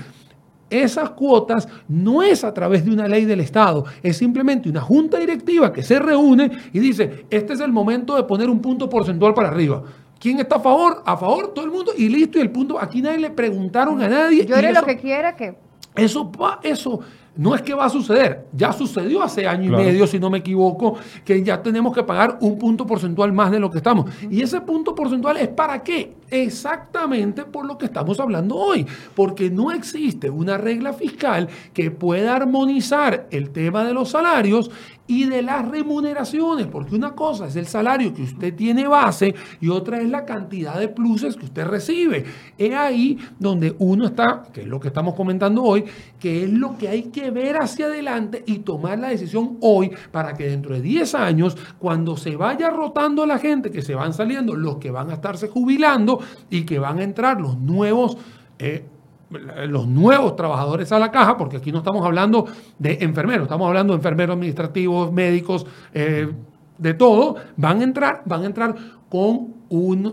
esas 0.71 1.11
cuotas 1.11 1.69
no 1.89 2.23
es 2.23 2.45
a 2.45 2.53
través 2.53 2.85
de 2.85 2.91
una 2.91 3.07
ley 3.07 3.25
del 3.25 3.41
Estado, 3.41 3.85
es 4.03 4.17
simplemente 4.17 4.69
una 4.69 4.81
junta 4.81 5.19
directiva 5.19 5.73
que 5.73 5.83
se 5.83 5.99
reúne 5.99 6.51
y 6.73 6.79
dice, 6.79 7.27
este 7.31 7.53
es 7.53 7.61
el 7.61 7.73
momento 7.73 8.17
de 8.17 8.25
poner 8.25 8.51
un 8.51 8.61
punto 8.61 8.89
porcentual 8.89 9.35
para 9.35 9.49
arriba. 9.49 9.83
¿Quién 10.19 10.41
está 10.41 10.57
a 10.57 10.61
favor? 10.61 11.03
A 11.05 11.17
favor, 11.17 11.53
todo 11.55 11.65
el 11.65 11.71
mundo, 11.71 11.93
y 11.97 12.09
listo, 12.09 12.39
y 12.39 12.41
el 12.41 12.51
punto, 12.51 12.81
aquí 12.81 13.03
nadie 13.03 13.19
le 13.19 13.31
preguntaron 13.31 14.01
a 14.03 14.09
nadie. 14.09 14.47
Yo 14.47 14.57
haré 14.57 14.73
lo 14.73 14.83
que 14.83 14.97
quiera 14.97 15.37
que... 15.37 15.55
Eso, 15.95 16.31
eso, 16.63 17.01
no 17.37 17.55
es 17.55 17.63
que 17.63 17.75
va 17.75 17.87
a 17.87 17.91
suceder, 17.91 18.47
ya 18.53 18.73
sucedió 18.73 19.23
hace 19.23 19.47
año 19.47 19.67
y 19.67 19.85
medio, 19.85 20.07
si 20.07 20.19
no 20.19 20.31
me 20.31 20.39
equivoco, 20.39 20.97
que 21.25 21.43
ya 21.43 21.63
tenemos 21.63 21.95
que 21.95 22.03
pagar 22.03 22.39
un 22.41 22.59
punto 22.59 22.87
porcentual 22.87 23.33
más 23.33 23.51
de 23.51 23.61
lo 23.61 23.71
que 23.71 23.79
estamos. 23.79 24.11
Y 24.31 24.43
ese 24.43 24.61
punto 24.61 24.95
porcentual 24.95 25.37
es 25.37 25.49
para 25.49 25.83
qué? 25.83 26.15
Exactamente 26.31 27.45
por 27.45 27.67
lo 27.67 27.79
que 27.79 27.87
estamos 27.87 28.19
hablando 28.21 28.57
hoy, 28.57 28.87
porque 29.15 29.51
no 29.51 29.71
existe 29.71 30.31
una 30.31 30.57
regla 30.59 30.93
fiscal 30.93 31.49
que 31.73 31.91
pueda 31.91 32.37
armonizar 32.37 33.27
el 33.31 33.51
tema 33.51 33.85
de 33.85 33.95
los 33.95 34.11
salarios 34.11 34.71
y 35.07 35.25
de 35.25 35.43
las 35.43 35.69
remuneraciones, 35.69 36.67
porque 36.67 36.95
una 36.95 37.13
cosa 37.13 37.47
es 37.47 37.57
el 37.57 37.67
salario 37.67 38.13
que 38.13 38.23
usted 38.23 38.55
tiene 38.55 38.87
base 38.87 39.35
y 39.61 39.69
otra 39.69 40.01
es 40.01 40.09
la 40.09 40.25
cantidad 40.25 40.79
de 40.79 40.89
pluses 40.89 41.37
que 41.37 41.47
usted 41.47 41.65
recibe. 41.65 42.25
Es 42.59 42.75
ahí 42.75 43.19
donde 43.39 43.75
uno 43.79 44.07
está, 44.07 44.45
que 44.53 44.63
es 44.63 44.67
lo 44.67 44.81
que 44.81 44.89
estamos 44.89 45.15
comentando 45.15 45.63
hoy, 45.63 45.85
que 46.19 46.45
es 46.45 46.51
lo 46.53 46.77
que 46.77 46.89
hay 46.89 47.05
que 47.05 47.31
ver 47.31 47.57
hacia 47.57 47.87
adelante 47.87 48.43
y 48.47 48.59
tomar 48.59 48.99
la 48.99 49.09
decisión 49.09 49.59
hoy 49.61 49.91
para 50.11 50.35
que 50.35 50.49
dentro 50.49 50.75
de 50.75 50.81
10 50.81 51.15
años, 51.15 51.57
cuando 51.79 52.17
se 52.17 52.37
vaya 52.37 52.71
rotando 52.71 53.27
la 53.27 53.39
gente, 53.39 53.71
que 53.71 53.83
se 53.83 53.95
van 53.95 54.13
saliendo 54.13 54.55
los 54.55 54.79
que 54.79 54.91
van 54.91 55.11
a 55.11 55.15
estarse 55.15 55.49
jubilando 55.49 56.21
y 56.51 56.65
que 56.65 56.79
van 56.79 56.99
a 56.99 57.05
entrar 57.05 57.41
los 57.41 57.59
nuevos... 57.59 58.17
Eh, 58.59 58.85
los 59.31 59.89
nuevos 59.89 60.37
trabajadores 60.37 60.93
a 60.93 60.99
la 60.99 61.11
caja, 61.11 61.37
porque 61.37 61.57
aquí 61.57 61.73
no 61.73 61.79
estamos 61.79 62.05
hablando 62.05 62.47
de 62.79 62.99
enfermeros, 63.01 63.45
estamos 63.45 63.67
hablando 63.67 63.93
de 63.93 63.99
enfermeros 63.99 64.35
administrativos, 64.35 65.13
médicos, 65.13 65.67
eh, 65.93 66.31
de 66.79 66.95
todo, 66.95 67.37
van 67.57 67.81
a 67.81 67.85
entrar, 67.85 68.23
van 68.25 68.43
a 68.43 68.47
entrar 68.47 68.75
con 69.09 69.55
una 69.69 70.13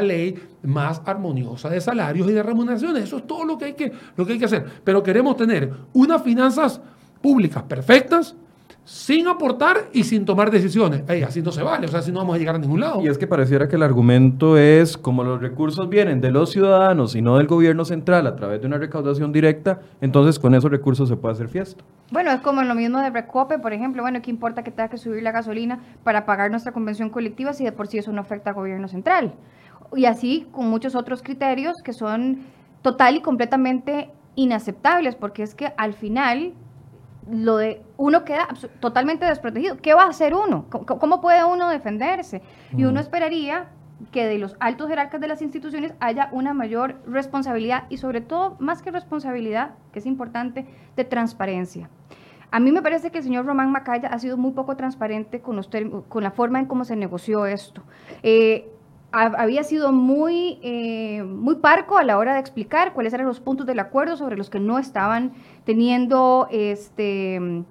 ley 0.00 0.38
más 0.62 1.02
armoniosa 1.04 1.68
de 1.68 1.80
salarios 1.80 2.28
y 2.28 2.32
de 2.32 2.42
remuneraciones. 2.42 3.04
Eso 3.04 3.18
es 3.18 3.26
todo 3.26 3.44
lo 3.44 3.58
que 3.58 3.66
hay 3.66 3.72
que, 3.74 3.92
lo 4.16 4.24
que, 4.24 4.34
hay 4.34 4.38
que 4.38 4.44
hacer. 4.44 4.64
Pero 4.84 5.02
queremos 5.02 5.36
tener 5.36 5.72
unas 5.92 6.22
finanzas 6.22 6.80
públicas 7.20 7.62
perfectas, 7.64 8.36
sin 8.84 9.28
aportar 9.28 9.88
y 9.92 10.02
sin 10.04 10.24
tomar 10.24 10.50
decisiones. 10.50 11.02
así 11.24 11.40
no 11.40 11.52
se 11.52 11.62
vale, 11.62 11.86
o 11.86 11.88
sea, 11.88 12.02
si 12.02 12.10
no 12.10 12.18
vamos 12.20 12.34
a 12.34 12.38
llegar 12.38 12.56
a 12.56 12.58
ningún 12.58 12.80
lado. 12.80 13.00
Y 13.00 13.08
es 13.08 13.16
que 13.16 13.26
pareciera 13.26 13.68
que 13.68 13.76
el 13.76 13.82
argumento 13.82 14.58
es, 14.58 14.96
como 14.96 15.22
los 15.22 15.40
recursos 15.40 15.88
vienen 15.88 16.20
de 16.20 16.30
los 16.30 16.50
ciudadanos 16.50 17.14
y 17.14 17.22
no 17.22 17.36
del 17.36 17.46
gobierno 17.46 17.84
central 17.84 18.26
a 18.26 18.34
través 18.34 18.60
de 18.60 18.66
una 18.66 18.78
recaudación 18.78 19.32
directa, 19.32 19.80
entonces 20.00 20.38
con 20.38 20.54
esos 20.54 20.70
recursos 20.70 21.08
se 21.08 21.16
puede 21.16 21.34
hacer 21.34 21.48
fiesta. 21.48 21.84
Bueno, 22.10 22.32
es 22.32 22.40
como 22.40 22.62
lo 22.62 22.74
mismo 22.74 23.00
de 23.00 23.10
Recope, 23.10 23.58
por 23.58 23.72
ejemplo, 23.72 24.02
bueno, 24.02 24.20
¿qué 24.20 24.30
importa 24.30 24.62
que 24.62 24.70
tenga 24.70 24.88
que 24.88 24.98
subir 24.98 25.22
la 25.22 25.32
gasolina 25.32 25.80
para 26.02 26.26
pagar 26.26 26.50
nuestra 26.50 26.72
convención 26.72 27.10
colectiva 27.10 27.52
si 27.52 27.64
de 27.64 27.72
por 27.72 27.86
sí 27.86 27.98
eso 27.98 28.12
no 28.12 28.20
afecta 28.20 28.50
al 28.50 28.56
gobierno 28.56 28.88
central? 28.88 29.34
Y 29.94 30.06
así 30.06 30.46
con 30.52 30.68
muchos 30.68 30.94
otros 30.94 31.22
criterios 31.22 31.76
que 31.84 31.92
son 31.92 32.40
total 32.82 33.16
y 33.16 33.20
completamente 33.20 34.10
inaceptables, 34.34 35.14
porque 35.14 35.42
es 35.42 35.54
que 35.54 35.72
al 35.76 35.92
final 35.92 36.52
lo 37.30 37.56
de 37.56 37.82
uno 37.96 38.24
queda 38.24 38.48
totalmente 38.80 39.24
desprotegido. 39.24 39.76
¿Qué 39.76 39.94
va 39.94 40.04
a 40.04 40.08
hacer 40.08 40.34
uno? 40.34 40.66
¿Cómo, 40.68 41.20
puede 41.20 41.44
uno 41.44 41.68
defenderse? 41.68 42.42
Y 42.76 42.84
uno 42.84 43.00
esperaría 43.00 43.68
que 44.10 44.26
de 44.26 44.38
los 44.38 44.56
altos 44.58 44.88
jerarcas 44.88 45.20
de 45.20 45.28
las 45.28 45.42
instituciones 45.42 45.94
haya 46.00 46.28
una 46.32 46.54
mayor 46.54 47.00
responsabilidad 47.06 47.84
y 47.88 47.98
sobre 47.98 48.20
todo, 48.20 48.56
más 48.58 48.82
que 48.82 48.90
responsabilidad, 48.90 49.74
que 49.92 50.00
es 50.00 50.06
importante, 50.06 50.66
de 50.96 51.04
transparencia. 51.04 51.88
A 52.50 52.60
mí 52.60 52.72
me 52.72 52.82
parece 52.82 53.10
que 53.10 53.18
el 53.18 53.24
señor 53.24 53.46
Román 53.46 53.70
Macaya 53.70 54.08
ha 54.08 54.18
sido 54.18 54.36
muy 54.36 54.52
poco 54.52 54.76
transparente 54.76 55.40
con, 55.40 55.58
usted, 55.58 55.86
con 56.08 56.22
la 56.22 56.32
forma 56.32 56.58
en 56.58 56.66
cómo 56.66 56.84
se 56.84 56.96
negoció 56.96 57.46
esto. 57.46 57.82
Eh, 58.22 58.71
había 59.12 59.62
sido 59.62 59.92
muy, 59.92 60.58
eh, 60.62 61.22
muy 61.22 61.56
parco 61.56 61.98
a 61.98 62.04
la 62.04 62.18
hora 62.18 62.34
de 62.34 62.40
explicar 62.40 62.94
cuáles 62.94 63.12
eran 63.12 63.26
los 63.26 63.40
puntos 63.40 63.66
del 63.66 63.78
acuerdo 63.78 64.16
sobre 64.16 64.36
los 64.36 64.48
que 64.50 64.58
no 64.58 64.78
estaban 64.78 65.32
teniendo 65.64 66.48
este 66.50 67.64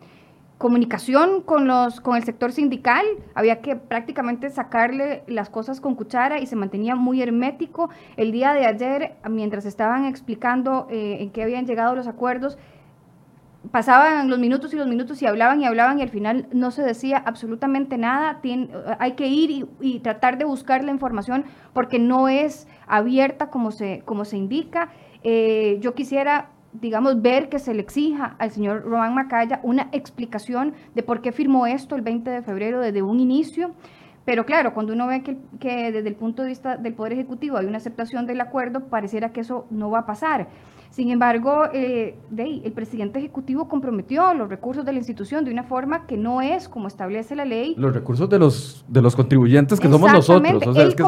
comunicación 0.59 1.41
con 1.41 1.65
los 1.65 1.99
con 2.01 2.15
el 2.15 2.23
sector 2.23 2.51
sindical. 2.51 3.03
Había 3.33 3.61
que 3.61 3.75
prácticamente 3.75 4.51
sacarle 4.51 5.23
las 5.25 5.49
cosas 5.49 5.81
con 5.81 5.95
cuchara 5.95 6.39
y 6.39 6.45
se 6.45 6.55
mantenía 6.55 6.95
muy 6.95 7.21
hermético. 7.21 7.89
El 8.15 8.31
día 8.31 8.53
de 8.53 8.67
ayer 8.67 9.15
mientras 9.27 9.65
estaban 9.65 10.05
explicando 10.05 10.87
eh, 10.91 11.17
en 11.21 11.31
qué 11.31 11.41
habían 11.41 11.65
llegado 11.65 11.95
los 11.95 12.05
acuerdos 12.05 12.59
pasaban 13.71 14.29
los 14.29 14.37
minutos 14.37 14.73
y 14.73 14.75
los 14.75 14.87
minutos 14.87 15.21
y 15.21 15.25
hablaban 15.25 15.61
y 15.61 15.65
hablaban 15.65 15.99
y 15.99 16.01
al 16.01 16.09
final 16.09 16.47
no 16.51 16.71
se 16.71 16.83
decía 16.83 17.17
absolutamente 17.25 17.97
nada. 17.97 18.39
hay 18.99 19.13
que 19.13 19.27
ir 19.27 19.67
y, 19.79 19.99
tratar 19.99 20.37
de 20.37 20.45
buscar 20.45 20.83
la 20.83 20.91
información 20.91 21.45
porque 21.73 21.99
no 21.99 22.27
es 22.27 22.67
abierta 22.87 23.49
como 23.49 23.71
se, 23.71 24.01
como 24.05 24.25
se 24.25 24.37
indica. 24.37 24.89
Eh, 25.23 25.77
yo 25.81 25.93
quisiera, 25.93 26.49
digamos, 26.73 27.21
ver 27.21 27.49
que 27.49 27.59
se 27.59 27.73
le 27.73 27.81
exija 27.81 28.35
al 28.39 28.51
señor 28.51 28.83
Román 28.83 29.15
Macaya 29.15 29.59
una 29.63 29.87
explicación 29.91 30.73
de 30.93 31.03
por 31.03 31.21
qué 31.21 31.31
firmó 31.31 31.65
esto 31.65 31.95
el 31.95 32.01
20 32.01 32.29
de 32.29 32.41
febrero 32.41 32.81
desde 32.81 33.01
un 33.01 33.19
inicio. 33.19 33.71
Pero 34.25 34.45
claro, 34.45 34.73
cuando 34.73 34.93
uno 34.93 35.07
ve 35.07 35.23
que, 35.23 35.37
que 35.59 35.91
desde 35.91 36.09
el 36.09 36.15
punto 36.15 36.43
de 36.43 36.49
vista 36.49 36.77
del 36.77 36.93
Poder 36.93 37.13
Ejecutivo 37.13 37.57
hay 37.57 37.65
una 37.65 37.77
aceptación 37.77 38.27
del 38.27 38.39
acuerdo, 38.39 38.81
pareciera 38.81 39.31
que 39.31 39.41
eso 39.41 39.65
no 39.71 39.89
va 39.89 39.99
a 39.99 40.05
pasar. 40.05 40.47
Sin 40.91 41.09
embargo, 41.09 41.63
eh, 41.73 42.17
el 42.37 42.71
presidente 42.73 43.19
ejecutivo 43.19 43.69
comprometió 43.69 44.33
los 44.33 44.49
recursos 44.49 44.83
de 44.83 44.91
la 44.91 44.97
institución 44.97 45.45
de 45.45 45.51
una 45.51 45.63
forma 45.63 46.05
que 46.05 46.17
no 46.17 46.41
es 46.41 46.67
como 46.67 46.89
establece 46.89 47.33
la 47.33 47.45
ley. 47.45 47.75
Los 47.77 47.93
recursos 47.93 48.29
de 48.29 48.37
los 48.37 48.83
de 48.89 49.01
los 49.01 49.15
contribuyentes 49.15 49.79
que 49.79 49.87
somos 49.87 50.11
nosotros. 50.11 50.67
O 50.67 50.73
sea, 50.73 50.83
es 50.83 50.95
que 50.95 51.03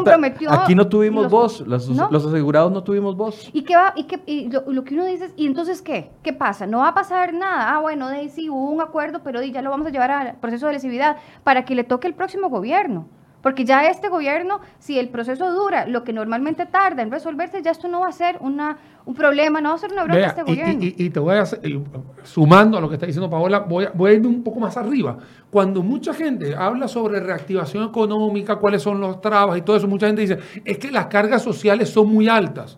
aquí 0.49 0.73
no 0.73 0.87
tuvimos 0.87 1.29
voz, 1.29 1.67
los, 1.67 1.89
asegurados 1.89 2.71
no 2.71 2.81
tuvimos 2.81 3.17
voz. 3.17 3.49
¿Y 3.51 3.63
qué 3.63 3.75
va? 3.75 3.93
¿Y, 3.97 4.05
qué, 4.05 4.21
y 4.25 4.49
lo, 4.49 4.83
que 4.85 4.93
uno 4.93 5.05
dice 5.05 5.25
es, 5.25 5.33
¿y 5.35 5.47
entonces 5.47 5.81
qué? 5.81 6.11
¿Qué 6.23 6.31
pasa? 6.31 6.65
¿No 6.65 6.79
va 6.79 6.89
a 6.89 6.93
pasar 6.93 7.33
nada? 7.33 7.75
Ah, 7.75 7.79
bueno, 7.81 8.07
de 8.07 8.29
sí 8.29 8.49
hubo 8.49 8.71
un 8.71 8.79
acuerdo, 8.79 9.19
pero 9.21 9.43
ya 9.43 9.61
lo 9.61 9.69
vamos 9.69 9.87
a 9.87 9.89
llevar 9.89 10.11
al 10.11 10.35
proceso 10.37 10.67
de 10.67 10.73
lesividad 10.73 11.17
para 11.43 11.65
que 11.65 11.75
le 11.75 11.83
toque 11.83 12.07
el 12.07 12.13
próximo 12.13 12.47
gobierno. 12.49 13.09
Porque 13.43 13.65
ya 13.65 13.89
este 13.89 14.07
gobierno, 14.07 14.61
si 14.79 14.97
el 14.97 15.09
proceso 15.09 15.51
dura 15.51 15.85
lo 15.85 16.05
que 16.05 16.13
normalmente 16.13 16.65
tarda 16.65 17.03
en 17.03 17.11
resolverse, 17.11 17.61
ya 17.61 17.71
esto 17.71 17.89
no 17.89 17.99
va 17.99 18.07
a 18.07 18.13
ser 18.13 18.37
una, 18.39 18.77
un 19.05 19.13
problema, 19.13 19.59
no 19.59 19.69
va 19.69 19.75
a 19.75 19.79
ser 19.79 19.91
una 19.91 20.05
broma 20.05 20.21
este 20.21 20.43
gobierno. 20.43 20.79
Y, 20.81 21.09
te 21.09 21.19
voy 21.19 21.35
a 21.35 21.41
hacer, 21.41 21.59
sumando 22.23 22.77
a 22.77 22.81
lo 22.81 22.87
que 22.87 22.95
está 22.95 23.05
diciendo 23.05 23.29
Paola, 23.29 23.59
voy 23.59 23.83
a, 23.83 23.91
voy 23.93 24.11
a 24.11 24.13
irme 24.13 24.27
un 24.27 24.43
poco 24.43 24.61
más 24.61 24.77
arriba. 24.77 25.17
Cuando 25.51 25.83
mucha 25.83 26.13
gente 26.13 26.55
habla 26.55 26.87
sobre 26.87 27.19
reactivación 27.19 27.83
económica, 27.83 28.55
cuáles 28.55 28.81
son 28.81 29.01
los 29.01 29.19
trabas 29.19 29.57
y 29.57 29.61
todo 29.61 29.75
eso, 29.75 29.89
mucha 29.89 30.07
gente 30.07 30.21
dice, 30.21 30.39
es 30.63 30.77
que 30.77 30.89
las 30.89 31.07
cargas 31.07 31.41
sociales 31.41 31.89
son 31.89 32.07
muy 32.07 32.29
altas. 32.29 32.77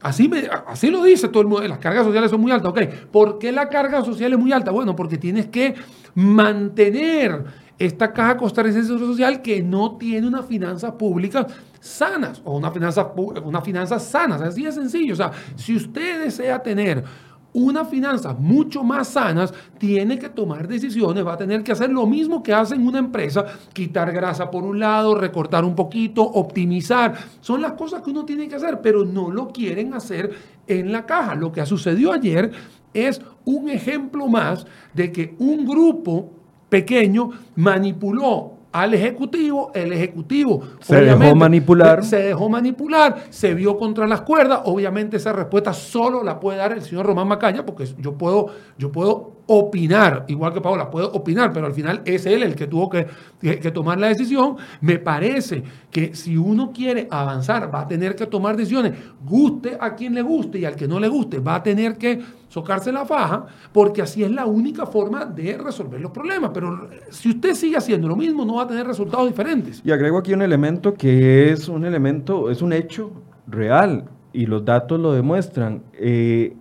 Así, 0.00 0.26
me, 0.26 0.48
así 0.68 0.90
lo 0.90 1.02
dice 1.02 1.28
todo 1.28 1.42
el 1.42 1.48
mundo, 1.48 1.68
las 1.68 1.80
cargas 1.80 2.06
sociales 2.06 2.30
son 2.30 2.40
muy 2.40 2.50
altas. 2.50 2.70
Ok, 2.70 2.80
¿por 3.10 3.38
qué 3.38 3.52
la 3.52 3.68
carga 3.68 4.02
social 4.02 4.32
es 4.32 4.38
muy 4.38 4.52
alta? 4.52 4.70
Bueno, 4.70 4.96
porque 4.96 5.18
tienes 5.18 5.48
que 5.48 5.74
mantener 6.14 7.44
esta 7.78 8.12
caja 8.12 8.36
costarricense 8.36 8.88
social 8.98 9.40
que 9.40 9.62
no 9.62 9.96
tiene 9.96 10.26
una 10.26 10.42
finanza 10.42 10.96
pública 10.96 11.46
sanas 11.80 12.42
o 12.44 12.56
una 12.56 12.70
finanza, 12.70 13.12
una 13.44 13.60
finanza 13.60 13.98
sanas. 13.98 14.40
Así 14.42 14.64
de 14.64 14.72
sencillo. 14.72 15.12
O 15.12 15.16
sea, 15.16 15.30
si 15.54 15.76
usted 15.76 16.24
desea 16.24 16.62
tener 16.62 17.04
una 17.52 17.84
finanza 17.84 18.34
mucho 18.34 18.84
más 18.84 19.08
sanas, 19.08 19.54
tiene 19.78 20.18
que 20.18 20.28
tomar 20.28 20.68
decisiones, 20.68 21.26
va 21.26 21.34
a 21.34 21.38
tener 21.38 21.62
que 21.62 21.72
hacer 21.72 21.90
lo 21.90 22.06
mismo 22.06 22.42
que 22.42 22.52
hace 22.52 22.74
en 22.74 22.86
una 22.86 22.98
empresa, 22.98 23.44
quitar 23.72 24.12
grasa 24.12 24.50
por 24.50 24.64
un 24.64 24.78
lado, 24.78 25.14
recortar 25.14 25.64
un 25.64 25.74
poquito, 25.74 26.22
optimizar. 26.22 27.14
Son 27.40 27.62
las 27.62 27.72
cosas 27.72 28.02
que 28.02 28.10
uno 28.10 28.24
tiene 28.24 28.48
que 28.48 28.56
hacer, 28.56 28.80
pero 28.80 29.04
no 29.04 29.30
lo 29.30 29.48
quieren 29.48 29.94
hacer 29.94 30.30
en 30.66 30.92
la 30.92 31.06
caja. 31.06 31.34
Lo 31.34 31.50
que 31.50 31.64
sucedió 31.64 32.12
ayer 32.12 32.50
es 32.92 33.20
un 33.44 33.70
ejemplo 33.70 34.28
más 34.28 34.66
de 34.94 35.10
que 35.10 35.34
un 35.38 35.64
grupo 35.64 36.37
pequeño 36.68 37.30
manipuló 37.56 38.58
al 38.72 38.94
Ejecutivo, 38.94 39.70
el 39.74 39.92
Ejecutivo 39.92 40.62
se 40.80 41.00
dejó 41.00 41.34
manipular. 41.34 42.04
Se 42.04 42.18
dejó 42.18 42.48
manipular, 42.48 43.24
se 43.30 43.54
vio 43.54 43.78
contra 43.78 44.06
las 44.06 44.20
cuerdas. 44.20 44.60
Obviamente 44.64 45.16
esa 45.16 45.32
respuesta 45.32 45.72
solo 45.72 46.22
la 46.22 46.38
puede 46.38 46.58
dar 46.58 46.72
el 46.72 46.82
señor 46.82 47.06
Román 47.06 47.28
Macaya, 47.28 47.64
porque 47.64 47.86
yo 47.98 48.14
puedo, 48.14 48.48
yo 48.76 48.92
puedo 48.92 49.37
opinar, 49.50 50.26
igual 50.28 50.52
que 50.52 50.60
Paola, 50.60 50.90
puedo 50.90 51.10
opinar, 51.10 51.52
pero 51.54 51.66
al 51.66 51.72
final 51.72 52.02
es 52.04 52.26
él 52.26 52.42
el 52.42 52.54
que 52.54 52.66
tuvo 52.66 52.90
que, 52.90 53.06
que, 53.40 53.70
tomar 53.70 53.98
la 53.98 54.08
decisión. 54.08 54.56
Me 54.82 54.98
parece 54.98 55.62
que 55.90 56.14
si 56.14 56.36
uno 56.36 56.70
quiere 56.70 57.08
avanzar, 57.10 57.74
va 57.74 57.80
a 57.80 57.88
tener 57.88 58.14
que 58.14 58.26
tomar 58.26 58.58
decisiones, 58.58 58.92
guste 59.24 59.78
a 59.80 59.94
quien 59.94 60.14
le 60.14 60.20
guste 60.20 60.58
y 60.58 60.66
al 60.66 60.76
que 60.76 60.86
no 60.86 61.00
le 61.00 61.08
guste, 61.08 61.38
va 61.38 61.56
a 61.56 61.62
tener 61.62 61.96
que 61.96 62.20
socarse 62.48 62.92
la 62.92 63.06
faja, 63.06 63.46
porque 63.72 64.02
así 64.02 64.22
es 64.22 64.30
la 64.30 64.44
única 64.44 64.84
forma 64.84 65.24
de 65.24 65.56
resolver 65.56 65.98
los 65.98 66.12
problemas. 66.12 66.50
Pero 66.52 66.86
si 67.08 67.30
usted 67.30 67.54
sigue 67.54 67.78
haciendo 67.78 68.06
lo 68.06 68.16
mismo, 68.16 68.44
no 68.44 68.56
va 68.56 68.64
a 68.64 68.68
tener 68.68 68.86
resultados 68.86 69.28
diferentes. 69.28 69.80
Y 69.82 69.90
agrego 69.90 70.18
aquí 70.18 70.34
un 70.34 70.42
elemento 70.42 70.92
que 70.92 71.52
es 71.52 71.68
un 71.68 71.86
elemento, 71.86 72.50
es 72.50 72.60
un 72.60 72.74
hecho 72.74 73.12
real, 73.46 74.04
y 74.34 74.44
los 74.44 74.62
datos 74.62 75.00
lo 75.00 75.14
demuestran. 75.14 75.84
Eh, 75.94 76.54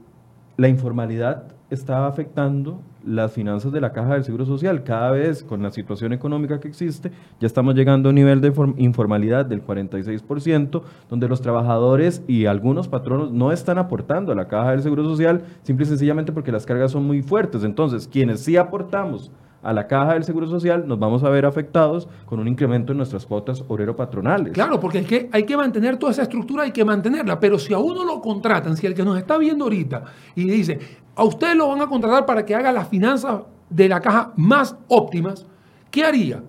la 0.56 0.70
informalidad 0.70 1.57
está 1.70 2.08
afectando 2.08 2.82
las 3.06 3.32
finanzas 3.32 3.72
de 3.72 3.82
la 3.82 3.92
caja 3.92 4.14
del 4.14 4.24
Seguro 4.24 4.46
Social. 4.46 4.84
Cada 4.84 5.12
vez 5.12 5.44
con 5.44 5.62
la 5.62 5.72
situación 5.72 6.14
económica 6.14 6.60
que 6.60 6.68
existe, 6.68 7.12
ya 7.40 7.48
estamos 7.48 7.76
llegando 7.76 8.10
a 8.10 8.12
un 8.12 8.16
nivel 8.16 8.42
de 8.42 8.54
informalidad 8.78 9.46
del 9.46 9.66
46%, 9.66 10.82
donde 11.10 11.28
los 11.28 11.42
trabajadores 11.42 12.22
y 12.28 12.46
algunos 12.46 12.88
patronos 12.88 13.32
no 13.32 13.52
están 13.52 13.78
aportando 13.78 14.32
a 14.32 14.36
la 14.36 14.48
caja 14.48 14.72
del 14.72 14.82
Seguro 14.82 15.04
Social, 15.04 15.44
simple 15.64 15.86
y 15.86 15.90
sencillamente 15.90 16.32
porque 16.32 16.52
las 16.52 16.66
cargas 16.66 16.92
son 16.92 17.06
muy 17.06 17.22
fuertes. 17.22 17.64
Entonces, 17.64 18.08
quienes 18.08 18.42
sí 18.42 18.58
aportamos 18.58 19.32
a 19.64 19.74
la 19.74 19.88
caja 19.88 20.14
del 20.14 20.24
Seguro 20.24 20.48
Social, 20.48 20.88
nos 20.88 21.00
vamos 21.00 21.24
a 21.24 21.30
ver 21.30 21.46
afectados 21.46 22.08
con 22.26 22.40
un 22.40 22.48
incremento 22.48 22.94
en 22.94 22.98
nuestras 22.98 23.26
cuotas 23.26 23.64
obrero-patronales. 23.68 24.54
Claro, 24.54 24.80
porque 24.80 25.00
hay 25.00 25.06
que, 25.06 25.30
hay 25.32 25.44
que 25.44 25.58
mantener 25.58 25.98
toda 25.98 26.12
esa 26.12 26.22
estructura, 26.22 26.64
hay 26.64 26.72
que 26.72 26.86
mantenerla, 26.86 27.40
pero 27.40 27.60
si 27.60 27.74
a 27.74 27.80
uno 27.80 28.06
lo 28.06 28.22
contratan, 28.22 28.78
si 28.78 28.88
el 28.88 28.94
que 28.94 29.04
nos 29.04 29.18
está 29.18 29.38
viendo 29.38 29.66
ahorita 29.66 30.04
y 30.36 30.46
dice, 30.46 30.80
a 31.18 31.24
usted 31.24 31.56
lo 31.56 31.68
van 31.68 31.82
a 31.82 31.88
contratar 31.88 32.26
para 32.26 32.46
que 32.46 32.54
haga 32.54 32.72
las 32.72 32.88
finanzas 32.88 33.42
de 33.70 33.90
la 33.90 34.00
caja 34.00 34.34
más 34.38 34.76
óptimas, 34.88 35.46
¿qué 35.90 36.06
haría? 36.06 36.44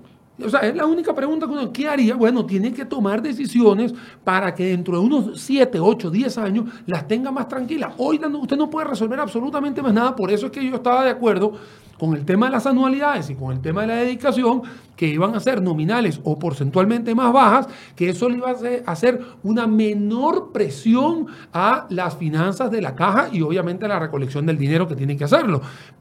O 0.45 0.49
sea, 0.49 0.61
es 0.61 0.77
la 0.77 0.85
única 0.85 1.15
pregunta 1.15 1.47
que 1.47 1.53
uno, 1.53 1.73
¿qué 1.73 1.89
haría? 1.89 2.15
Bueno, 2.15 2.45
tiene 2.45 2.73
que 2.73 2.85
tomar 2.85 3.23
decisiones 3.23 3.95
para 4.23 4.55
que 4.55 4.67
dentro 4.67 5.01
de 5.01 5.01
unos 5.01 5.41
7, 5.41 5.81
8, 5.81 6.11
10 6.11 6.39
años 6.39 6.65
las 6.87 7.09
tenga 7.09 7.33
más 7.33 7.49
tranquilas. 7.49 7.95
Hoy 7.97 8.21
usted 8.41 8.57
no 8.57 8.71
puede 8.71 8.87
resolver 8.87 9.19
absolutamente 9.19 9.83
más 9.83 9.95
nada, 9.95 10.15
por 10.15 10.31
eso 10.31 10.47
es 10.47 10.53
que 10.53 10.65
yo 10.65 10.77
estaba 10.77 11.03
de 11.03 11.11
acuerdo 11.11 11.55
con 11.99 12.15
el 12.15 12.25
tema 12.25 12.47
de 12.47 12.53
las 12.53 12.67
anualidades 12.67 13.29
y 13.31 13.35
con 13.35 13.53
el 13.53 13.61
tema 13.61 13.83
de 13.83 13.89
la 13.89 13.97
dedicación, 13.97 14.63
que 14.97 15.07
iban 15.07 15.35
a 15.35 15.41
ser 15.41 15.63
nominales 15.63 16.21
o 16.25 16.39
porcentualmente 16.39 17.15
más 17.15 17.33
bajas, 17.33 17.69
que 17.95 18.09
eso 18.09 18.29
le 18.29 18.39
iba 18.39 18.51
a 18.51 18.91
hacer 18.91 19.21
una 19.45 19.67
menor 19.67 20.51
presión 20.51 21.29
a 21.53 21.87
las 21.91 22.17
finanzas 22.17 22.71
de 22.71 22.83
la 22.83 22.97
caja 22.97 23.29
y 23.33 23.41
obviamente 23.43 23.85
a 23.85 23.89
la 23.89 23.99
recolección 24.01 24.45
del 24.45 24.59
dinero 24.59 24.89
que 24.89 24.97
tiene 24.97 25.17
que 25.17 25.25
hacerlo. 25.25 25.61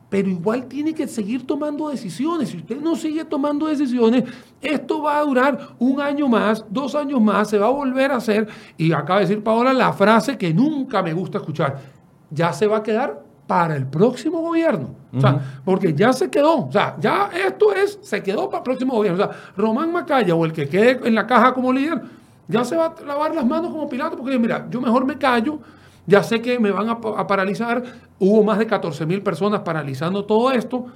Pero 0.09 0.29
igual 0.29 0.65
tiene 0.67 0.93
que 0.95 1.07
seguir 1.07 1.45
tomando 1.45 1.89
decisiones. 1.89 2.49
Si 2.49 2.57
usted 2.57 2.79
no 2.79 2.95
sigue 2.95 3.25
tomando 3.25 3.67
decisiones, 3.67 4.23
esto 4.61 5.03
va 5.03 5.19
a 5.19 5.23
durar 5.23 5.75
un 5.77 6.01
año 6.01 6.27
más, 6.27 6.65
dos 6.69 6.95
años 6.95 7.21
más, 7.21 7.49
se 7.49 7.57
va 7.57 7.67
a 7.67 7.71
volver 7.71 8.11
a 8.11 8.15
hacer. 8.15 8.47
Y 8.77 8.93
acaba 8.93 9.19
de 9.19 9.27
decir 9.27 9.43
Paola 9.43 9.73
la 9.73 9.93
frase 9.93 10.37
que 10.37 10.53
nunca 10.53 11.03
me 11.03 11.13
gusta 11.13 11.39
escuchar. 11.39 11.77
Ya 12.31 12.51
se 12.53 12.67
va 12.67 12.77
a 12.77 12.83
quedar 12.83 13.26
para 13.47 13.75
el 13.75 13.87
próximo 13.87 14.41
gobierno. 14.41 14.89
O 15.15 15.21
sea, 15.21 15.39
porque 15.63 15.93
ya 15.93 16.13
se 16.13 16.29
quedó. 16.29 16.67
O 16.67 16.71
sea, 16.71 16.95
ya 16.99 17.29
esto 17.33 17.73
es, 17.73 17.97
se 18.01 18.21
quedó 18.21 18.49
para 18.49 18.57
el 18.57 18.63
próximo 18.63 18.95
gobierno. 18.95 19.23
O 19.23 19.25
sea, 19.25 19.35
Román 19.55 19.91
Macaya 19.91 20.35
o 20.35 20.45
el 20.45 20.51
que 20.51 20.67
quede 20.67 21.07
en 21.07 21.15
la 21.15 21.25
caja 21.25 21.53
como 21.53 21.71
líder, 21.73 22.01
ya 22.47 22.63
se 22.63 22.75
va 22.75 22.93
a 22.97 23.05
lavar 23.05 23.33
las 23.33 23.45
manos 23.45 23.71
como 23.71 23.89
Pilato, 23.89 24.17
porque 24.17 24.37
mira, 24.37 24.67
yo 24.69 24.79
mejor 24.79 25.05
me 25.05 25.17
callo, 25.17 25.59
ya 26.05 26.21
sé 26.23 26.41
que 26.41 26.59
me 26.59 26.71
van 26.71 26.89
a, 26.89 26.91
a 26.93 27.25
paralizar. 27.25 27.83
Hubo 28.19 28.43
más 28.43 28.59
de 28.59 28.67
14 28.67 29.05
mil 29.05 29.21
personas 29.21 29.61
paralizando 29.61 30.25
todo 30.25 30.51
esto 30.51 30.87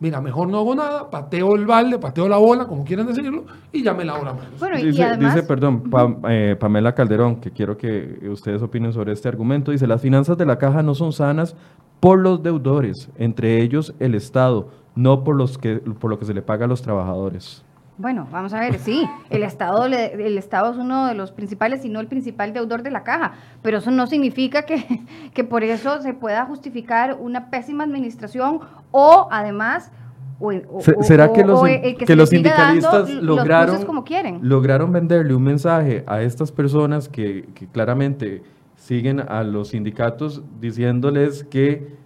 mira, 0.00 0.20
mejor 0.20 0.48
no 0.48 0.58
hago 0.58 0.74
nada, 0.74 1.10
pateo 1.10 1.54
el 1.54 1.66
balde, 1.66 1.98
pateo 1.98 2.28
la 2.28 2.36
bola, 2.36 2.66
como 2.66 2.84
quieran 2.84 3.06
decirlo, 3.06 3.44
y 3.72 3.82
ya 3.82 3.94
me 3.94 4.04
la 4.04 4.14
hora 4.14 4.34
Bueno, 4.58 4.76
dice, 4.76 5.16
dice, 5.16 5.42
perdón, 5.42 5.90
eh, 6.28 6.56
Pamela 6.58 6.94
Calderón, 6.94 7.36
que 7.36 7.50
quiero 7.50 7.76
que 7.76 8.28
ustedes 8.30 8.62
opinen 8.62 8.92
sobre 8.92 9.12
este 9.12 9.28
argumento, 9.28 9.70
dice, 9.70 9.86
las 9.86 10.02
finanzas 10.02 10.36
de 10.36 10.46
la 10.46 10.58
caja 10.58 10.82
no 10.82 10.94
son 10.94 11.12
sanas 11.12 11.56
por 12.00 12.18
los 12.18 12.42
deudores, 12.42 13.08
entre 13.16 13.62
ellos 13.62 13.94
el 13.98 14.14
Estado, 14.14 14.68
no 14.94 15.24
por, 15.24 15.36
los 15.36 15.58
que, 15.58 15.76
por 15.76 16.10
lo 16.10 16.18
que 16.18 16.24
se 16.24 16.34
le 16.34 16.42
paga 16.42 16.66
a 16.66 16.68
los 16.68 16.82
trabajadores. 16.82 17.64
Bueno, 17.96 18.26
vamos 18.32 18.52
a 18.52 18.58
ver, 18.58 18.80
sí, 18.80 19.08
el 19.30 19.44
Estado, 19.44 19.86
el 19.86 20.36
Estado 20.36 20.72
es 20.72 20.76
uno 20.76 21.06
de 21.06 21.14
los 21.14 21.30
principales, 21.30 21.82
si 21.82 21.88
no 21.88 22.00
el 22.00 22.08
principal 22.08 22.52
deudor 22.52 22.82
de 22.82 22.90
la 22.90 23.04
caja, 23.04 23.34
pero 23.62 23.78
eso 23.78 23.92
no 23.92 24.08
significa 24.08 24.62
que, 24.62 25.04
que 25.32 25.44
por 25.44 25.62
eso 25.62 26.02
se 26.02 26.12
pueda 26.12 26.44
justificar 26.44 27.16
una 27.20 27.50
pésima 27.50 27.84
administración 27.84 28.58
o 28.96 29.26
además 29.30 29.90
o, 30.38 30.52
o- 30.70 30.80
Se- 30.80 30.92
o- 30.96 31.02
¿Será 31.02 31.32
que 31.32 31.44
los, 31.44 31.60
que 31.62 32.14
los 32.16 32.28
sindicalistas 32.28 33.10
lograron, 33.10 33.66
pluses 33.66 33.84
como 33.84 34.04
quieren. 34.04 34.38
lograron 34.42 34.92
venderle 34.92 35.34
un 35.34 35.42
mensaje 35.42 36.04
a 36.06 36.22
estas 36.22 36.52
personas 36.52 37.08
que, 37.08 37.48
que 37.54 37.66
claramente 37.66 38.42
siguen 38.76 39.20
a 39.20 39.42
los 39.42 39.68
sindicatos 39.68 40.42
diciéndoles 40.60 41.42
que 41.44 41.96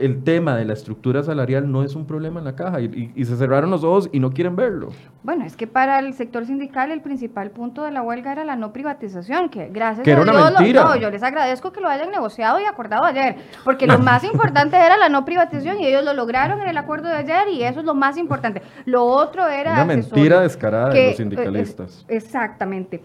el 0.00 0.22
tema 0.24 0.56
de 0.56 0.64
la 0.64 0.72
estructura 0.72 1.22
salarial 1.22 1.70
no 1.70 1.82
es 1.82 1.94
un 1.94 2.06
problema 2.06 2.38
en 2.38 2.44
la 2.44 2.54
caja 2.56 2.80
y, 2.80 2.84
y- 2.86 3.12
y 3.14 3.24
se 3.24 3.36
cerraron 3.36 3.70
los 3.70 3.84
ojos 3.84 4.08
y 4.12 4.20
no 4.20 4.30
quieren 4.32 4.56
verlo? 4.56 4.88
Bueno, 5.22 5.44
es 5.44 5.56
que 5.56 5.66
para 5.66 5.98
el 5.98 6.14
sector 6.14 6.46
sindical 6.46 6.90
el 6.90 7.00
principal 7.00 7.50
punto 7.50 7.82
de 7.84 7.90
la 7.90 8.02
huelga 8.02 8.32
era 8.32 8.44
la 8.44 8.56
no 8.56 8.72
privatización, 8.72 9.48
que 9.48 9.68
gracias 9.68 10.04
Que 10.04 10.10
a 10.10 10.14
era 10.14 10.22
una 10.22 10.32
Dios 10.32 10.74
lo- 10.74 10.84
no, 10.84 10.96
yo 10.96 11.10
les 11.10 11.22
agradezco 11.22 11.72
que 11.72 11.80
lo 11.80 11.88
hayan 11.88 12.10
negociado 12.10 12.60
y 12.60 12.64
acordado 12.64 13.04
ayer, 13.04 13.36
porque 13.64 13.86
lo 13.86 13.98
más 13.98 14.24
importante 14.24 14.76
era 14.76 14.96
la 14.96 15.08
no 15.08 15.24
privatización 15.24 15.80
y 15.80 15.86
ellos 15.86 16.04
lo 16.04 16.14
lograron 16.14 16.60
en 16.60 16.68
el 16.68 16.76
acuerdo 16.78 17.08
de 17.08 17.16
ayer 17.16 17.48
y 17.52 17.62
eso 17.62 17.80
es 17.80 17.86
lo 17.86 17.94
más 17.94 18.16
importante. 18.16 18.62
Lo 18.84 19.04
otro 19.04 19.46
era 19.48 19.72
Una 19.74 19.84
mentira 19.84 20.40
descarada 20.40 20.90
de 20.90 21.08
los 21.08 21.16
sindicalistas. 21.16 22.04
eh, 22.08 22.16
exactamente. 22.16 23.02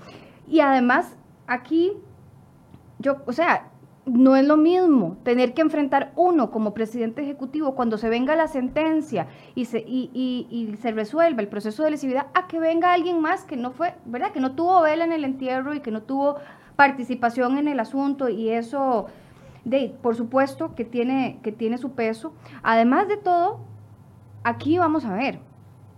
Y 0.47 0.59
además 0.59 1.15
aquí 1.47 1.93
yo, 2.99 3.17
o 3.25 3.33
sea, 3.33 3.67
no 4.05 4.35
es 4.35 4.45
lo 4.45 4.57
mismo 4.57 5.15
tener 5.23 5.53
que 5.53 5.61
enfrentar 5.61 6.11
uno 6.17 6.51
como 6.51 6.73
presidente 6.73 7.21
ejecutivo 7.21 7.73
cuando 7.73 7.97
se 7.97 8.09
venga 8.09 8.35
la 8.35 8.47
sentencia 8.49 9.27
y 9.55 9.65
se, 9.65 9.79
y, 9.79 10.09
y- 10.13 10.75
se 10.77 10.91
resuelva 10.91 11.41
el 11.41 11.47
proceso 11.47 11.83
de 11.83 11.91
lesividad 11.91 12.27
a 12.33 12.47
que 12.47 12.59
venga 12.59 12.91
alguien 12.91 13.21
más 13.21 13.45
que 13.45 13.55
no 13.55 13.71
fue, 13.71 13.95
¿verdad? 14.05 14.31
Que 14.31 14.41
no 14.41 14.55
tuvo 14.55 14.81
vela 14.81 15.05
en 15.05 15.13
el 15.13 15.23
entierro 15.23 15.73
y 15.73 15.79
que 15.79 15.91
no 15.91 16.01
tuvo 16.01 16.35
participación 16.75 17.57
en 17.57 17.69
el 17.69 17.79
asunto 17.79 18.27
y 18.27 18.49
eso, 18.49 19.05
de, 19.63 19.95
por 20.01 20.15
supuesto 20.15 20.75
que 20.75 20.83
tiene, 20.83 21.39
que 21.41 21.53
tiene 21.53 21.77
su 21.77 21.91
peso. 21.93 22.33
Además 22.61 23.07
de 23.07 23.15
todo, 23.15 23.59
aquí 24.43 24.77
vamos 24.77 25.05
a 25.05 25.13
ver, 25.13 25.39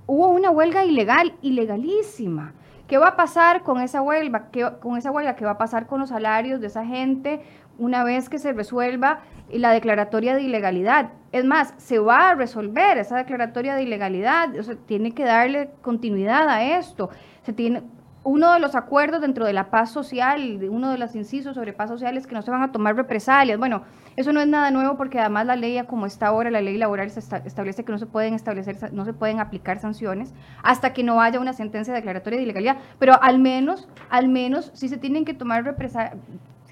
hubo 0.05 0.27
una 0.27 0.51
huelga 0.51 0.85
ilegal, 0.85 1.33
ilegalísima. 1.41 2.53
¿Qué 2.87 2.99
va 2.99 3.07
a 3.07 3.15
pasar 3.15 3.63
con 3.63 3.81
esa 3.81 4.03
huelga? 4.03 4.49
¿Qué, 4.51 4.69
con 4.79 4.95
esa 4.95 5.09
huelga? 5.09 5.35
¿Qué 5.35 5.43
va 5.43 5.51
a 5.51 5.57
pasar 5.57 5.87
con 5.87 5.99
los 6.01 6.09
salarios 6.09 6.61
de 6.61 6.67
esa 6.67 6.85
gente 6.85 7.41
una 7.77 8.03
vez 8.03 8.29
que 8.29 8.39
se 8.39 8.53
resuelva 8.53 9.19
la 9.51 9.71
declaratoria 9.71 10.33
de 10.35 10.41
ilegalidad? 10.43 11.09
Es 11.31 11.45
más, 11.45 11.73
se 11.77 11.99
va 11.99 12.29
a 12.29 12.35
resolver 12.35 12.97
esa 12.97 13.17
declaratoria 13.17 13.75
de 13.75 13.83
ilegalidad, 13.83 14.57
o 14.57 14.63
sea, 14.63 14.75
tiene 14.85 15.11
que 15.11 15.23
darle 15.25 15.69
continuidad 15.81 16.47
a 16.49 16.63
esto. 16.77 17.09
Se 17.43 17.53
tiene, 17.53 17.83
uno 18.23 18.53
de 18.53 18.59
los 18.59 18.73
acuerdos 18.73 19.21
dentro 19.21 19.45
de 19.45 19.53
la 19.53 19.69
paz 19.69 19.91
social, 19.91 20.59
uno 20.69 20.89
de 20.89 20.97
los 20.97 21.13
incisos 21.15 21.53
sobre 21.53 21.73
paz 21.73 21.89
social 21.91 22.17
es 22.17 22.25
que 22.25 22.33
no 22.33 22.41
se 22.41 22.49
van 22.49 22.63
a 22.63 22.71
tomar 22.71 22.95
represalias. 22.95 23.59
Bueno, 23.59 23.83
eso 24.15 24.33
no 24.33 24.39
es 24.41 24.47
nada 24.47 24.71
nuevo 24.71 24.97
porque 24.97 25.19
además 25.19 25.45
la 25.45 25.55
ley, 25.55 25.79
como 25.85 26.07
está 26.07 26.27
ahora, 26.27 26.49
la 26.49 26.61
ley 26.61 26.75
laboral 26.79 27.11
se 27.11 27.19
esta- 27.19 27.43
establece 27.45 27.83
que 27.85 27.91
no 27.91 27.99
se 27.99 28.07
pueden 28.07 28.33
establecer, 28.33 28.91
no 28.93 29.05
se 29.05 29.13
pueden 29.13 29.39
aplicar 29.39 29.77
sanciones 29.77 30.33
hasta 30.63 30.91
que 30.91 31.03
no 31.03 31.21
haya 31.21 31.39
una 31.39 31.53
sentencia 31.53 31.93
declaratoria 31.93 32.37
de 32.37 32.43
ilegalidad. 32.45 32.77
Pero 32.97 33.21
al 33.21 33.37
menos, 33.37 33.87
al 34.09 34.27
menos, 34.27 34.71
sí 34.73 34.87
se 34.89 34.97
tienen 34.97 35.23
que 35.23 35.35
tomar 35.35 35.63
represalias. 35.63 36.15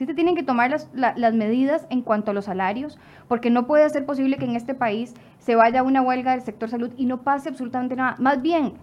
Sí 0.04 0.08
se 0.08 0.16
tienen 0.16 0.36
que 0.36 0.44
tomar 0.44 0.70
las, 0.70 0.90
la- 0.94 1.14
las 1.16 1.34
medidas 1.34 1.88
en 1.90 2.02
cuanto 2.02 2.32
a 2.32 2.34
los 2.34 2.44
salarios, 2.44 3.00
porque 3.30 3.50
no 3.50 3.66
puede 3.68 3.90
ser 3.90 4.06
posible 4.06 4.36
que 4.36 4.44
en 4.44 4.58
este 4.58 4.74
país 4.76 5.14
se 5.40 5.56
vaya 5.56 5.82
una 5.82 6.02
huelga 6.02 6.32
del 6.32 6.42
sector 6.42 6.68
salud 6.70 6.92
y 6.98 7.06
no 7.06 7.22
pase 7.22 7.48
absolutamente 7.48 7.96
nada. 7.96 8.18
Más 8.20 8.42
bien, 8.42 8.74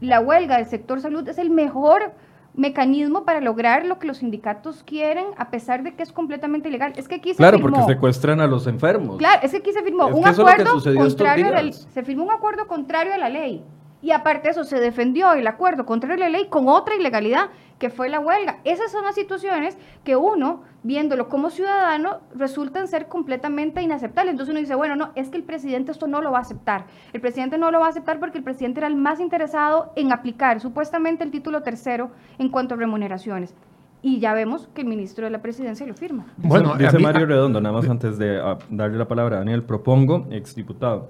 la 0.00 0.18
huelga 0.18 0.56
del 0.56 0.66
sector 0.66 1.00
salud 1.00 1.28
es 1.28 1.38
el 1.38 1.50
mejor 1.50 2.12
mecanismo 2.54 3.22
para 3.24 3.40
lograr 3.40 3.86
lo 3.86 4.00
que 4.00 4.08
los 4.08 4.16
sindicatos 4.16 4.82
quieren, 4.82 5.26
a 5.36 5.48
pesar 5.50 5.84
de 5.84 5.94
que 5.94 6.02
es 6.02 6.10
completamente 6.10 6.68
ilegal. 6.70 6.92
Es 6.96 7.06
que 7.06 7.14
aquí 7.14 7.30
se 7.30 7.36
Claro, 7.36 7.58
firmó, 7.58 7.76
porque 7.76 7.92
secuestran 7.92 8.40
a 8.40 8.48
los 8.48 8.66
enfermos. 8.66 9.18
Claro, 9.18 9.38
es 9.44 9.52
que 9.52 9.58
aquí 9.58 9.72
se 9.72 9.84
firmó 9.84 10.08
Es 10.08 10.14
un 10.16 10.26
acuerdo 10.26 10.72
contrario 10.96 11.46
a 11.46 11.50
la 11.50 11.62
ley. 11.62 11.70
días. 11.70 11.86
Se 11.92 12.02
firmó 12.02 12.24
un 12.24 12.32
acuerdo 12.32 12.66
contrario 12.66 13.14
a 13.14 13.18
la 13.18 13.28
ley. 13.28 13.62
Y 14.00 14.12
aparte 14.12 14.44
de 14.48 14.50
eso, 14.52 14.62
se 14.64 14.78
defendió 14.78 15.32
el 15.32 15.46
acuerdo 15.48 15.84
contrario 15.84 16.16
a 16.16 16.28
la 16.28 16.28
ley 16.28 16.46
con 16.48 16.68
otra 16.68 16.94
ilegalidad, 16.94 17.48
que 17.80 17.90
fue 17.90 18.08
la 18.08 18.20
huelga. 18.20 18.58
Esas 18.64 18.92
son 18.92 19.04
las 19.04 19.14
situaciones 19.16 19.76
que 20.04 20.14
uno, 20.16 20.62
viéndolo 20.84 21.28
como 21.28 21.50
ciudadano, 21.50 22.18
resultan 22.34 22.86
ser 22.86 23.06
completamente 23.08 23.82
inaceptables. 23.82 24.32
Entonces 24.32 24.52
uno 24.52 24.60
dice, 24.60 24.74
bueno, 24.76 24.94
no, 24.96 25.10
es 25.16 25.30
que 25.30 25.36
el 25.36 25.42
presidente 25.44 25.90
esto 25.92 26.06
no 26.06 26.20
lo 26.22 26.30
va 26.30 26.38
a 26.38 26.42
aceptar. 26.42 26.86
El 27.12 27.20
presidente 27.20 27.58
no 27.58 27.70
lo 27.72 27.80
va 27.80 27.86
a 27.86 27.90
aceptar 27.90 28.20
porque 28.20 28.38
el 28.38 28.44
presidente 28.44 28.80
era 28.80 28.86
el 28.86 28.96
más 28.96 29.18
interesado 29.20 29.92
en 29.96 30.12
aplicar 30.12 30.60
supuestamente 30.60 31.24
el 31.24 31.30
título 31.32 31.62
tercero 31.62 32.10
en 32.38 32.48
cuanto 32.50 32.74
a 32.74 32.78
remuneraciones. 32.78 33.54
Y 34.00 34.20
ya 34.20 34.32
vemos 34.32 34.68
que 34.74 34.82
el 34.82 34.86
ministro 34.86 35.24
de 35.24 35.30
la 35.32 35.42
presidencia 35.42 35.84
lo 35.84 35.94
firma. 35.94 36.26
Bueno, 36.36 36.76
dice 36.76 36.98
Mario 37.00 37.24
a- 37.24 37.28
Redondo, 37.28 37.60
nada 37.60 37.74
más 37.76 37.88
antes 37.88 38.16
de 38.16 38.40
ah, 38.40 38.58
darle 38.70 38.96
la 38.96 39.08
palabra 39.08 39.36
a 39.36 39.38
Daniel, 39.40 39.64
propongo, 39.64 40.26
exdiputado, 40.30 41.08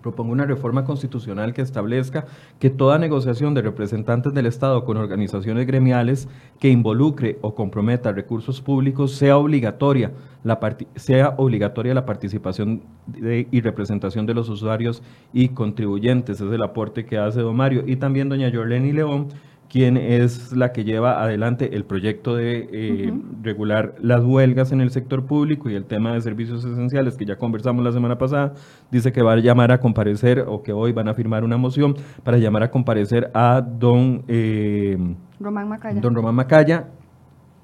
propongo 0.00 0.32
una 0.32 0.46
reforma 0.46 0.84
constitucional 0.84 1.54
que 1.54 1.62
establezca 1.62 2.26
que 2.58 2.70
toda 2.70 2.98
negociación 2.98 3.54
de 3.54 3.62
representantes 3.62 4.34
del 4.34 4.46
Estado 4.46 4.84
con 4.84 4.96
organizaciones 4.96 5.66
gremiales 5.66 6.28
que 6.58 6.70
involucre 6.70 7.38
o 7.42 7.54
comprometa 7.54 8.12
recursos 8.12 8.60
públicos 8.60 9.12
sea 9.12 9.36
obligatoria 9.36 10.12
la, 10.44 10.58
sea 10.96 11.34
obligatoria 11.36 11.94
la 11.94 12.06
participación 12.06 12.82
y 13.16 13.60
representación 13.60 14.26
de 14.26 14.34
los 14.34 14.48
usuarios 14.48 15.02
y 15.32 15.50
contribuyentes. 15.50 16.40
Es 16.40 16.52
el 16.52 16.62
aporte 16.62 17.04
que 17.04 17.18
hace 17.18 17.40
don 17.40 17.56
Mario. 17.56 17.84
Y 17.86 17.96
también 17.96 18.28
doña 18.28 18.48
Yorleni 18.48 18.92
León, 18.92 19.28
quien 19.70 19.96
es 19.96 20.52
la 20.52 20.72
que 20.72 20.82
lleva 20.82 21.22
adelante 21.22 21.76
el 21.76 21.84
proyecto 21.84 22.34
de 22.34 22.68
eh, 22.72 23.12
regular 23.42 23.94
las 24.00 24.22
huelgas 24.24 24.72
en 24.72 24.80
el 24.80 24.90
sector 24.90 25.24
público 25.26 25.70
y 25.70 25.76
el 25.76 25.84
tema 25.84 26.12
de 26.12 26.20
servicios 26.20 26.64
esenciales 26.64 27.16
que 27.16 27.24
ya 27.24 27.36
conversamos 27.36 27.84
la 27.84 27.92
semana 27.92 28.18
pasada, 28.18 28.54
dice 28.90 29.12
que 29.12 29.22
va 29.22 29.34
a 29.34 29.36
llamar 29.36 29.70
a 29.70 29.78
comparecer 29.78 30.44
o 30.48 30.62
que 30.64 30.72
hoy 30.72 30.92
van 30.92 31.06
a 31.08 31.14
firmar 31.14 31.44
una 31.44 31.56
moción 31.56 31.94
para 32.24 32.36
llamar 32.38 32.64
a 32.64 32.70
comparecer 32.72 33.30
a 33.32 33.60
don, 33.62 34.24
eh, 34.26 34.98
Román 35.38 35.68
Macaya. 35.68 36.00
don 36.00 36.14
Román 36.16 36.34
Macaya 36.34 36.88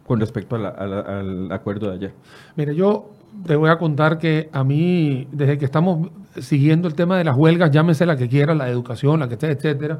con 0.06 0.20
respecto 0.20 0.54
a 0.54 0.58
la- 0.60 0.68
a 0.68 0.86
la- 0.86 1.00
al 1.00 1.50
acuerdo 1.50 1.88
de 1.90 1.96
ayer. 1.96 2.12
Mira, 2.54 2.72
yo 2.72 3.10
te 3.44 3.56
voy 3.56 3.68
a 3.68 3.78
contar 3.78 4.18
que 4.18 4.48
a 4.52 4.62
mí, 4.62 5.26
desde 5.32 5.58
que 5.58 5.64
estamos 5.64 6.08
siguiendo 6.38 6.86
el 6.86 6.94
tema 6.94 7.18
de 7.18 7.24
las 7.24 7.36
huelgas, 7.36 7.72
llámese 7.72 8.06
la 8.06 8.16
que 8.16 8.28
quiera, 8.28 8.54
la 8.54 8.66
de 8.66 8.70
educación, 8.70 9.18
la 9.18 9.26
que 9.26 9.34
esté, 9.34 9.50
etcétera, 9.50 9.98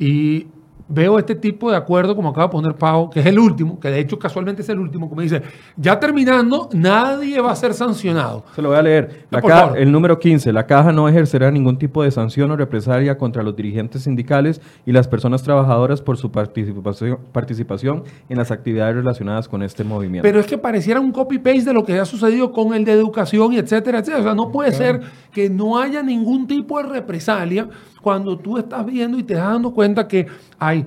y 0.00 0.48
veo 0.88 1.18
este 1.18 1.34
tipo 1.34 1.70
de 1.70 1.76
acuerdo, 1.76 2.14
como 2.14 2.28
acaba 2.28 2.46
de 2.46 2.52
poner 2.52 2.74
Pau, 2.74 3.08
que 3.08 3.20
es 3.20 3.26
el 3.26 3.38
último, 3.38 3.80
que 3.80 3.88
de 3.88 4.00
hecho 4.00 4.18
casualmente 4.18 4.62
es 4.62 4.68
el 4.68 4.78
último, 4.78 5.08
como 5.08 5.20
dice, 5.22 5.42
ya 5.76 5.98
terminando, 5.98 6.68
nadie 6.72 7.40
va 7.40 7.52
a 7.52 7.56
ser 7.56 7.74
sancionado. 7.74 8.44
Se 8.54 8.62
lo 8.62 8.68
voy 8.68 8.78
a 8.78 8.82
leer. 8.82 9.26
La 9.30 9.40
No, 9.40 9.74
el 9.74 9.90
número 9.90 10.18
15. 10.18 10.52
La 10.52 10.66
caja 10.66 10.92
no 10.92 11.08
ejercerá 11.08 11.50
ningún 11.50 11.78
tipo 11.78 12.02
de 12.02 12.10
sanción 12.10 12.50
o 12.50 12.56
represalia 12.56 13.16
contra 13.16 13.42
los 13.42 13.56
dirigentes 13.56 14.02
sindicales 14.02 14.60
y 14.84 14.92
las 14.92 15.08
personas 15.08 15.42
trabajadoras 15.42 16.02
por 16.02 16.16
su 16.16 16.30
participación, 16.30 17.18
participación 17.32 18.04
en 18.28 18.38
las 18.38 18.50
actividades 18.50 18.96
relacionadas 18.96 19.48
con 19.48 19.62
este 19.62 19.84
movimiento. 19.84 20.22
Pero 20.22 20.40
es 20.40 20.46
que 20.46 20.58
pareciera 20.58 21.00
un 21.00 21.12
copy-paste 21.12 21.64
de 21.64 21.72
lo 21.72 21.84
que 21.84 21.98
ha 21.98 22.04
sucedido 22.04 22.52
con 22.52 22.74
el 22.74 22.84
de 22.84 22.92
educación 22.92 23.52
y 23.52 23.58
etcétera, 23.58 23.98
etcétera. 23.98 24.20
O 24.20 24.24
sea, 24.24 24.34
no 24.34 24.50
puede 24.50 24.72
ser 24.72 25.00
que 25.34 25.50
no 25.50 25.78
haya 25.78 26.02
ningún 26.02 26.46
tipo 26.46 26.80
de 26.80 26.88
represalia 26.88 27.68
cuando 28.00 28.38
tú 28.38 28.56
estás 28.56 28.86
viendo 28.86 29.18
y 29.18 29.24
te 29.24 29.34
das 29.34 29.50
dando 29.50 29.72
cuenta 29.72 30.08
que 30.08 30.26
hay 30.58 30.86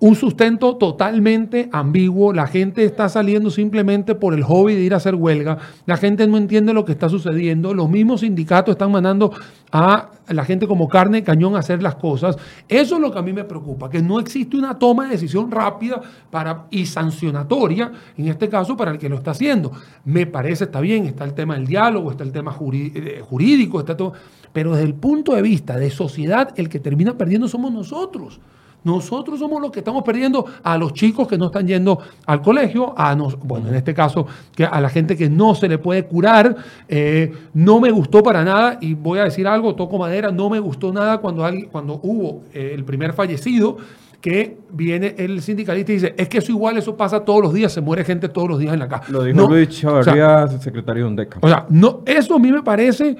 un 0.00 0.14
sustento 0.14 0.76
totalmente 0.76 1.68
ambiguo, 1.72 2.32
la 2.32 2.46
gente 2.46 2.84
está 2.84 3.08
saliendo 3.08 3.50
simplemente 3.50 4.14
por 4.14 4.32
el 4.32 4.44
hobby 4.44 4.74
de 4.74 4.82
ir 4.82 4.94
a 4.94 4.98
hacer 4.98 5.16
huelga, 5.16 5.58
la 5.86 5.96
gente 5.96 6.26
no 6.28 6.36
entiende 6.36 6.72
lo 6.72 6.84
que 6.84 6.92
está 6.92 7.08
sucediendo, 7.08 7.74
los 7.74 7.90
mismos 7.90 8.20
sindicatos 8.20 8.72
están 8.72 8.92
mandando 8.92 9.32
a 9.70 10.10
la 10.28 10.44
gente 10.44 10.66
como 10.66 10.88
carne 10.88 11.18
de 11.18 11.24
cañón 11.24 11.56
a 11.56 11.60
hacer 11.60 11.82
las 11.82 11.96
cosas. 11.96 12.36
Eso 12.68 12.94
es 12.96 13.00
lo 13.00 13.12
que 13.12 13.18
a 13.18 13.22
mí 13.22 13.32
me 13.32 13.44
preocupa, 13.44 13.88
que 13.88 14.02
no 14.02 14.20
existe 14.20 14.56
una 14.56 14.78
toma 14.78 15.04
de 15.04 15.10
decisión 15.10 15.50
rápida 15.50 16.00
para, 16.30 16.66
y 16.70 16.86
sancionatoria, 16.86 17.92
en 18.16 18.28
este 18.28 18.48
caso, 18.48 18.76
para 18.76 18.92
el 18.92 18.98
que 18.98 19.08
lo 19.08 19.16
está 19.16 19.32
haciendo. 19.32 19.72
Me 20.04 20.26
parece, 20.26 20.64
está 20.64 20.80
bien, 20.80 21.06
está 21.06 21.24
el 21.24 21.34
tema 21.34 21.54
del 21.54 21.66
diálogo, 21.66 22.10
está 22.10 22.24
el 22.24 22.32
tema 22.32 22.54
eh, 22.72 23.22
jurídico, 23.28 23.80
está 23.80 23.96
todo, 23.96 24.12
pero 24.52 24.72
desde 24.72 24.86
el 24.86 24.94
punto 24.94 25.34
de 25.34 25.42
vista 25.42 25.76
de 25.76 25.90
sociedad, 25.90 26.52
el 26.56 26.68
que 26.68 26.80
termina 26.80 27.16
perdiendo 27.16 27.48
somos 27.48 27.72
nosotros. 27.72 28.40
Nosotros 28.84 29.38
somos 29.38 29.60
los 29.60 29.70
que 29.70 29.80
estamos 29.80 30.02
perdiendo 30.02 30.44
a 30.62 30.78
los 30.78 30.92
chicos 30.92 31.28
que 31.28 31.36
no 31.36 31.46
están 31.46 31.66
yendo 31.66 31.98
al 32.26 32.40
colegio, 32.42 32.94
a 32.96 33.14
nos, 33.14 33.38
bueno, 33.38 33.68
en 33.68 33.74
este 33.74 33.92
caso, 33.92 34.26
que 34.54 34.64
a 34.64 34.80
la 34.80 34.88
gente 34.88 35.16
que 35.16 35.28
no 35.28 35.54
se 35.54 35.68
le 35.68 35.78
puede 35.78 36.04
curar. 36.04 36.56
Eh, 36.88 37.32
no 37.54 37.80
me 37.80 37.90
gustó 37.90 38.22
para 38.22 38.44
nada, 38.44 38.78
y 38.80 38.94
voy 38.94 39.18
a 39.18 39.24
decir 39.24 39.46
algo, 39.46 39.74
toco 39.74 39.98
madera, 39.98 40.30
no 40.30 40.48
me 40.48 40.60
gustó 40.60 40.92
nada 40.92 41.18
cuando, 41.18 41.44
alguien, 41.44 41.68
cuando 41.70 42.00
hubo 42.02 42.44
eh, 42.52 42.72
el 42.74 42.84
primer 42.84 43.12
fallecido, 43.12 43.76
que 44.20 44.58
viene 44.70 45.14
el 45.16 45.40
sindicalista 45.42 45.92
y 45.92 45.96
dice, 45.96 46.14
es 46.16 46.28
que 46.28 46.38
eso 46.38 46.50
igual, 46.50 46.76
eso 46.76 46.96
pasa 46.96 47.24
todos 47.24 47.42
los 47.42 47.54
días, 47.54 47.72
se 47.72 47.80
muere 47.80 48.04
gente 48.04 48.28
todos 48.28 48.48
los 48.48 48.58
días 48.58 48.72
en 48.74 48.80
la 48.80 48.88
casa. 48.88 49.04
Lo 49.08 49.22
dijo 49.22 49.36
No, 49.36 49.48
Luis 49.48 49.68
o 49.84 50.02
sea, 50.02 50.14
Chavarría, 50.14 50.58
secretario 50.58 51.04
de 51.04 51.10
UNDECA. 51.10 51.38
o 51.40 51.48
sea, 51.48 51.66
no, 51.68 52.02
eso 52.04 52.34
a 52.34 52.38
mí 52.38 52.50
me 52.50 52.62
parece, 52.62 53.16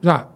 o 0.00 0.04
sea, 0.04 0.28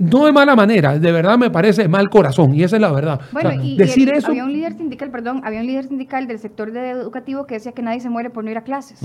no 0.00 0.24
de 0.26 0.32
mala 0.32 0.56
manera, 0.56 0.98
de 0.98 1.12
verdad 1.12 1.38
me 1.38 1.50
parece 1.50 1.86
mal 1.86 2.10
corazón, 2.10 2.54
y 2.54 2.62
esa 2.64 2.76
es 2.76 2.82
la 2.82 2.90
verdad. 2.90 3.20
O 3.20 3.32
Bueno, 3.32 3.50
sea, 3.50 3.62
y, 3.62 3.74
y 3.74 3.76
decir 3.76 4.08
el- 4.08 4.16
eso. 4.16 4.28
había 4.28 4.44
un 4.44 4.52
líder 4.52 4.72
sindical, 4.72 5.10
perdón, 5.10 5.42
había 5.44 5.60
un 5.60 5.66
líder 5.66 5.86
sindical 5.86 6.26
del 6.26 6.38
sector 6.40 6.72
de 6.72 6.90
educativo 6.90 7.46
que 7.46 7.54
decía 7.54 7.70
que 7.72 7.82
nadie 7.82 8.00
se 8.00 8.10
muere 8.10 8.30
por 8.30 8.42
no 8.42 8.50
ir 8.50 8.56
a 8.58 8.62
clases, 8.64 9.00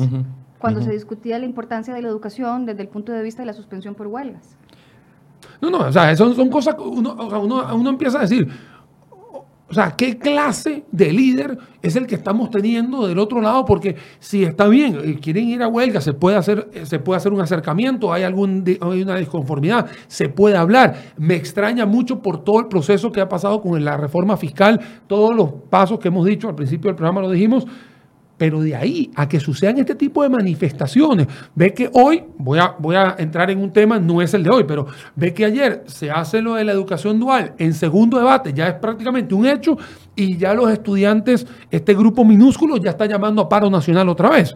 cuando 0.57 0.81
se 0.81 0.89
discutía 0.91 1.37
la 1.37 1.45
importancia 1.45 1.93
de 1.93 2.01
la 2.01 2.07
educación 2.07 2.65
desde 2.65 2.81
el 2.81 2.87
punto 2.87 3.11
de 3.11 3.21
vista 3.21 3.41
de 3.43 3.45
la 3.45 3.53
suspensión 3.53 3.93
por 3.93 4.07
huelgas. 4.07 4.57
No, 5.61 5.69
no, 5.69 5.79
o 5.79 5.91
sea, 5.91 6.15
son, 6.15 6.35
son 6.35 6.49
cosas 6.49 6.73
que 6.75 6.81
uno, 6.81 7.13
uno, 7.39 7.75
uno 7.75 7.89
empieza 7.89 8.17
a 8.17 8.21
decir, 8.21 8.47
o 9.67 9.73
sea, 9.73 9.95
¿qué 9.97 10.19
clase 10.19 10.83
de 10.91 11.11
líder 11.11 11.57
es 11.81 11.95
el 11.95 12.05
que 12.05 12.13
estamos 12.13 12.51
teniendo 12.51 13.07
del 13.07 13.17
otro 13.17 13.41
lado? 13.41 13.65
Porque 13.65 13.95
si 14.19 14.43
está 14.43 14.67
bien, 14.67 14.99
eh, 15.03 15.17
quieren 15.19 15.47
ir 15.47 15.63
a 15.63 15.67
huelga, 15.67 16.01
se 16.01 16.13
puede 16.13 16.37
hacer, 16.37 16.69
eh, 16.71 16.85
se 16.85 16.99
puede 16.99 17.17
hacer 17.17 17.33
un 17.33 17.41
acercamiento, 17.41 18.13
hay, 18.13 18.21
algún, 18.21 18.63
hay 18.79 19.01
una 19.01 19.15
disconformidad, 19.15 19.87
se 20.07 20.29
puede 20.29 20.55
hablar. 20.55 20.95
Me 21.17 21.35
extraña 21.35 21.87
mucho 21.87 22.21
por 22.21 22.43
todo 22.43 22.59
el 22.59 22.67
proceso 22.67 23.11
que 23.11 23.21
ha 23.21 23.27
pasado 23.27 23.59
con 23.59 23.83
la 23.83 23.97
reforma 23.97 24.37
fiscal, 24.37 24.79
todos 25.07 25.35
los 25.35 25.49
pasos 25.69 25.97
que 25.97 26.09
hemos 26.09 26.27
dicho 26.27 26.47
al 26.47 26.55
principio 26.55 26.89
del 26.89 26.95
programa 26.95 27.21
lo 27.21 27.31
dijimos, 27.31 27.65
pero 28.37 28.61
de 28.61 28.75
ahí 28.75 29.11
a 29.15 29.27
que 29.27 29.39
sucedan 29.39 29.77
este 29.77 29.95
tipo 29.95 30.23
de 30.23 30.29
manifestaciones, 30.29 31.27
ve 31.53 31.73
que 31.73 31.89
hoy, 31.93 32.23
voy 32.37 32.59
a, 32.59 32.75
voy 32.77 32.95
a 32.95 33.15
entrar 33.17 33.49
en 33.49 33.59
un 33.59 33.71
tema, 33.71 33.99
no 33.99 34.21
es 34.21 34.33
el 34.33 34.43
de 34.43 34.49
hoy, 34.49 34.63
pero 34.65 34.87
ve 35.15 35.33
que 35.33 35.45
ayer 35.45 35.83
se 35.87 36.11
hace 36.11 36.41
lo 36.41 36.55
de 36.55 36.65
la 36.65 36.71
educación 36.71 37.19
dual 37.19 37.53
en 37.57 37.73
segundo 37.73 38.17
debate, 38.17 38.53
ya 38.53 38.67
es 38.67 38.73
prácticamente 38.75 39.33
un 39.33 39.45
hecho 39.45 39.77
y 40.15 40.37
ya 40.37 40.53
los 40.53 40.69
estudiantes, 40.69 41.47
este 41.71 41.93
grupo 41.93 42.25
minúsculo 42.25 42.77
ya 42.77 42.91
está 42.91 43.05
llamando 43.05 43.41
a 43.41 43.49
paro 43.49 43.69
nacional 43.69 44.09
otra 44.09 44.29
vez. 44.29 44.55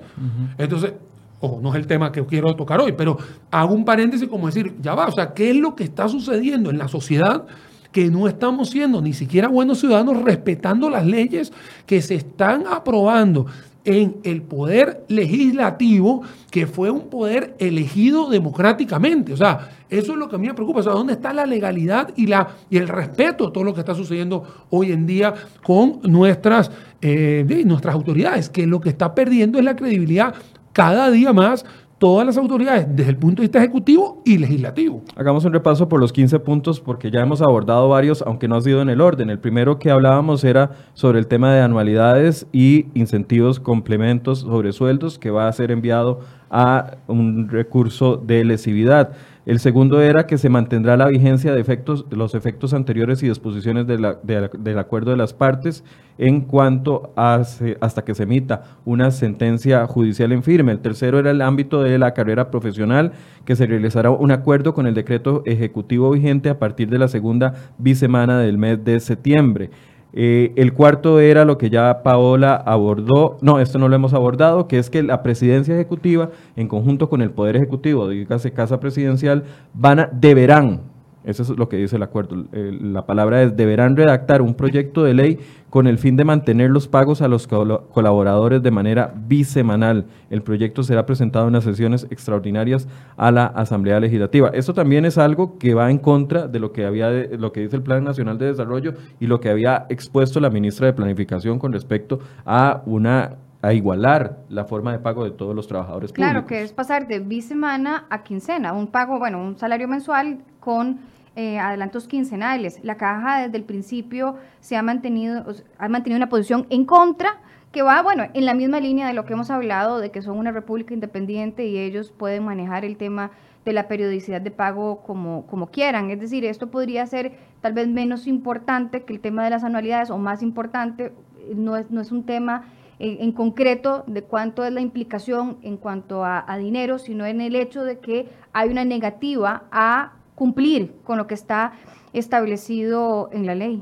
Entonces, 0.58 0.94
ojo, 1.40 1.60
no 1.62 1.70
es 1.70 1.76
el 1.76 1.88
tema 1.88 2.12
que 2.12 2.26
quiero 2.26 2.54
tocar 2.56 2.82
hoy, 2.82 2.94
pero 2.94 3.18
hago 3.52 3.74
un 3.74 3.86
paréntesis 3.86 4.28
como 4.28 4.48
decir, 4.48 4.76
ya 4.82 4.94
va, 4.96 5.08
o 5.08 5.12
sea, 5.12 5.34
¿qué 5.34 5.52
es 5.52 5.56
lo 5.56 5.76
que 5.76 5.86
está 5.86 6.10
sucediendo 6.10 6.70
en 6.70 6.78
la 6.78 6.88
sociedad? 6.88 7.46
que 7.92 8.10
no 8.10 8.28
estamos 8.28 8.70
siendo 8.70 9.02
ni 9.02 9.14
siquiera 9.14 9.48
buenos 9.48 9.80
ciudadanos 9.80 10.22
respetando 10.22 10.90
las 10.90 11.06
leyes 11.06 11.52
que 11.86 12.02
se 12.02 12.16
están 12.16 12.66
aprobando 12.68 13.48
en 13.86 14.18
el 14.24 14.42
poder 14.42 15.06
legislativo, 15.08 16.22
que 16.52 16.68
fue 16.68 16.90
un 16.92 17.10
poder 17.10 17.56
elegido 17.60 18.30
democráticamente. 18.30 19.34
O 19.34 19.38
sea, 19.38 19.70
eso 19.90 20.12
es 20.12 20.18
lo 20.18 20.30
que 20.30 20.36
a 20.36 20.40
mí 20.40 20.48
me 20.48 20.54
preocupa. 20.54 20.82
O 20.82 20.84
sea, 20.84 20.94
¿dónde 20.94 21.14
está 21.14 21.34
la 21.34 21.46
legalidad 21.46 22.12
y, 22.16 22.28
la, 22.28 22.50
y 22.70 22.78
el 22.78 22.88
respeto 22.88 23.48
a 23.48 23.54
todo 23.54 23.64
lo 23.64 23.74
que 23.74 23.80
está 23.80 23.96
sucediendo 23.96 24.66
hoy 24.70 24.92
en 24.92 25.06
día 25.06 25.34
con 25.64 26.00
nuestras, 26.04 26.72
eh, 27.02 27.64
nuestras 27.66 27.96
autoridades? 27.96 28.50
Que 28.50 28.68
lo 28.68 28.80
que 28.80 28.90
está 28.90 29.16
perdiendo 29.16 29.60
es 29.60 29.66
la 29.66 29.76
credibilidad 29.76 30.36
cada 30.74 31.10
día 31.10 31.34
más 31.34 31.66
todas 32.00 32.26
las 32.26 32.38
autoridades 32.38 32.88
desde 32.90 33.12
el 33.12 33.18
punto 33.18 33.42
de 33.42 33.48
vista 33.48 33.60
ejecutivo 33.60 34.22
y 34.26 34.38
legislativo. 34.38 35.04
Hagamos 35.16 35.46
un 35.46 35.54
repaso 35.54 35.88
por 35.90 36.00
los 36.00 36.12
15 36.14 36.40
puntos 36.40 36.80
porque 36.80 37.12
ya 37.12 37.20
hemos 37.20 37.42
abordado 37.42 37.90
varios, 37.90 38.22
aunque 38.22 38.48
no 38.48 38.56
ha 38.56 38.62
sido 38.62 38.82
en 38.82 38.90
el 38.90 39.02
orden. 39.02 39.30
El 39.30 39.40
primero 39.40 39.78
que 39.78 39.92
hablábamos 39.92 40.44
era 40.44 40.72
sobre 40.94 41.20
el 41.20 41.28
tema 41.28 41.54
de 41.54 41.62
anualidades 41.62 42.48
y 42.52 42.88
incentivos, 42.94 43.60
complementos 43.60 44.40
sobre 44.40 44.72
sueldos 44.72 45.20
que 45.20 45.30
va 45.30 45.48
a 45.48 45.52
ser 45.52 45.72
enviado 45.72 46.22
a 46.50 46.98
un 47.08 47.50
recurso 47.50 48.18
de 48.18 48.44
lesividad. 48.46 49.12
El 49.50 49.58
segundo 49.58 50.00
era 50.00 50.28
que 50.28 50.38
se 50.38 50.48
mantendrá 50.48 50.96
la 50.96 51.08
vigencia 51.08 51.52
de 51.52 51.60
efectos, 51.60 52.06
los 52.12 52.36
efectos 52.36 52.76
anteriores 52.76 53.24
y 53.24 53.30
disposiciones 53.30 53.88
del 53.88 54.78
acuerdo 54.78 55.10
de 55.10 55.18
las 55.18 55.34
partes 55.34 55.84
en 56.20 56.42
cuanto 56.42 57.12
a 57.16 57.42
hasta 57.82 58.06
que 58.06 58.14
se 58.14 58.24
emita 58.24 58.78
una 58.86 59.10
sentencia 59.10 59.88
judicial 59.88 60.34
en 60.34 60.44
firme. 60.44 60.74
El 60.74 60.82
tercero 60.82 61.18
era 61.18 61.32
el 61.32 61.42
ámbito 61.42 61.82
de 61.82 61.98
la 61.98 62.14
carrera 62.14 62.52
profesional, 62.52 63.14
que 63.44 63.56
se 63.56 63.66
realizará 63.66 64.12
un 64.12 64.30
acuerdo 64.32 64.76
con 64.76 64.86
el 64.86 64.94
decreto 64.94 65.42
ejecutivo 65.48 66.12
vigente 66.12 66.50
a 66.50 66.60
partir 66.60 66.92
de 66.92 67.00
la 67.00 67.08
segunda 67.08 67.56
bisemana 67.80 68.38
del 68.40 68.60
mes 68.60 68.86
de 68.86 69.00
septiembre. 69.00 69.72
Eh, 70.14 70.54
el 70.56 70.74
cuarto 70.74 71.20
era 71.20 71.46
lo 71.46 71.58
que 71.58 71.70
ya 71.70 72.02
Paola 72.02 72.56
abordó, 72.56 73.38
no, 73.42 73.60
esto 73.60 73.78
no 73.78 73.90
lo 73.90 73.96
hemos 73.96 74.14
abordado, 74.14 74.68
que 74.68 74.80
es 74.80 74.90
que 74.90 75.04
la 75.04 75.22
presidencia 75.22 75.76
ejecutiva, 75.76 76.32
en 76.56 76.68
conjunto 76.68 77.10
con 77.10 77.22
el 77.22 77.30
Poder 77.30 77.56
Ejecutivo, 77.56 78.10
dígase 78.10 78.52
Casa 78.52 78.80
Presidencial, 78.80 79.44
van 79.74 80.00
a, 80.00 80.10
deberán 80.12 80.82
eso 81.24 81.44
es 81.44 81.50
lo 81.50 81.68
que 81.68 81.78
dice 81.78 81.98
el 81.98 82.04
acuerdo. 82.04 82.46
la 82.52 83.06
palabra 83.06 83.44
es, 83.44 83.56
deberán 83.56 83.98
redactar 83.98 84.42
un 84.42 84.54
proyecto 84.54 85.04
de 85.04 85.14
ley 85.14 85.40
con 85.70 85.86
el 85.86 85.98
fin 85.98 86.16
de 86.16 86.24
mantener 86.24 86.70
los 86.72 86.88
pagos 86.88 87.22
a 87.22 87.28
los 87.28 87.48
colaboradores 87.48 88.64
de 88.64 88.72
manera 88.72 89.14
bisemanal. 89.28 90.06
El 90.30 90.42
proyecto 90.42 90.82
será 90.82 91.06
presentado 91.06 91.48
en 91.48 91.54
las 91.54 91.64
sesiones 91.64 92.08
extraordinarias 92.10 92.88
a 93.18 93.32
la 93.32 93.46
Asamblea 93.46 94.00
Legislativa. 94.00 94.50
Esto 94.54 94.74
también 94.74 95.06
es 95.06 95.18
algo 95.18 95.58
que 95.60 95.74
va 95.74 95.92
en 95.92 96.00
contra 96.00 96.48
de 96.48 96.60
lo 96.60 96.72
que, 96.72 96.86
había 96.86 97.10
lo 97.12 97.52
que 97.52 97.62
dice 97.62 97.76
el 97.76 97.84
Plan 97.84 98.04
Nacional 98.04 98.38
de 98.38 98.48
Desarrollo 98.48 98.94
y 99.20 99.28
lo 99.28 99.40
que 99.40 99.50
había 99.50 99.86
expuesto 99.90 100.40
la 100.40 100.50
ministra 100.50 100.88
de 100.88 100.94
Planificación 100.94 101.60
con 101.60 101.74
respecto 101.74 102.20
a 102.46 102.82
una 102.86 103.38
a 103.62 103.74
igualar 103.74 104.40
la 104.50 104.64
forma 104.66 104.92
de 104.92 105.00
pago 105.00 105.24
de 105.24 105.32
todos 105.32 105.56
los 105.56 105.68
trabajadores 105.68 106.12
públicos. 106.12 106.32
Claro, 106.32 106.48
que 106.48 106.62
es 106.62 106.72
pasar 106.72 107.08
de 107.08 107.20
bisemana 107.20 108.06
a 108.10 108.24
quincena, 108.24 108.74
un 108.74 108.88
pago, 108.88 109.20
bueno, 109.20 109.42
un 109.42 109.58
salario 109.58 109.88
mensual 109.88 110.40
con 110.60 111.00
eh, 111.36 111.60
adelantos 111.60 112.08
quincenales. 112.08 112.80
La 112.84 112.96
caja 112.96 113.42
desde 113.42 113.58
el 113.58 113.64
principio 113.64 114.38
se 114.62 114.78
ha 114.78 114.82
mantenido, 114.82 115.46
ha 115.78 115.90
mantenido 115.90 116.18
una 116.18 116.30
posición 116.30 116.68
en 116.70 116.86
contra 116.86 117.42
que 117.72 117.82
va, 117.82 118.02
bueno, 118.02 118.26
en 118.34 118.46
la 118.46 118.54
misma 118.54 118.80
línea 118.80 119.08
de 119.08 119.14
lo 119.14 119.26
que 119.26 119.34
hemos 119.34 119.52
hablado, 119.52 120.00
de 120.00 120.10
que 120.10 120.22
son 120.22 120.38
una 120.38 120.52
república 120.52 120.94
independiente 120.94 121.66
y 121.68 121.78
ellos 121.78 122.12
pueden 122.12 122.46
manejar 122.46 122.84
el 122.84 122.98
tema 122.98 123.32
de 123.66 123.74
la 123.74 123.88
periodicidad 123.88 124.42
de 124.42 124.52
pago 124.52 125.04
como, 125.04 125.46
como 125.46 125.68
quieran. 125.68 126.10
Es 126.10 126.20
decir, 126.20 126.46
esto 126.46 126.72
podría 126.72 127.06
ser 127.06 127.34
tal 127.62 127.74
vez 127.74 127.88
menos 127.88 128.26
importante 128.26 129.04
que 129.04 129.14
el 129.14 129.20
tema 129.20 129.44
de 129.44 129.52
las 129.52 129.64
anualidades 129.64 130.10
o 130.10 130.18
más 130.18 130.42
importante, 130.42 131.12
no 131.56 131.78
es, 131.78 131.92
no 131.92 132.02
es 132.02 132.12
un 132.12 132.24
tema 132.24 132.64
en, 133.00 133.32
concreto 133.32 134.04
de 134.08 134.24
cuánto 134.24 134.66
es 134.66 134.74
la 134.74 134.82
implicación 134.82 135.58
en 135.62 135.78
cuanto 135.78 136.26
a, 136.26 136.58
dinero, 136.58 137.00
sino 137.00 137.26
en 137.26 137.42
el 137.42 137.56
hecho 137.56 137.84
de 137.84 138.00
que 138.00 138.28
hay 138.54 138.70
una 138.70 138.86
negativa 138.86 139.64
a 139.72 140.14
cumplir 140.36 140.94
con 141.04 141.18
lo 141.18 141.26
que 141.26 141.34
está 141.34 141.74
establecido 142.14 143.30
en 143.32 143.46
la 143.46 143.56
ley. 143.56 143.82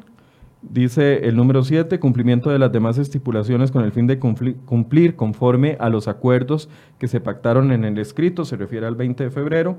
Dice 0.62 1.28
el 1.28 1.36
número 1.36 1.64
7, 1.64 2.00
cumplimiento 2.00 2.50
de 2.50 2.60
las 2.60 2.72
demás 2.72 2.98
estipulaciones 2.98 3.72
con 3.72 3.84
el 3.84 3.92
fin 3.92 4.08
de 4.08 4.20
cumplir 4.20 5.16
conforme 5.16 5.78
a 5.80 5.90
los 5.90 6.08
acuerdos 6.08 6.70
que 7.00 7.08
se 7.08 7.22
pactaron 7.22 7.72
en 7.72 7.86
el 7.86 7.98
escrito, 7.98 8.44
se 8.44 8.56
refiere 8.56 8.86
al 8.86 8.96
20 8.96 9.26
de 9.26 9.30
febrero. 9.32 9.78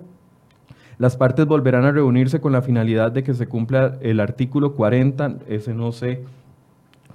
Las 0.98 1.16
partes 1.16 1.46
volverán 1.46 1.84
a 1.84 1.92
reunirse 1.92 2.40
con 2.40 2.52
la 2.52 2.62
finalidad 2.62 3.12
de 3.12 3.22
que 3.22 3.34
se 3.34 3.46
cumpla 3.46 3.98
el 4.00 4.18
artículo 4.18 4.74
40, 4.74 5.38
ese 5.48 5.74
no 5.74 5.92
sé 5.92 6.24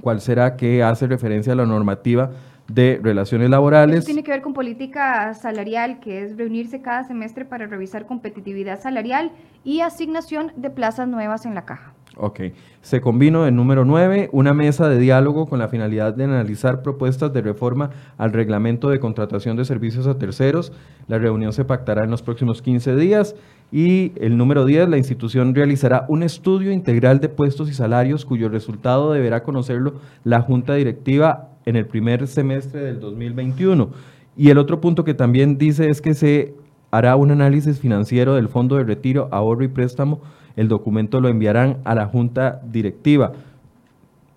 cuál 0.02 0.22
será 0.22 0.56
que 0.56 0.84
hace 0.84 1.08
referencia 1.08 1.54
a 1.54 1.56
la 1.56 1.66
normativa 1.66 2.32
de 2.68 3.00
relaciones 3.02 3.50
laborales. 3.50 3.98
Eso 3.98 4.06
tiene 4.06 4.24
que 4.24 4.32
ver 4.32 4.42
con 4.42 4.54
política 4.54 5.34
salarial, 5.34 6.00
que 6.00 6.24
es 6.24 6.38
reunirse 6.38 6.82
cada 6.82 7.04
semestre 7.04 7.46
para 7.46 7.68
revisar 7.68 8.06
competitividad 8.06 8.82
salarial 8.82 9.32
y 9.64 9.82
asignación 9.82 10.52
de 10.56 10.70
plazas 10.70 11.08
nuevas 11.08 11.46
en 11.46 11.56
la 11.56 11.66
caja. 11.66 11.94
Ok. 12.18 12.42
Se 12.82 13.02
combinó 13.02 13.48
el 13.48 13.56
número 13.56 13.86
9, 13.86 14.30
una 14.34 14.54
mesa 14.54 14.88
de 14.88 15.00
diálogo 15.00 15.48
con 15.48 15.60
la 15.60 15.68
finalidad 15.68 16.14
de 16.14 16.26
analizar 16.26 16.84
propuestas 16.84 17.34
de 17.34 17.42
reforma 17.42 17.90
al 18.18 18.34
reglamento 18.34 18.90
de 18.90 19.00
contratación 19.00 19.58
de 19.58 19.66
servicios 19.66 20.06
a 20.06 20.18
terceros. 20.18 20.72
La 21.08 21.18
reunión 21.18 21.54
se 21.54 21.66
pactará 21.66 22.04
en 22.04 22.12
los 22.12 22.22
próximos 22.22 22.62
15 22.62 22.96
días. 22.96 23.36
Y 23.72 24.12
el 24.18 24.38
número 24.38 24.66
10, 24.66 24.90
la 24.90 24.98
institución 24.98 25.56
realizará 25.56 26.06
un 26.08 26.22
estudio 26.22 26.72
integral 26.72 27.20
de 27.20 27.30
puestos 27.30 27.70
y 27.70 27.74
salarios 27.74 28.26
cuyo 28.26 28.50
resultado 28.50 29.14
deberá 29.14 29.42
conocerlo 29.42 29.96
la 30.24 30.42
Junta 30.42 30.76
Directiva 30.76 31.50
en 31.66 31.76
el 31.76 31.88
primer 31.88 32.28
semestre 32.28 32.82
del 32.82 33.00
2021. 33.00 33.90
Y 34.38 34.50
el 34.50 34.58
otro 34.60 34.80
punto 34.82 35.04
que 35.04 35.14
también 35.14 35.58
dice 35.58 35.90
es 35.90 36.02
que 36.02 36.14
se 36.14 36.54
hará 36.92 37.16
un 37.16 37.32
análisis 37.32 37.80
financiero 37.80 38.36
del 38.36 38.50
Fondo 38.50 38.76
de 38.76 38.84
Retiro, 38.84 39.28
Ahorro 39.32 39.64
y 39.64 39.68
Préstamo. 39.68 40.22
El 40.56 40.68
documento 40.68 41.20
lo 41.20 41.30
enviarán 41.30 41.78
a 41.84 41.96
la 41.96 42.06
Junta 42.06 42.62
Directiva. 42.64 43.32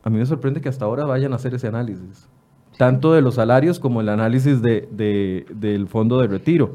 A 0.03 0.11
mí 0.11 0.19
me 0.19 0.27
sorprende 0.27 0.61
que 0.61 0.69
hasta 0.69 0.85
ahora 0.85 1.05
vayan 1.05 1.33
a 1.33 1.37
hacer 1.37 1.55
ese 1.55 1.67
análisis, 1.67 2.29
tanto 2.79 3.13
de 3.13 3.23
los 3.23 3.35
salarios 3.35 3.79
como 3.81 4.01
el 4.01 4.09
análisis 4.09 4.63
de, 4.63 5.47
del 5.53 5.89
Fondo 5.89 6.21
de 6.21 6.29
Retiro. 6.29 6.75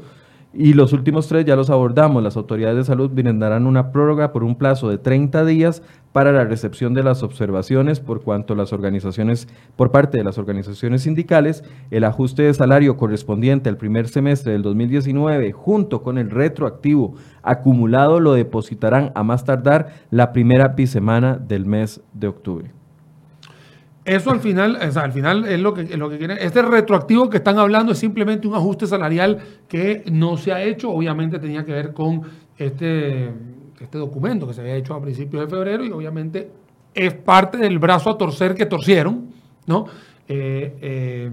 Y 0.54 0.74
los 0.74 0.92
últimos 0.92 1.28
tres 1.28 1.46
ya 1.46 1.56
los 1.56 1.70
abordamos. 1.70 2.22
Las 2.22 2.36
autoridades 2.36 2.76
de 2.76 2.84
salud 2.84 3.10
brindarán 3.10 3.66
una 3.66 3.90
prórroga 3.90 4.32
por 4.32 4.44
un 4.44 4.56
plazo 4.56 4.90
de 4.90 4.98
30 4.98 5.46
días 5.46 5.82
para 6.12 6.30
la 6.30 6.44
recepción 6.44 6.92
de 6.92 7.02
las 7.02 7.22
observaciones 7.22 8.00
por 8.00 8.20
cuanto 8.20 8.54
las 8.54 8.74
organizaciones, 8.74 9.48
por 9.76 9.90
parte 9.90 10.18
de 10.18 10.24
las 10.24 10.36
organizaciones 10.36 11.02
sindicales, 11.02 11.64
el 11.90 12.04
ajuste 12.04 12.42
de 12.42 12.52
salario 12.52 12.98
correspondiente 12.98 13.70
al 13.70 13.78
primer 13.78 14.08
semestre 14.08 14.52
del 14.52 14.62
2019 14.62 15.52
junto 15.52 16.02
con 16.02 16.18
el 16.18 16.30
retroactivo 16.30 17.14
acumulado 17.42 18.20
lo 18.20 18.34
depositarán 18.34 19.10
a 19.14 19.22
más 19.22 19.44
tardar 19.44 19.94
la 20.10 20.32
primera 20.32 20.68
bisemana 20.68 21.38
del 21.38 21.64
mes 21.64 22.02
de 22.12 22.28
octubre. 22.28 22.81
Eso 24.04 24.32
al 24.32 24.40
final, 24.40 24.76
al 24.76 25.12
final 25.12 25.44
es 25.44 25.60
lo 25.60 25.74
que, 25.74 25.96
lo 25.96 26.10
que 26.10 26.18
quieren. 26.18 26.38
Este 26.40 26.60
retroactivo 26.60 27.30
que 27.30 27.36
están 27.36 27.58
hablando 27.58 27.92
es 27.92 27.98
simplemente 27.98 28.48
un 28.48 28.54
ajuste 28.54 28.86
salarial 28.86 29.38
que 29.68 30.02
no 30.10 30.36
se 30.36 30.52
ha 30.52 30.62
hecho. 30.62 30.90
Obviamente 30.90 31.38
tenía 31.38 31.64
que 31.64 31.72
ver 31.72 31.92
con 31.92 32.22
este, 32.58 33.30
este 33.80 33.98
documento 33.98 34.46
que 34.46 34.54
se 34.54 34.60
había 34.60 34.74
hecho 34.74 34.94
a 34.94 35.00
principios 35.00 35.44
de 35.44 35.48
febrero 35.48 35.84
y 35.84 35.92
obviamente 35.92 36.50
es 36.94 37.14
parte 37.14 37.58
del 37.58 37.78
brazo 37.78 38.10
a 38.10 38.18
torcer 38.18 38.54
que 38.54 38.66
torcieron, 38.66 39.28
¿no? 39.66 39.86
Eh, 40.28 40.76
eh, 40.80 41.30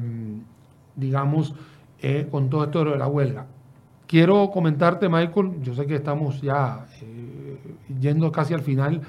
digamos, 0.95 1.53
eh, 2.01 2.27
con 2.29 2.49
todo 2.49 2.65
esto 2.65 2.83
de 2.83 2.97
la 2.97 3.07
huelga. 3.07 3.47
quiero 4.07 4.49
comentarte, 4.51 5.07
Michael, 5.07 5.61
yo 5.61 5.73
sé 5.75 5.85
que 5.85 5.95
estamos 5.95 6.41
ya 6.41 6.85
yendo 7.99 8.31
casi 8.31 8.53
al 8.53 8.61
final. 8.61 9.01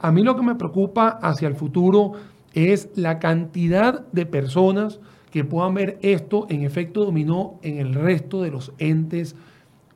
A 0.00 0.10
mí 0.10 0.22
lo 0.22 0.34
que 0.34 0.42
me 0.42 0.54
preocupa 0.54 1.18
hacia 1.20 1.46
el 1.48 1.54
futuro 1.54 2.12
es 2.54 2.90
la 2.94 3.18
cantidad 3.18 4.06
de 4.12 4.26
personas 4.26 5.00
que 5.30 5.44
puedan 5.44 5.74
ver 5.74 5.98
esto 6.02 6.46
en 6.50 6.62
efecto 6.62 7.04
dominó 7.04 7.58
en 7.62 7.78
el 7.78 7.94
resto 7.94 8.42
de 8.42 8.50
los 8.50 8.72
entes 8.78 9.36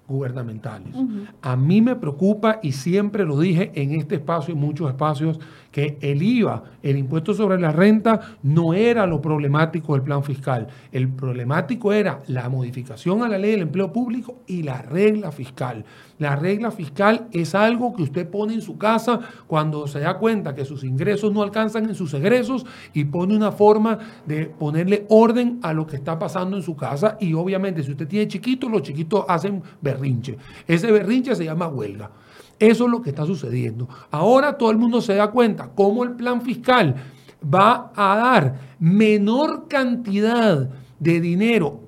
gubernamentales. 0.06 0.94
A 1.40 1.56
mí 1.56 1.80
me 1.80 1.96
preocupa, 1.96 2.60
y 2.62 2.72
siempre 2.72 3.24
lo 3.24 3.38
dije 3.40 3.72
en 3.74 3.94
este 3.94 4.16
espacio 4.16 4.54
y 4.54 4.56
muchos 4.56 4.88
espacios, 4.90 5.40
que 5.72 5.96
el 6.02 6.22
IVA, 6.22 6.62
el 6.82 6.98
impuesto 6.98 7.32
sobre 7.32 7.58
la 7.58 7.72
renta, 7.72 8.20
no 8.42 8.74
era 8.74 9.06
lo 9.06 9.20
problemático 9.22 9.94
del 9.94 10.02
plan 10.02 10.22
fiscal. 10.22 10.68
El 10.92 11.08
problemático 11.08 11.92
era 11.92 12.22
la 12.26 12.48
modificación 12.48 13.22
a 13.22 13.28
la 13.28 13.38
ley 13.38 13.52
del 13.52 13.62
empleo 13.62 13.92
público 13.92 14.42
y 14.46 14.62
la 14.62 14.82
regla 14.82 15.32
fiscal. 15.32 15.84
La 16.18 16.36
regla 16.36 16.70
fiscal 16.70 17.28
es 17.32 17.54
algo 17.54 17.94
que 17.94 18.04
usted 18.04 18.28
pone 18.30 18.54
en 18.54 18.60
su 18.60 18.78
casa 18.78 19.18
cuando 19.46 19.86
se 19.88 20.00
da 20.00 20.18
cuenta 20.18 20.54
que 20.54 20.64
sus 20.64 20.84
ingresos 20.84 21.32
no 21.32 21.42
alcanzan 21.42 21.88
en 21.88 21.94
sus 21.94 22.14
egresos 22.14 22.64
y 22.92 23.04
pone 23.04 23.36
una 23.36 23.50
forma 23.50 23.98
de 24.24 24.46
ponerle 24.46 25.06
orden 25.08 25.58
a 25.62 25.72
lo 25.72 25.86
que 25.86 25.96
está 25.96 26.18
pasando 26.18 26.56
en 26.56 26.62
su 26.62 26.76
casa. 26.76 27.16
Y 27.20 27.34
obviamente 27.34 27.82
si 27.82 27.90
usted 27.90 28.06
tiene 28.06 28.28
chiquitos, 28.28 28.70
los 28.70 28.82
chiquitos 28.82 29.24
hacen 29.28 29.62
berrinche. 29.80 30.36
Ese 30.68 30.92
berrinche 30.92 31.34
se 31.34 31.44
llama 31.44 31.66
huelga. 31.66 32.10
Eso 32.58 32.84
es 32.84 32.90
lo 32.90 33.02
que 33.02 33.10
está 33.10 33.26
sucediendo. 33.26 33.88
Ahora 34.12 34.56
todo 34.56 34.70
el 34.70 34.78
mundo 34.78 35.00
se 35.00 35.14
da 35.14 35.30
cuenta 35.30 35.70
cómo 35.74 36.04
el 36.04 36.12
plan 36.12 36.42
fiscal 36.42 36.94
va 37.42 37.92
a 37.96 38.16
dar 38.16 38.54
menor 38.78 39.66
cantidad 39.68 40.70
de 41.00 41.20
dinero. 41.20 41.83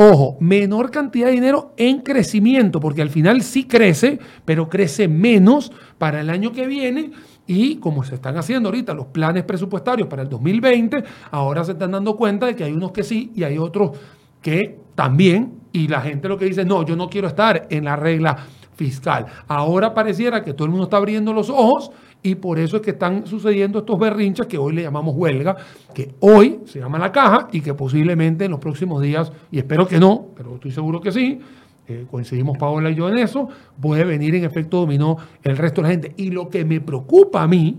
Ojo, 0.00 0.36
menor 0.38 0.92
cantidad 0.92 1.26
de 1.26 1.32
dinero 1.32 1.72
en 1.76 2.02
crecimiento, 2.02 2.78
porque 2.78 3.02
al 3.02 3.10
final 3.10 3.42
sí 3.42 3.64
crece, 3.64 4.20
pero 4.44 4.68
crece 4.68 5.08
menos 5.08 5.72
para 5.98 6.20
el 6.20 6.30
año 6.30 6.52
que 6.52 6.68
viene. 6.68 7.10
Y 7.48 7.78
como 7.78 8.04
se 8.04 8.14
están 8.14 8.36
haciendo 8.36 8.68
ahorita 8.68 8.94
los 8.94 9.06
planes 9.06 9.42
presupuestarios 9.42 10.06
para 10.06 10.22
el 10.22 10.28
2020, 10.28 11.02
ahora 11.32 11.64
se 11.64 11.72
están 11.72 11.90
dando 11.90 12.14
cuenta 12.14 12.46
de 12.46 12.54
que 12.54 12.62
hay 12.62 12.72
unos 12.74 12.92
que 12.92 13.02
sí 13.02 13.32
y 13.34 13.42
hay 13.42 13.58
otros 13.58 13.98
que 14.40 14.78
también. 14.94 15.54
Y 15.72 15.88
la 15.88 16.00
gente 16.00 16.28
lo 16.28 16.38
que 16.38 16.44
dice, 16.44 16.64
no, 16.64 16.84
yo 16.84 16.94
no 16.94 17.10
quiero 17.10 17.26
estar 17.26 17.66
en 17.68 17.84
la 17.84 17.96
regla 17.96 18.36
fiscal. 18.76 19.26
Ahora 19.48 19.94
pareciera 19.94 20.44
que 20.44 20.54
todo 20.54 20.66
el 20.66 20.70
mundo 20.70 20.84
está 20.84 20.98
abriendo 20.98 21.32
los 21.32 21.50
ojos 21.50 21.90
y 22.22 22.34
por 22.34 22.58
eso 22.58 22.76
es 22.76 22.82
que 22.82 22.90
están 22.90 23.26
sucediendo 23.26 23.80
estos 23.80 23.98
berrinches 23.98 24.46
que 24.46 24.58
hoy 24.58 24.74
le 24.74 24.82
llamamos 24.82 25.14
huelga, 25.16 25.56
que 25.94 26.14
hoy 26.20 26.60
se 26.66 26.80
llama 26.80 26.98
la 26.98 27.12
caja 27.12 27.48
y 27.52 27.60
que 27.60 27.74
posiblemente 27.74 28.44
en 28.44 28.50
los 28.50 28.60
próximos 28.60 29.00
días, 29.02 29.32
y 29.50 29.58
espero 29.58 29.86
que 29.86 29.98
no, 29.98 30.26
pero 30.36 30.54
estoy 30.56 30.72
seguro 30.72 31.00
que 31.00 31.12
sí, 31.12 31.40
eh, 31.86 32.06
coincidimos 32.10 32.58
Paola 32.58 32.90
y 32.90 32.96
yo 32.96 33.08
en 33.08 33.18
eso, 33.18 33.48
puede 33.80 34.04
venir 34.04 34.34
en 34.34 34.44
efecto 34.44 34.78
dominó 34.78 35.16
el 35.42 35.56
resto 35.56 35.80
de 35.80 35.88
la 35.88 35.92
gente. 35.92 36.14
Y 36.16 36.30
lo 36.30 36.48
que 36.48 36.64
me 36.64 36.80
preocupa 36.80 37.42
a 37.42 37.48
mí 37.48 37.78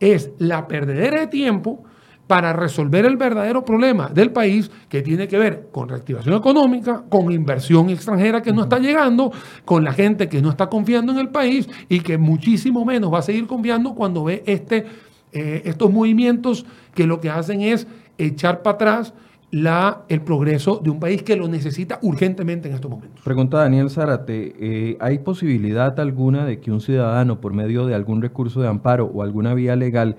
es 0.00 0.30
la 0.38 0.66
perdedera 0.66 1.20
de 1.20 1.26
tiempo 1.26 1.84
para 2.26 2.52
resolver 2.52 3.04
el 3.04 3.16
verdadero 3.16 3.64
problema 3.64 4.08
del 4.08 4.30
país 4.30 4.70
que 4.88 5.02
tiene 5.02 5.28
que 5.28 5.38
ver 5.38 5.68
con 5.70 5.88
reactivación 5.88 6.34
económica, 6.34 7.04
con 7.08 7.30
inversión 7.32 7.90
extranjera 7.90 8.42
que 8.42 8.52
no 8.52 8.62
está 8.62 8.78
llegando, 8.78 9.32
con 9.64 9.84
la 9.84 9.92
gente 9.92 10.28
que 10.28 10.40
no 10.40 10.50
está 10.50 10.68
confiando 10.68 11.12
en 11.12 11.18
el 11.18 11.28
país 11.28 11.68
y 11.88 12.00
que 12.00 12.18
muchísimo 12.18 12.84
menos 12.84 13.12
va 13.12 13.18
a 13.18 13.22
seguir 13.22 13.46
confiando 13.46 13.94
cuando 13.94 14.24
ve 14.24 14.42
este, 14.46 14.86
eh, 15.32 15.62
estos 15.64 15.92
movimientos 15.92 16.64
que 16.94 17.06
lo 17.06 17.20
que 17.20 17.28
hacen 17.28 17.60
es 17.60 17.86
echar 18.18 18.62
para 18.62 18.74
atrás 18.76 19.14
la, 19.50 20.04
el 20.08 20.22
progreso 20.22 20.80
de 20.82 20.88
un 20.88 20.98
país 20.98 21.22
que 21.22 21.36
lo 21.36 21.46
necesita 21.46 21.98
urgentemente 22.00 22.68
en 22.68 22.74
estos 22.74 22.90
momentos. 22.90 23.22
Pregunta 23.22 23.58
Daniel 23.58 23.90
Zárate, 23.90 24.54
eh, 24.58 24.96
¿hay 24.98 25.18
posibilidad 25.18 26.00
alguna 26.00 26.46
de 26.46 26.58
que 26.60 26.72
un 26.72 26.80
ciudadano 26.80 27.40
por 27.40 27.52
medio 27.52 27.84
de 27.86 27.94
algún 27.94 28.22
recurso 28.22 28.62
de 28.62 28.68
amparo 28.68 29.04
o 29.12 29.22
alguna 29.22 29.52
vía 29.52 29.76
legal 29.76 30.16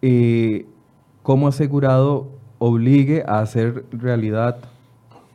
eh, 0.00 0.64
como 1.28 1.46
asegurado 1.46 2.26
obligue 2.58 3.22
a 3.26 3.40
hacer 3.40 3.84
realidad 3.92 4.60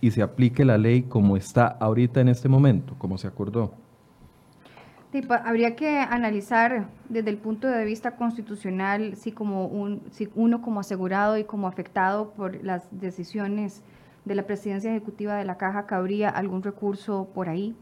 y 0.01 0.09
se 0.09 0.23
aplique 0.23 0.65
la 0.65 0.79
ley 0.79 1.03
como 1.03 1.37
está 1.37 1.67
ahorita 1.67 2.19
en 2.19 2.29
este 2.29 2.49
momento, 2.49 2.95
como 2.97 3.19
se 3.19 3.27
acordó? 3.27 3.73
habría 5.45 5.75
que 5.75 5.99
analizar 5.99 6.87
desde 7.09 7.29
el 7.29 7.37
punto 7.37 7.67
de 7.67 7.85
vista 7.85 8.15
constitucional 8.15 9.15
si, 9.15 9.31
como 9.33 9.67
un, 9.67 10.01
si 10.09 10.29
uno 10.33 10.63
como 10.63 10.79
asegurado 10.79 11.37
y 11.37 11.43
como 11.43 11.67
afectado 11.67 12.31
por 12.31 12.63
las 12.63 12.87
decisiones 12.89 13.83
de 14.25 14.33
la 14.33 14.47
presidencia 14.47 14.89
ejecutiva 14.89 15.35
de 15.35 15.45
la 15.45 15.57
caja 15.57 15.85
cabría 15.85 16.29
algún 16.29 16.63
recurso 16.63 17.27
por 17.35 17.49
ahí. 17.49 17.75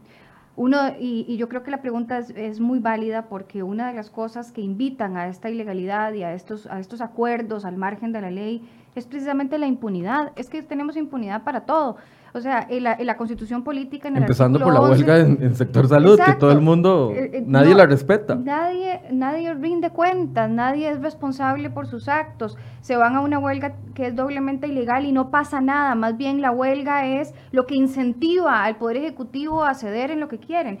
Uno, 0.54 0.78
y, 1.00 1.36
yo 1.36 1.48
creo 1.48 1.62
que 1.62 1.70
la 1.70 1.80
pregunta 1.80 2.18
es, 2.18 2.60
muy 2.60 2.78
válida 2.78 3.26
porque 3.28 3.62
una 3.62 3.88
de 3.88 3.94
las 3.94 4.10
cosas 4.10 4.52
que 4.52 4.60
invitan 4.60 5.16
a 5.16 5.28
esta 5.28 5.48
ilegalidad 5.48 6.12
y 6.12 6.24
a 6.24 6.34
estos, 6.34 6.66
a 6.66 6.78
estos 6.78 7.00
acuerdos 7.00 7.64
al 7.64 7.76
margen 7.76 8.12
de 8.12 8.20
la 8.20 8.30
ley 8.30 8.62
es 8.94 9.06
precisamente 9.06 9.56
la 9.58 9.66
impunidad. 9.66 10.32
Es 10.36 10.50
que 10.50 10.62
tenemos 10.62 10.96
impunidad 10.96 11.42
para 11.42 11.62
todo. 11.62 11.96
O 12.34 12.40
sea, 12.40 12.66
en 12.70 12.82
la, 12.82 13.16
constitución 13.18 13.62
política... 13.62 14.08
En 14.08 14.16
Empezando 14.16 14.58
por 14.58 14.72
la 14.72 14.80
huelga 14.80 15.18
en, 15.18 15.42
el 15.42 15.54
sector 15.54 15.86
salud, 15.86 16.18
que 16.18 16.32
todo 16.32 16.50
el 16.50 16.62
mundo, 16.62 17.12
eh, 17.14 17.30
eh, 17.34 17.44
nadie 17.46 17.74
la 17.74 17.84
respeta. 17.84 18.36
Nadie, 18.36 19.02
nadie 19.10 19.52
rinde 19.52 19.90
cuentas, 19.90 20.48
nadie 20.48 20.88
es 20.90 21.02
responsable 21.02 21.68
por 21.68 21.86
sus 21.86 22.08
actos. 22.08 22.56
Se 22.80 22.96
van 22.96 23.16
a 23.16 23.20
una 23.20 23.38
huelga 23.38 23.74
que 23.94 24.06
es 24.06 24.16
doblemente 24.16 24.66
ilegal 24.66 25.04
y 25.04 25.12
no 25.12 25.30
pasa 25.30 25.60
nada. 25.60 25.94
Más 25.94 26.16
bien 26.16 26.40
la 26.40 26.52
huelga 26.52 27.06
es 27.06 27.34
lo 27.50 27.66
que 27.66 27.74
incentiva 27.74 28.64
al 28.64 28.76
Poder 28.76 28.96
Ejecutivo 28.96 29.64
a 29.64 29.74
ceder 29.74 30.10
en 30.10 30.20
lo 30.20 30.28
que 30.28 30.38
quieren. 30.38 30.78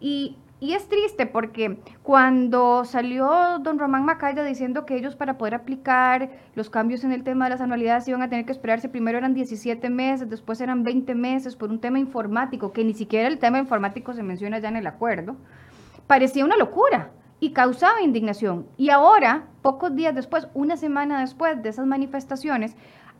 Y 0.00 0.36
y 0.62 0.74
es 0.74 0.86
triste 0.86 1.26
porque 1.26 1.78
cuando 2.04 2.84
salió 2.84 3.58
don 3.58 3.80
Román 3.80 4.04
Macaya 4.04 4.44
diciendo 4.44 4.86
que 4.86 4.94
ellos 4.94 5.16
para 5.16 5.36
poder 5.36 5.56
aplicar 5.56 6.30
los 6.54 6.70
cambios 6.70 7.02
en 7.02 7.10
el 7.10 7.24
tema 7.24 7.46
de 7.46 7.50
las 7.50 7.60
anualidades 7.60 8.06
iban 8.06 8.22
a 8.22 8.28
tener 8.28 8.44
que 8.46 8.52
esperarse, 8.52 8.88
primero 8.88 9.18
eran 9.18 9.34
17 9.34 9.90
meses, 9.90 10.30
después 10.30 10.60
eran 10.60 10.84
20 10.84 11.16
meses 11.16 11.56
por 11.56 11.70
un 11.70 11.80
tema 11.80 11.98
informático, 11.98 12.72
que 12.72 12.84
ni 12.84 12.94
siquiera 12.94 13.26
el 13.26 13.40
tema 13.40 13.58
informático 13.58 14.14
se 14.14 14.22
menciona 14.22 14.60
ya 14.60 14.68
en 14.68 14.76
el 14.76 14.86
acuerdo, 14.86 15.34
parecía 16.06 16.44
una 16.44 16.56
locura 16.56 17.10
y 17.40 17.50
causaba 17.50 18.00
indignación. 18.00 18.68
Y 18.76 18.90
ahora, 18.90 19.46
pocos 19.62 19.96
días 19.96 20.14
después, 20.14 20.46
una 20.54 20.76
semana 20.76 21.18
después 21.18 21.60
de 21.60 21.70
esas 21.70 21.86
manifestaciones, 21.86 22.76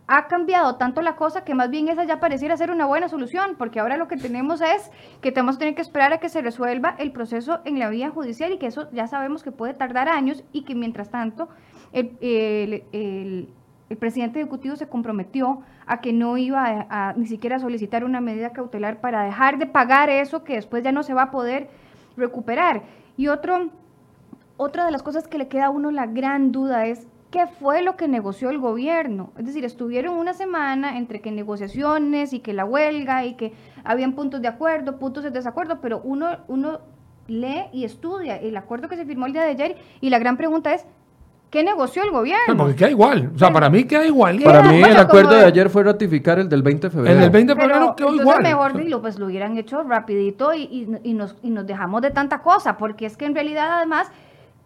ha 0.06 0.26
cambiado 0.26 0.76
tanto 0.76 1.00
la 1.00 1.16
cosa 1.16 1.44
que 1.44 1.54
más 1.54 1.70
bien 1.70 1.88
esa 1.88 2.04
ya 2.04 2.20
pareciera 2.20 2.56
ser 2.56 2.70
una 2.70 2.86
buena 2.86 3.08
solución, 3.08 3.54
porque 3.56 3.80
ahora 3.80 3.96
lo 3.96 4.08
que 4.08 4.16
tenemos 4.16 4.60
es 4.60 4.90
que 5.20 5.32
tenemos 5.32 5.56
que 5.56 5.60
tener 5.60 5.74
que 5.74 5.82
esperar 5.82 6.12
a 6.12 6.18
que 6.18 6.28
se 6.28 6.42
resuelva 6.42 6.94
el 6.98 7.12
proceso 7.12 7.60
en 7.64 7.78
la 7.78 7.88
vía 7.88 8.10
judicial 8.10 8.52
y 8.52 8.58
que 8.58 8.66
eso 8.66 8.90
ya 8.92 9.06
sabemos 9.06 9.42
que 9.42 9.52
puede 9.52 9.74
tardar 9.74 10.08
años 10.08 10.44
y 10.52 10.64
que 10.64 10.74
mientras 10.74 11.10
tanto 11.10 11.48
el, 11.92 13.48
presidente 13.98 14.40
ejecutivo 14.40 14.74
se 14.74 14.88
comprometió 14.88 15.62
a 15.86 16.00
que 16.00 16.14
no 16.14 16.38
iba 16.38 16.86
a, 16.88 17.12
ni 17.12 17.26
siquiera 17.26 17.58
solicitar 17.58 18.04
una 18.04 18.22
medida 18.22 18.50
cautelar 18.50 19.00
para 19.00 19.22
dejar 19.22 19.58
de 19.58 19.66
pagar 19.66 20.08
eso 20.08 20.44
que 20.44 20.54
después 20.54 20.82
ya 20.82 20.92
no 20.92 21.02
se 21.02 21.12
va 21.12 21.24
a 21.24 21.30
poder 21.30 21.68
recuperar. 22.16 22.82
Y 23.18 23.28
otro, 23.28 23.68
otra 24.56 24.86
de 24.86 24.92
las 24.92 25.02
cosas 25.02 25.28
que 25.28 25.36
le 25.36 25.48
queda 25.48 25.66
a 25.66 25.70
uno 25.70 25.90
la 25.90 26.06
gran 26.06 26.52
duda 26.52 26.86
es 26.86 27.06
qué 27.32 27.46
fue 27.46 27.82
lo 27.82 27.96
que 27.96 28.06
negoció 28.06 28.50
el 28.50 28.58
gobierno. 28.58 29.32
Es 29.38 29.46
decir, 29.46 29.64
estuvieron 29.64 30.14
una 30.14 30.34
semana 30.34 30.98
entre 30.98 31.20
que 31.20 31.32
negociaciones 31.32 32.32
y 32.34 32.40
que 32.40 32.52
la 32.52 32.66
huelga 32.66 33.24
y 33.24 33.34
que 33.34 33.54
habían 33.82 34.12
puntos 34.12 34.42
de 34.42 34.48
acuerdo, 34.48 34.98
puntos 34.98 35.24
de 35.24 35.30
desacuerdo, 35.30 35.80
pero 35.80 36.02
uno, 36.04 36.36
uno 36.46 36.80
lee 37.26 37.64
y 37.72 37.84
estudia 37.84 38.36
el 38.36 38.56
acuerdo 38.56 38.86
que 38.86 38.96
se 38.96 39.06
firmó 39.06 39.26
el 39.26 39.32
día 39.32 39.42
de 39.42 39.50
ayer 39.50 39.76
y 40.02 40.10
la 40.10 40.18
gran 40.18 40.36
pregunta 40.36 40.74
es, 40.74 40.84
¿qué 41.48 41.64
negoció 41.64 42.04
el 42.04 42.10
gobierno? 42.10 42.54
porque 42.54 42.76
queda 42.76 42.90
igual, 42.90 43.30
o 43.34 43.38
sea, 43.38 43.50
para 43.50 43.70
mí 43.70 43.84
queda 43.84 44.06
igual. 44.06 44.38
Para 44.42 44.62
mí 44.64 44.82
el 44.82 44.96
acuerdo 44.96 45.34
de 45.34 45.46
ayer 45.46 45.70
fue 45.70 45.84
ratificar 45.84 46.38
el 46.38 46.50
del 46.50 46.62
20 46.62 46.88
de 46.88 46.90
febrero. 46.90 47.14
El 47.14 47.20
del 47.22 47.30
20 47.30 47.54
de 47.54 47.60
febrero 47.60 47.96
quedó 47.96 48.14
igual. 48.14 48.42
mejor 48.42 48.84
lo, 48.84 49.00
pues 49.00 49.18
lo 49.18 49.24
hubieran 49.24 49.56
hecho 49.56 49.82
rapidito 49.84 50.52
y, 50.52 50.86
y, 51.02 51.14
nos, 51.14 51.36
y 51.42 51.48
nos 51.48 51.66
dejamos 51.66 52.02
de 52.02 52.10
tanta 52.10 52.42
cosa, 52.42 52.76
porque 52.76 53.06
es 53.06 53.16
que 53.16 53.24
en 53.24 53.34
realidad 53.34 53.78
además 53.78 54.12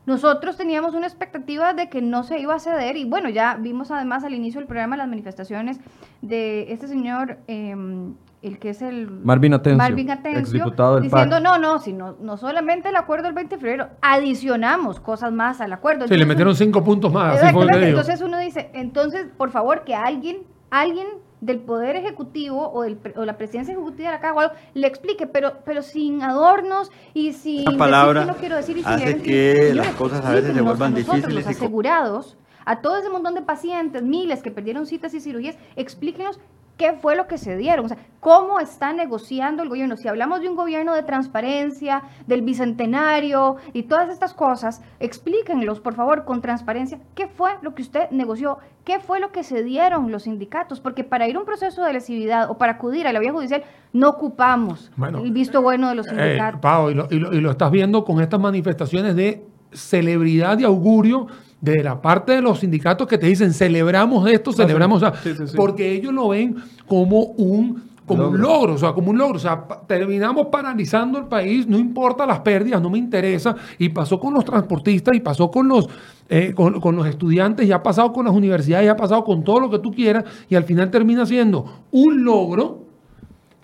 nosotros 0.06 0.56
teníamos 0.56 0.94
una 0.94 1.06
expectativa 1.06 1.74
de 1.74 1.88
que 1.88 2.00
no 2.00 2.22
se 2.22 2.38
iba 2.38 2.54
a 2.54 2.60
ceder 2.60 2.96
y 2.96 3.04
bueno, 3.04 3.28
ya 3.28 3.56
vimos 3.56 3.90
además 3.90 4.22
al 4.24 4.34
inicio 4.34 4.60
del 4.60 4.68
programa 4.68 4.96
las 4.96 5.08
manifestaciones 5.08 5.78
de 6.22 6.72
este 6.72 6.86
señor, 6.86 7.38
em, 7.48 8.14
el 8.40 8.58
que 8.60 8.70
es 8.70 8.82
el... 8.82 9.10
Marvin 9.10 9.54
Atencio, 9.54 9.78
Marvin 9.78 10.06
del 10.06 11.02
diciendo, 11.02 11.40
no, 11.40 11.58
no, 11.58 11.80
sino, 11.80 12.16
no 12.20 12.36
solamente 12.36 12.90
el 12.90 12.96
acuerdo 12.96 13.24
del 13.24 13.34
20 13.34 13.56
de 13.56 13.60
febrero, 13.60 13.88
adicionamos 14.00 15.00
cosas 15.00 15.32
más 15.32 15.60
al 15.60 15.72
acuerdo. 15.72 16.06
Sí, 16.06 16.16
le 16.16 16.24
metieron 16.24 16.54
cinco 16.54 16.84
puntos 16.84 17.12
más. 17.12 17.42
entonces 17.42 18.20
uno 18.20 18.38
dice, 18.38 18.70
entonces, 18.74 19.26
por 19.36 19.50
favor, 19.50 19.82
que 19.82 19.96
alguien, 19.96 20.38
alguien 20.70 21.06
del 21.40 21.58
Poder 21.58 21.96
Ejecutivo 21.96 22.70
o, 22.72 22.82
del, 22.82 22.98
o 23.16 23.24
la 23.24 23.36
Presidencia 23.36 23.72
Ejecutiva 23.72 24.10
de 24.10 24.16
la 24.16 24.20
Caja 24.20 24.52
le 24.74 24.86
explique, 24.86 25.26
pero, 25.26 25.58
pero 25.64 25.82
sin 25.82 26.22
adornos 26.22 26.90
y 27.14 27.32
sin 27.32 27.64
la 27.64 27.76
palabra 27.76 28.20
decir 28.20 28.26
que 28.26 28.32
no 28.32 28.40
quiero 28.40 28.56
decir 28.56 28.76
y 28.78 28.82
sin 28.82 28.92
hace 28.92 29.22
que 29.22 29.72
las 29.74 29.94
cosas 29.94 30.24
a 30.24 30.32
veces 30.32 30.54
se 30.54 30.60
vuelvan 30.60 30.94
difíciles. 30.94 31.34
Los 31.34 31.46
asegurados, 31.46 32.36
a 32.64 32.80
todo 32.80 32.96
ese 32.96 33.10
montón 33.10 33.34
de 33.34 33.42
pacientes, 33.42 34.02
miles 34.02 34.42
que 34.42 34.50
perdieron 34.50 34.86
citas 34.86 35.12
y 35.14 35.20
cirugías, 35.20 35.56
explíquenos 35.76 36.40
¿Qué 36.76 36.92
fue 36.92 37.16
lo 37.16 37.26
que 37.26 37.38
se 37.38 37.56
dieron? 37.56 37.86
O 37.86 37.88
sea, 37.88 37.96
¿cómo 38.20 38.60
está 38.60 38.92
negociando 38.92 39.62
el 39.62 39.70
gobierno? 39.70 39.96
Si 39.96 40.08
hablamos 40.08 40.42
de 40.42 40.48
un 40.50 40.56
gobierno 40.56 40.94
de 40.94 41.02
transparencia, 41.02 42.02
del 42.26 42.42
bicentenario 42.42 43.56
y 43.72 43.84
todas 43.84 44.10
estas 44.10 44.34
cosas, 44.34 44.82
explíquenlos, 45.00 45.80
por 45.80 45.94
favor, 45.94 46.24
con 46.26 46.42
transparencia, 46.42 46.98
¿qué 47.14 47.28
fue 47.28 47.52
lo 47.62 47.74
que 47.74 47.80
usted 47.80 48.10
negoció? 48.10 48.58
¿Qué 48.84 49.00
fue 49.00 49.20
lo 49.20 49.32
que 49.32 49.42
se 49.42 49.62
dieron 49.62 50.12
los 50.12 50.24
sindicatos? 50.24 50.80
Porque 50.80 51.02
para 51.02 51.26
ir 51.26 51.36
a 51.36 51.38
un 51.40 51.46
proceso 51.46 51.82
de 51.82 51.94
lesividad 51.94 52.50
o 52.50 52.58
para 52.58 52.72
acudir 52.72 53.06
a 53.06 53.12
la 53.14 53.20
vía 53.20 53.32
judicial, 53.32 53.62
no 53.94 54.10
ocupamos 54.10 54.90
el 55.24 55.30
visto 55.32 55.62
bueno 55.62 55.88
de 55.88 55.94
los 55.94 56.06
Eh, 56.08 56.10
sindicatos. 56.10 56.60
Pau, 56.60 56.90
y 56.90 56.94
lo, 56.94 57.06
y 57.10 57.18
lo- 57.18 57.32
y 57.32 57.40
lo 57.40 57.50
estás 57.52 57.70
viendo 57.70 58.04
con 58.04 58.20
estas 58.20 58.38
manifestaciones 58.38 59.16
de 59.16 59.42
celebridad 59.72 60.58
y 60.58 60.64
augurio 60.64 61.26
de 61.60 61.82
la 61.82 62.00
parte 62.00 62.32
de 62.32 62.42
los 62.42 62.60
sindicatos 62.60 63.06
que 63.08 63.18
te 63.18 63.26
dicen 63.26 63.52
celebramos 63.52 64.28
esto, 64.30 64.52
celebramos, 64.52 65.02
o 65.02 65.06
sea, 65.10 65.20
Sí, 65.22 65.34
sí, 65.36 65.46
sí. 65.48 65.56
porque 65.56 65.92
ellos 65.92 66.12
lo 66.12 66.28
ven 66.28 66.56
como 66.86 67.20
un 67.22 67.84
como 68.06 68.28
un 68.28 68.40
Logro. 68.40 68.48
logro, 68.60 68.74
o 68.74 68.78
sea, 68.78 68.92
como 68.92 69.10
un 69.10 69.18
logro, 69.18 69.34
o 69.34 69.40
sea, 69.40 69.64
terminamos 69.88 70.46
paralizando 70.46 71.18
el 71.18 71.24
país, 71.24 71.66
no 71.66 71.76
importa 71.76 72.24
las 72.24 72.38
pérdidas, 72.38 72.80
no 72.80 72.88
me 72.88 72.98
interesa, 72.98 73.56
y 73.80 73.88
pasó 73.88 74.20
con 74.20 74.32
los 74.32 74.44
transportistas, 74.44 75.16
y 75.16 75.18
pasó 75.18 75.50
con 75.50 75.66
los, 75.66 75.88
eh, 76.28 76.52
con, 76.54 76.80
con 76.80 76.94
los 76.94 77.04
estudiantes, 77.08 77.66
y 77.66 77.72
ha 77.72 77.82
pasado 77.82 78.12
con 78.12 78.26
las 78.26 78.32
universidades, 78.32 78.86
y 78.86 78.88
ha 78.90 78.96
pasado 78.96 79.24
con 79.24 79.42
todo 79.42 79.58
lo 79.58 79.70
que 79.70 79.80
tú 79.80 79.90
quieras, 79.92 80.22
y 80.48 80.54
al 80.54 80.62
final 80.62 80.88
termina 80.92 81.26
siendo 81.26 81.80
un 81.90 82.22
logro 82.22 82.84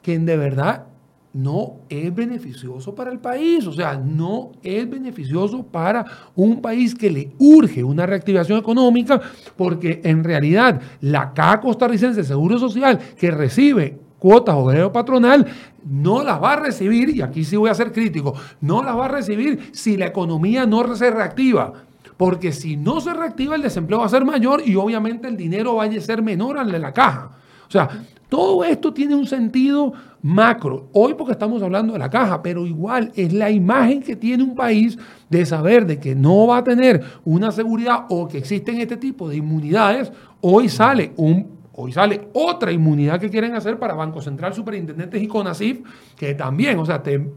que 0.02 0.18
de 0.18 0.36
verdad 0.36 0.86
no 1.34 1.80
es 1.88 2.14
beneficioso 2.14 2.94
para 2.94 3.10
el 3.10 3.18
país, 3.18 3.66
o 3.66 3.72
sea, 3.72 3.94
no 3.94 4.52
es 4.62 4.88
beneficioso 4.88 5.62
para 5.62 6.04
un 6.34 6.60
país 6.60 6.94
que 6.94 7.10
le 7.10 7.30
urge 7.38 7.82
una 7.82 8.04
reactivación 8.04 8.58
económica, 8.58 9.20
porque 9.56 10.00
en 10.04 10.24
realidad 10.24 10.80
la 11.00 11.32
Caja 11.32 11.60
Costarricense 11.60 12.20
de 12.20 12.26
Seguro 12.26 12.58
Social 12.58 12.98
que 13.18 13.30
recibe 13.30 13.98
cuotas 14.18 14.54
o 14.56 14.70
dinero 14.70 14.92
patronal, 14.92 15.46
no 15.84 16.22
las 16.22 16.40
va 16.40 16.52
a 16.52 16.56
recibir, 16.56 17.10
y 17.10 17.22
aquí 17.22 17.44
sí 17.44 17.56
voy 17.56 17.70
a 17.70 17.74
ser 17.74 17.92
crítico, 17.92 18.34
no 18.60 18.82
las 18.82 18.96
va 18.96 19.06
a 19.06 19.08
recibir 19.08 19.70
si 19.72 19.96
la 19.96 20.06
economía 20.06 20.64
no 20.64 20.94
se 20.94 21.10
reactiva. 21.10 21.72
Porque 22.16 22.52
si 22.52 22.76
no 22.76 23.00
se 23.00 23.12
reactiva, 23.14 23.56
el 23.56 23.62
desempleo 23.62 23.98
va 23.98 24.06
a 24.06 24.08
ser 24.08 24.24
mayor 24.24 24.62
y 24.64 24.76
obviamente 24.76 25.26
el 25.26 25.36
dinero 25.36 25.74
va 25.74 25.84
a 25.84 26.00
ser 26.00 26.22
menor 26.22 26.56
al 26.56 26.70
de 26.70 26.78
la 26.78 26.92
caja. 26.92 27.32
O 27.66 27.70
sea, 27.72 27.88
todo 28.32 28.64
esto 28.64 28.94
tiene 28.94 29.14
un 29.14 29.26
sentido 29.26 29.92
macro. 30.22 30.88
Hoy 30.94 31.12
porque 31.12 31.32
estamos 31.32 31.62
hablando 31.62 31.92
de 31.92 31.98
la 31.98 32.08
caja, 32.08 32.40
pero 32.40 32.66
igual 32.66 33.12
es 33.14 33.30
la 33.30 33.50
imagen 33.50 34.02
que 34.02 34.16
tiene 34.16 34.42
un 34.42 34.54
país 34.54 34.96
de 35.28 35.44
saber 35.44 35.84
de 35.84 36.00
que 36.00 36.14
no 36.14 36.46
va 36.46 36.56
a 36.56 36.64
tener 36.64 37.04
una 37.26 37.52
seguridad 37.52 38.06
o 38.08 38.26
que 38.26 38.38
existen 38.38 38.80
este 38.80 38.96
tipo 38.96 39.28
de 39.28 39.36
inmunidades. 39.36 40.10
Hoy 40.40 40.70
sale 40.70 41.12
un 41.16 41.60
Hoy 41.74 41.92
sale 41.92 42.28
otra 42.32 42.72
inmunidad 42.72 43.20
que 43.20 43.28
quieren 43.28 43.54
hacer 43.54 43.78
para 43.78 43.92
Banco 43.94 44.22
Central, 44.22 44.54
Superintendentes 44.54 45.22
y 45.22 45.26
CONACIF, 45.26 45.80
que 46.16 46.34
también, 46.34 46.78
o 46.78 46.84
sea, 46.86 47.02
te 47.02 47.28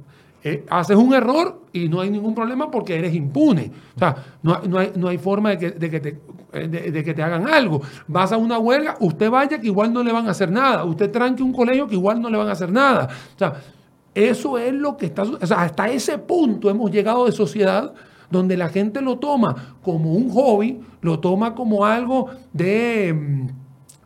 eh, 0.43 0.63
haces 0.69 0.95
un 0.95 1.13
error 1.13 1.61
y 1.73 1.89
no 1.89 2.01
hay 2.01 2.09
ningún 2.09 2.35
problema 2.35 2.69
porque 2.69 2.95
eres 2.95 3.15
impune. 3.15 3.71
O 3.95 3.99
sea, 3.99 4.15
no, 4.43 4.59
hay- 5.09 5.17
forma 5.17 5.49
de 5.51 5.57
que, 5.57 5.71
de 5.71 5.89
que 5.89 5.99
te, 5.99 6.19
de- 6.59 6.91
de 6.91 7.03
que 7.03 7.13
te 7.13 7.21
hagan 7.23 7.47
algo. 7.47 7.81
Vas 8.07 8.31
a 8.31 8.37
una 8.37 8.57
huelga, 8.59 8.95
usted 8.99 9.29
vaya 9.29 9.59
que 9.59 9.67
igual 9.67 9.91
no 9.93 10.03
le 10.03 10.11
van 10.11 10.27
a 10.27 10.31
hacer 10.31 10.51
nada. 10.51 10.83
Usted 10.85 11.11
tranque 11.11 11.43
un 11.43 11.53
colegio 11.53 11.87
que 11.87 11.95
igual 11.95 12.21
no 12.21 12.29
le 12.29 12.37
van 12.37 12.47
a 12.49 12.53
hacer 12.53 12.71
nada. 12.71 13.09
O 13.35 13.37
sea, 13.39 13.53
eso 14.13 14.57
es 14.57 14.73
lo 14.73 14.95
que 14.97 15.07
está... 15.07 15.23
O 15.23 15.45
sea, 15.45 15.61
hasta 15.63 15.89
ese 15.89 16.17
punto 16.17 16.69
hemos 16.69 16.89
llegado 16.91 17.25
de 17.25 17.31
sociedad 17.31 17.93
donde 18.31 18.57
la 18.57 18.69
gente 18.69 19.01
lo 19.01 19.17
toma 19.19 19.75
como 19.81 20.13
un 20.13 20.29
hobby, 20.31 20.79
lo 21.01 21.19
toma 21.19 21.53
como 21.53 21.85
algo 21.85 22.29
de... 22.53 23.45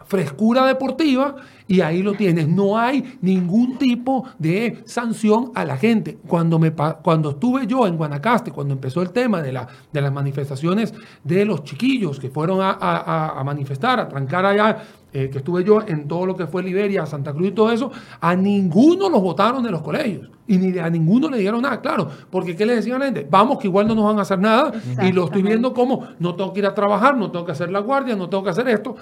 frescura 0.09 0.65
deportiva 0.65 1.35
y 1.67 1.81
ahí 1.81 2.01
lo 2.01 2.13
tienes. 2.13 2.47
No 2.47 2.79
hay 2.79 3.17
ningún 3.21 3.77
tipo 3.77 4.25
de 4.39 4.81
sanción 4.85 5.51
a 5.53 5.63
la 5.65 5.77
gente. 5.77 6.17
Cuando, 6.27 6.57
me, 6.57 6.71
cuando 6.71 7.29
estuve 7.29 7.67
yo 7.67 7.85
en 7.85 7.95
Guanacaste, 7.95 8.51
cuando 8.51 8.73
empezó 8.73 9.03
el 9.03 9.11
tema 9.11 9.39
de, 9.43 9.53
la, 9.53 9.67
de 9.93 10.01
las 10.01 10.11
manifestaciones 10.11 10.95
de 11.23 11.45
los 11.45 11.63
chiquillos 11.63 12.19
que 12.19 12.29
fueron 12.31 12.59
a, 12.59 12.71
a- 12.71 13.43
manifestar, 13.43 13.99
a 13.99 14.09
trancar 14.09 14.45
allá, 14.47 14.77
eh, 15.13 15.29
que 15.31 15.39
estuve 15.39 15.63
yo 15.63 15.81
en 15.87 16.07
todo 16.07 16.25
lo 16.25 16.35
que 16.35 16.47
fue 16.47 16.63
Liberia, 16.63 17.05
Santa 17.05 17.31
Cruz 17.31 17.49
y 17.49 17.51
todo 17.51 17.71
eso, 17.71 17.91
a 18.19 18.35
ninguno 18.35 19.09
los 19.09 19.21
votaron 19.21 19.61
de 19.63 19.69
los 19.71 19.81
colegios. 19.83 20.27
Y 20.47 20.57
ni 20.57 20.79
a 20.79 20.89
ninguno 20.89 21.29
le 21.29 21.37
dieron 21.37 21.61
nada, 21.61 21.79
claro. 21.81 22.07
Porque 22.31 22.55
¿qué 22.55 22.65
le 22.65 22.75
decían 22.75 22.95
a 22.95 22.99
la 22.99 23.05
gente? 23.05 23.27
Vamos 23.29 23.59
que 23.59 23.67
igual 23.67 23.87
no 23.87 23.93
nos 23.93 24.05
van 24.05 24.17
a 24.17 24.23
hacer 24.23 24.39
nada. 24.39 24.71
Y 25.03 25.11
lo 25.11 25.25
estoy 25.25 25.43
viendo 25.43 25.71
como 25.75 26.07
no 26.17 26.33
tengo 26.35 26.51
que 26.53 26.59
ir 26.61 26.65
a 26.65 26.73
trabajar, 26.73 27.15
no 27.15 27.29
tengo 27.29 27.45
que 27.45 27.51
hacer 27.51 27.71
la 27.71 27.79
guardia, 27.79 28.15
no 28.15 28.27
tengo 28.29 28.43
que 28.43 28.49
hacer 28.49 28.67
esto 28.69 28.95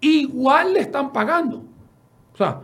igual 0.00 0.72
le 0.74 0.80
están 0.80 1.12
pagando. 1.12 1.62
O 2.32 2.36
sea, 2.36 2.60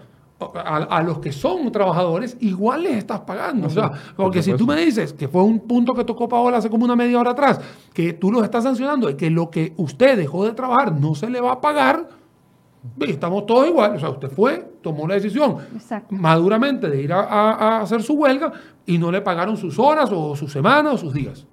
a, 0.55 0.77
a 0.99 1.03
los 1.03 1.21
que 1.21 1.31
son 1.33 1.71
trabajadores, 1.71 2.37
igual 2.41 2.83
les 2.83 2.97
estás 2.97 3.21
pagando. 3.21 3.69
O 3.69 3.71
sea, 3.71 3.93
porque 4.17 4.43
si 4.43 4.53
tú 4.55 4.67
me 4.67 4.77
dices 4.77 5.13
que 5.13 5.29
fue 5.29 5.43
un 5.43 5.61
punto 5.61 5.95
que 5.95 6.05
tocó 6.05 6.29
Paola 6.29 6.57
hace 6.59 6.69
como 6.69 6.85
una 6.85 6.97
media 6.97 7.19
hora 7.21 7.31
atrás, 7.31 7.61
que 7.95 8.13
tú 8.13 8.33
los 8.33 8.43
estás 8.43 8.65
sancionando 8.65 9.09
y 9.09 9.15
que 9.15 9.31
lo 9.31 9.51
que 9.51 9.73
usted 9.77 10.17
dejó 10.17 10.45
de 10.45 10.53
trabajar 10.53 10.93
no 10.99 11.15
se 11.15 11.31
le 11.31 11.41
va 11.41 11.53
a 11.53 11.61
pagar, 11.61 12.09
estamos 13.01 13.47
todos 13.47 13.69
igual. 13.69 13.95
O 13.97 14.01
sea, 14.01 14.11
usted 14.11 14.29
fue, 14.31 14.69
tomó 14.83 15.07
la 15.07 15.15
decisión 15.15 15.59
Exacto. 15.75 16.15
maduramente 16.15 16.91
de 16.91 17.01
ir 17.03 17.13
a, 17.13 17.21
a- 17.21 17.53
a 17.53 17.81
hacer 17.83 18.03
su 18.03 18.15
huelga 18.15 18.53
y 18.85 18.99
no 18.99 19.13
le 19.13 19.21
pagaron 19.21 19.57
sus 19.57 19.79
horas 19.79 20.11
o 20.13 20.35
sus 20.35 20.51
semanas 20.53 20.95
o 20.95 20.99
sus 20.99 21.15
días. 21.15 21.47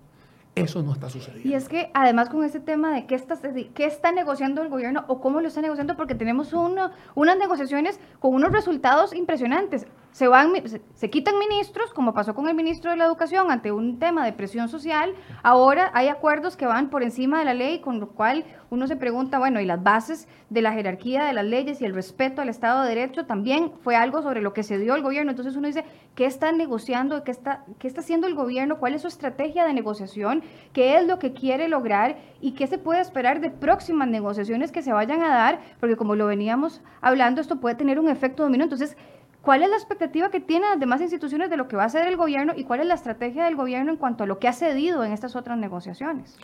Eso 0.63 0.81
no 0.83 0.93
está 0.93 1.09
sucediendo. 1.09 1.47
Y 1.47 1.53
es 1.53 1.67
que 1.69 1.89
además 1.93 2.29
con 2.29 2.43
este 2.43 2.59
tema 2.59 2.93
de 2.93 3.05
qué 3.05 3.15
está, 3.15 3.37
qué 3.73 3.85
está 3.85 4.11
negociando 4.11 4.61
el 4.61 4.69
gobierno 4.69 5.05
o 5.07 5.19
cómo 5.21 5.41
lo 5.41 5.47
está 5.47 5.61
negociando, 5.61 5.95
porque 5.95 6.15
tenemos 6.15 6.53
uno- 6.53 6.91
unas 7.15 7.37
negociaciones 7.37 7.99
con 8.19 8.33
unos 8.33 8.51
resultados 8.51 9.13
impresionantes. 9.15 9.87
Se, 10.11 10.27
van, 10.27 10.53
se 10.93 11.09
quitan 11.09 11.37
ministros, 11.37 11.93
como 11.93 12.13
pasó 12.13 12.33
con 12.35 12.47
el 12.47 12.55
ministro 12.55 12.91
de 12.91 12.97
la 12.97 13.05
Educación 13.05 13.51
ante 13.51 13.71
un 13.71 13.99
tema 13.99 14.25
de 14.25 14.33
presión 14.33 14.67
social. 14.67 15.13
Ahora 15.43 15.91
hay 15.93 16.07
acuerdos 16.07 16.57
que 16.57 16.65
van 16.65 16.89
por 16.89 17.03
encima 17.03 17.39
de 17.39 17.45
la 17.45 17.53
ley, 17.53 17.79
con 17.79 17.99
lo 17.99 18.09
cual 18.09 18.43
uno 18.69 18.87
se 18.87 18.95
pregunta, 18.95 19.39
bueno, 19.39 19.61
y 19.61 19.65
las 19.65 19.81
bases 19.81 20.27
de 20.49 20.61
la 20.61 20.73
jerarquía 20.73 21.25
de 21.25 21.33
las 21.33 21.45
leyes 21.45 21.81
y 21.81 21.85
el 21.85 21.93
respeto 21.93 22.41
al 22.41 22.49
Estado 22.49 22.83
de 22.83 22.89
Derecho 22.89 23.25
también 23.25 23.71
fue 23.81 23.95
algo 23.95 24.21
sobre 24.21 24.41
lo 24.41 24.53
que 24.53 24.63
se 24.63 24.77
dio 24.77 24.95
el 24.95 25.01
gobierno. 25.01 25.31
Entonces 25.31 25.55
uno 25.55 25.67
dice, 25.67 25.85
¿qué 26.15 26.25
está 26.25 26.51
negociando? 26.51 27.23
¿Qué 27.23 27.31
está, 27.31 27.65
qué 27.77 27.87
está 27.87 28.01
haciendo 28.01 28.27
el 28.27 28.35
gobierno? 28.35 28.79
¿Cuál 28.79 28.95
es 28.95 29.03
su 29.03 29.07
estrategia 29.07 29.65
de 29.65 29.73
negociación? 29.73 30.43
¿Qué 30.73 30.97
es 30.97 31.07
lo 31.07 31.19
que 31.19 31.33
quiere 31.33 31.67
lograr? 31.67 32.17
¿Y 32.41 32.53
qué 32.53 32.67
se 32.67 32.77
puede 32.77 33.01
esperar 33.01 33.41
de 33.41 33.49
próximas 33.49 34.07
negociaciones 34.07 34.71
que 34.71 34.81
se 34.81 34.93
vayan 34.93 35.21
a 35.21 35.29
dar? 35.29 35.59
Porque 35.79 35.95
como 35.95 36.15
lo 36.15 36.27
veníamos 36.27 36.81
hablando, 37.01 37.41
esto 37.41 37.59
puede 37.59 37.75
tener 37.75 37.99
un 37.99 38.09
efecto 38.09 38.43
dominó. 38.43 38.63
Entonces, 38.63 38.97
¿cuál 39.41 39.63
es 39.63 39.69
la 39.69 39.75
expectativa 39.75 40.29
que 40.29 40.39
tienen 40.39 40.69
las 40.69 40.79
demás 40.79 41.01
instituciones 41.01 41.49
de 41.49 41.57
lo 41.57 41.67
que 41.67 41.75
va 41.75 41.83
a 41.83 41.87
hacer 41.87 42.07
el 42.07 42.17
gobierno 42.17 42.53
y 42.55 42.63
cuál 42.63 42.81
es 42.81 42.87
la 42.87 42.93
estrategia 42.93 43.45
del 43.45 43.55
gobierno 43.55 43.91
en 43.91 43.97
cuanto 43.97 44.23
a 44.23 44.27
lo 44.27 44.39
que 44.39 44.47
ha 44.47 44.53
cedido 44.53 45.03
en 45.03 45.11
estas 45.11 45.35
otras 45.35 45.57
negociaciones? 45.57 46.37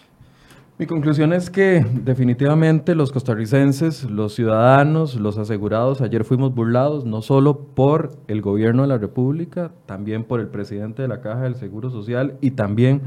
Mi 0.77 0.87
conclusión 0.87 1.31
es 1.31 1.49
que 1.49 1.85
definitivamente 2.03 2.95
los 2.95 3.13
costarricenses, 3.13 4.03
los 4.03 4.35
ciudadanos, 4.35 5.15
los 5.15 5.37
asegurados, 5.37 6.01
ayer 6.01 6.25
fuimos 6.25 6.53
burlados 6.53 7.05
no 7.05 7.21
solo 7.21 7.59
por 7.59 8.17
el 8.27 8.41
gobierno 8.41 8.81
de 8.81 8.89
la 8.89 8.97
República, 8.97 9.71
también 9.85 10.25
por 10.25 10.41
el 10.41 10.49
presidente 10.49 11.01
de 11.01 11.07
la 11.07 11.21
Caja 11.21 11.43
del 11.43 11.55
Seguro 11.55 11.89
Social 11.89 12.37
y 12.41 12.51
también 12.51 13.03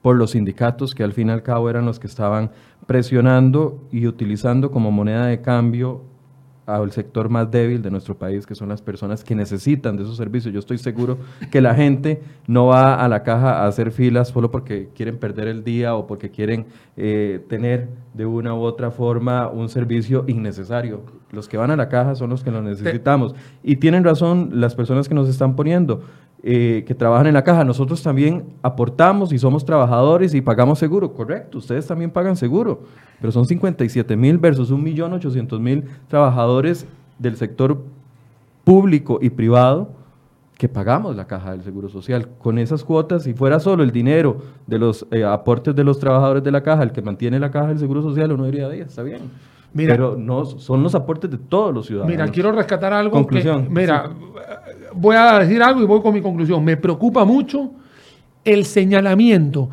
por 0.00 0.16
los 0.16 0.30
sindicatos 0.30 0.94
que 0.94 1.04
al 1.04 1.12
fin 1.12 1.28
y 1.28 1.32
al 1.32 1.42
cabo 1.42 1.68
eran 1.68 1.84
los 1.84 1.98
que 1.98 2.06
estaban 2.06 2.52
presionando 2.86 3.86
y 3.92 4.06
utilizando 4.06 4.70
como 4.70 4.90
moneda 4.90 5.26
de 5.26 5.42
cambio 5.42 6.00
al 6.76 6.92
sector 6.92 7.28
más 7.28 7.50
débil 7.50 7.82
de 7.82 7.90
nuestro 7.90 8.16
país, 8.16 8.46
que 8.46 8.54
son 8.54 8.68
las 8.68 8.82
personas 8.82 9.24
que 9.24 9.34
necesitan 9.34 9.96
de 9.96 10.02
esos 10.02 10.16
servicios. 10.16 10.52
Yo 10.52 10.60
estoy 10.60 10.78
seguro 10.78 11.18
que 11.50 11.60
la 11.60 11.74
gente 11.74 12.22
no 12.46 12.66
va 12.66 12.94
a 12.94 13.08
la 13.08 13.22
caja 13.22 13.62
a 13.62 13.66
hacer 13.66 13.92
filas 13.92 14.28
solo 14.28 14.50
porque 14.50 14.88
quieren 14.94 15.18
perder 15.18 15.48
el 15.48 15.64
día 15.64 15.94
o 15.94 16.06
porque 16.06 16.30
quieren 16.30 16.66
eh, 16.96 17.44
tener 17.48 17.88
de 18.14 18.26
una 18.26 18.54
u 18.54 18.60
otra 18.60 18.90
forma 18.90 19.48
un 19.48 19.68
servicio 19.68 20.24
innecesario. 20.26 21.02
Los 21.30 21.48
que 21.48 21.56
van 21.56 21.70
a 21.70 21.76
la 21.76 21.88
caja 21.88 22.14
son 22.14 22.30
los 22.30 22.42
que 22.42 22.50
lo 22.50 22.60
necesitamos. 22.62 23.34
Y 23.62 23.76
tienen 23.76 24.04
razón 24.04 24.50
las 24.54 24.74
personas 24.74 25.08
que 25.08 25.14
nos 25.14 25.28
están 25.28 25.54
poniendo. 25.54 26.02
Eh, 26.42 26.84
que 26.86 26.94
trabajan 26.94 27.26
en 27.26 27.34
la 27.34 27.44
caja, 27.44 27.64
nosotros 27.64 28.02
también 28.02 28.44
aportamos 28.62 29.32
y 29.32 29.38
somos 29.38 29.64
trabajadores 29.64 30.34
y 30.34 30.40
pagamos 30.40 30.78
seguro, 30.78 31.12
correcto, 31.12 31.58
ustedes 31.58 31.86
también 31.86 32.10
pagan 32.10 32.36
seguro, 32.36 32.80
pero 33.20 33.30
son 33.32 33.44
57 33.46 34.16
mil 34.16 34.38
versus 34.38 34.72
1.800.000 34.72 35.84
trabajadores 36.08 36.86
del 37.18 37.36
sector 37.36 37.78
público 38.64 39.18
y 39.20 39.30
privado 39.30 39.90
que 40.56 40.68
pagamos 40.68 41.16
la 41.16 41.26
caja 41.26 41.52
del 41.52 41.62
Seguro 41.62 41.88
Social. 41.88 42.28
Con 42.38 42.58
esas 42.58 42.84
cuotas, 42.84 43.22
si 43.22 43.32
fuera 43.32 43.60
solo 43.60 43.82
el 43.82 43.92
dinero 43.92 44.38
de 44.66 44.78
los 44.78 45.06
eh, 45.10 45.24
aportes 45.24 45.74
de 45.74 45.84
los 45.84 45.98
trabajadores 45.98 46.44
de 46.44 46.50
la 46.50 46.62
caja, 46.62 46.82
el 46.82 46.92
que 46.92 47.00
mantiene 47.00 47.40
la 47.40 47.50
caja 47.50 47.68
del 47.68 47.78
Seguro 47.78 48.02
Social, 48.02 48.30
uno 48.32 48.44
diría, 48.44 48.68
"Ay, 48.68 48.80
está 48.80 49.02
bien. 49.02 49.20
Mira. 49.72 49.94
Pero 49.94 50.16
no, 50.18 50.44
son 50.44 50.82
los 50.82 50.94
aportes 50.94 51.30
de 51.30 51.38
todos 51.38 51.72
los 51.72 51.86
ciudadanos. 51.86 52.10
Mira, 52.14 52.28
quiero 52.28 52.50
rescatar 52.52 52.92
algo. 52.92 53.12
Conclusión, 53.16 53.64
que- 53.64 53.70
mira, 53.70 54.10
voy 54.94 55.16
a 55.16 55.38
decir 55.40 55.62
algo 55.62 55.82
y 55.82 55.86
voy 55.86 56.00
con 56.00 56.14
mi 56.14 56.20
conclusión. 56.20 56.64
Me 56.64 56.76
preocupa 56.76 57.24
mucho 57.24 57.72
el 58.44 58.64
señalamiento 58.64 59.68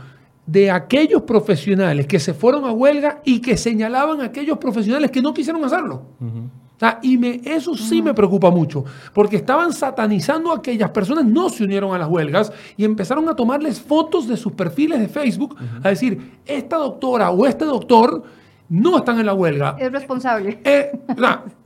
de 0.46 0.72
aquellos 0.72 1.24
profesionales 1.24 2.08
que 2.08 2.20
se 2.20 2.34
fueron 2.34 2.66
a 2.66 2.72
huelga 2.72 3.22
y 3.26 3.40
que 3.42 3.58
señalaban 3.58 4.22
a 4.22 4.26
aquellos 4.26 4.58
profesionales 4.58 5.12
que 5.12 5.22
no 5.22 5.34
quisieron 5.34 5.64
hacerlo. 5.64 6.04
O 6.20 6.80
sea, 6.80 7.00
y 7.02 7.18
me, 7.18 7.42
eso 7.44 7.76
sí 7.76 8.04
me 8.04 8.14
preocupa 8.14 8.52
mucho, 8.52 8.86
porque 9.12 9.38
estaban 9.38 9.74
satanizando 9.74 10.52
a 10.52 10.58
aquellas 10.58 10.92
personas, 10.92 11.26
no 11.26 11.50
se 11.50 11.64
unieron 11.64 11.94
a 11.94 11.98
las 11.98 12.08
huelgas 12.08 12.54
y 12.78 12.86
empezaron 12.86 13.28
a 13.28 13.36
tomarles 13.36 13.82
fotos 13.82 14.28
de 14.28 14.38
sus 14.38 14.54
perfiles 14.54 15.00
de 15.00 15.08
Facebook, 15.08 15.58
a 15.84 15.90
decir, 15.90 16.40
esta 16.46 16.78
doctora 16.78 17.32
o 17.32 17.48
este 17.48 17.66
doctor 17.66 18.24
no 18.70 18.98
están 18.98 19.20
en 19.20 19.26
la 19.26 19.34
huelga. 19.34 19.76
Es 19.80 19.92
responsable. 19.92 20.60
Eh, 20.64 20.92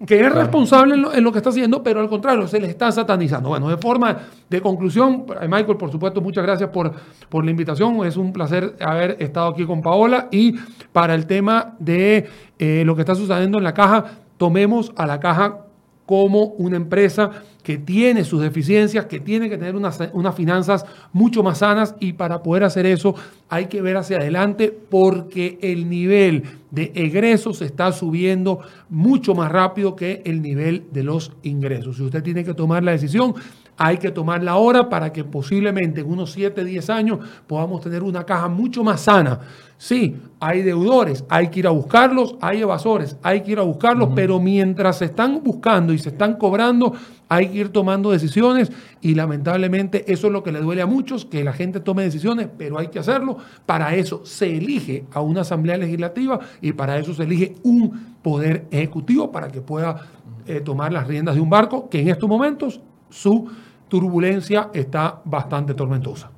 que 0.05 0.19
es 0.19 0.31
responsable 0.31 0.95
en 0.95 1.01
lo, 1.01 1.13
en 1.13 1.23
lo 1.23 1.31
que 1.31 1.39
está 1.39 1.49
haciendo, 1.49 1.81
pero 1.81 1.99
al 1.99 2.09
contrario, 2.09 2.47
se 2.47 2.59
les 2.59 2.69
está 2.69 2.91
satanizando. 2.91 3.49
Bueno, 3.49 3.69
de 3.69 3.77
forma 3.77 4.17
de 4.49 4.61
conclusión, 4.61 5.25
eh, 5.41 5.47
Michael, 5.47 5.77
por 5.77 5.91
supuesto, 5.91 6.21
muchas 6.21 6.43
gracias 6.43 6.69
por, 6.69 6.93
por 7.29 7.43
la 7.43 7.51
invitación. 7.51 8.05
Es 8.05 8.17
un 8.17 8.31
placer 8.31 8.75
haber 8.81 9.17
estado 9.19 9.47
aquí 9.49 9.65
con 9.65 9.81
Paola. 9.81 10.27
Y 10.31 10.53
para 10.91 11.15
el 11.15 11.25
tema 11.25 11.75
de 11.79 12.29
eh, 12.59 12.83
lo 12.85 12.95
que 12.95 13.01
está 13.01 13.15
sucediendo 13.15 13.57
en 13.57 13.63
la 13.63 13.73
caja, 13.73 14.05
tomemos 14.37 14.91
a 14.95 15.05
la 15.05 15.19
caja 15.19 15.65
como 16.05 16.45
una 16.57 16.77
empresa 16.77 17.31
que 17.63 17.77
tiene 17.77 18.23
sus 18.23 18.41
deficiencias, 18.41 19.05
que 19.05 19.19
tiene 19.19 19.49
que 19.49 19.57
tener 19.57 19.75
unas, 19.75 19.99
unas, 20.13 20.35
finanzas 20.35 20.85
mucho 21.13 21.43
más 21.43 21.59
sanas 21.59 21.95
y 21.99 22.13
para 22.13 22.41
poder 22.41 22.63
hacer 22.63 22.85
eso 22.85 23.13
hay 23.49 23.67
que 23.67 23.81
ver 23.81 23.97
hacia 23.97 24.17
adelante 24.17 24.75
porque 24.89 25.59
el 25.61 25.87
nivel 25.89 26.43
de 26.71 26.91
egresos 26.95 27.61
está 27.61 27.91
subiendo 27.91 28.61
mucho 28.89 29.35
más 29.35 29.51
rápido 29.51 29.95
que 29.95 30.21
el 30.25 30.41
nivel 30.41 30.85
de 30.91 31.03
los 31.03 31.33
ingresos. 31.43 31.97
Si 31.97 32.03
usted 32.03 32.23
tiene 32.23 32.43
que 32.43 32.53
tomar 32.53 32.83
la 32.83 32.93
decisión, 32.93 33.35
hay 33.77 33.97
que 33.97 34.11
tomarla 34.11 34.51
ahora 34.51 34.89
para 34.89 35.11
que 35.11 35.23
posiblemente 35.23 36.01
en 36.01 36.11
unos 36.11 36.31
7, 36.31 36.63
10 36.63 36.89
años 36.89 37.19
podamos 37.47 37.81
tener 37.81 38.03
una 38.03 38.25
caja 38.25 38.47
mucho 38.47 38.83
más 38.83 39.01
sana. 39.01 39.39
Sí, 39.77 40.15
hay 40.39 40.61
deudores, 40.61 41.25
hay 41.27 41.47
que 41.47 41.61
ir 41.61 41.67
a 41.67 41.71
buscarlos, 41.71 42.35
hay 42.39 42.61
evasores, 42.61 43.17
hay 43.23 43.41
que 43.41 43.53
ir 43.53 43.59
a 43.59 43.63
buscarlos, 43.63 44.09
uh 44.09 44.11
-huh. 44.11 44.15
pero 44.15 44.39
mientras 44.39 44.99
se 44.99 45.05
están 45.05 45.41
buscando 45.43 45.91
y 45.91 45.97
se 45.97 46.09
están 46.09 46.35
cobrando, 46.35 46.93
hay 47.27 47.47
que 47.47 47.57
ir 47.57 47.69
tomando 47.69 48.11
decisiones 48.11 48.71
y 49.01 49.15
lamentablemente 49.15 50.11
eso 50.11 50.27
es 50.27 50.33
lo 50.33 50.43
que 50.43 50.51
le 50.51 50.59
duele 50.59 50.83
a 50.83 50.85
muchos, 50.85 51.25
que 51.25 51.43
la 51.43 51.53
gente 51.53 51.79
tome 51.79 52.03
decisiones, 52.03 52.47
pero 52.55 52.77
hay 52.77 52.89
que 52.89 52.99
hacerlo. 52.99 53.37
Para 53.65 53.95
eso 53.95 54.21
se 54.25 54.55
elige 54.55 55.05
a 55.13 55.21
una 55.21 55.41
asamblea 55.41 55.77
legislativa 55.77 56.39
y 56.61 56.73
para 56.73 56.99
eso 56.99 57.15
se 57.15 57.23
elige 57.23 57.55
un 57.63 58.17
poder 58.21 58.67
ejecutivo 58.69 59.31
para 59.31 59.47
que 59.47 59.61
pueda 59.61 60.05
eh, 60.45 60.59
tomar 60.59 60.91
las 60.91 61.07
riendas 61.07 61.33
de 61.33 61.41
un 61.41 61.49
barco 61.49 61.89
que 61.89 62.01
en 62.01 62.09
estos 62.09 62.29
momentos 62.29 62.81
su 63.11 63.51
turbulencia 63.87 64.69
está 64.73 65.21
bastante 65.25 65.75
tormentosa. 65.75 66.31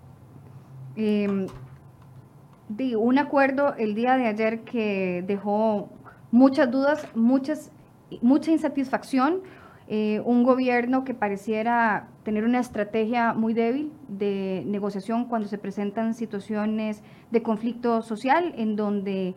Eh, 0.95 1.47
de 2.69 2.95
un 2.95 3.17
acuerdo 3.17 3.75
el 3.75 3.95
día 3.95 4.17
de 4.17 4.27
ayer 4.27 4.61
que 4.61 5.23
dejó 5.25 5.89
muchas 6.31 6.71
dudas, 6.71 7.07
muchas, 7.15 7.71
mucha 8.21 8.51
insatisfacción, 8.51 9.41
eh, 9.87 10.21
un 10.25 10.43
gobierno 10.43 11.03
que 11.03 11.13
pareciera 11.13 12.07
tener 12.23 12.45
una 12.45 12.59
estrategia 12.59 13.33
muy 13.33 13.53
débil 13.53 13.91
de 14.07 14.63
negociación 14.65 15.25
cuando 15.25 15.47
se 15.47 15.57
presentan 15.57 16.13
situaciones 16.13 17.03
de 17.31 17.43
conflicto 17.43 18.01
social 18.01 18.53
en 18.57 18.75
donde 18.75 19.35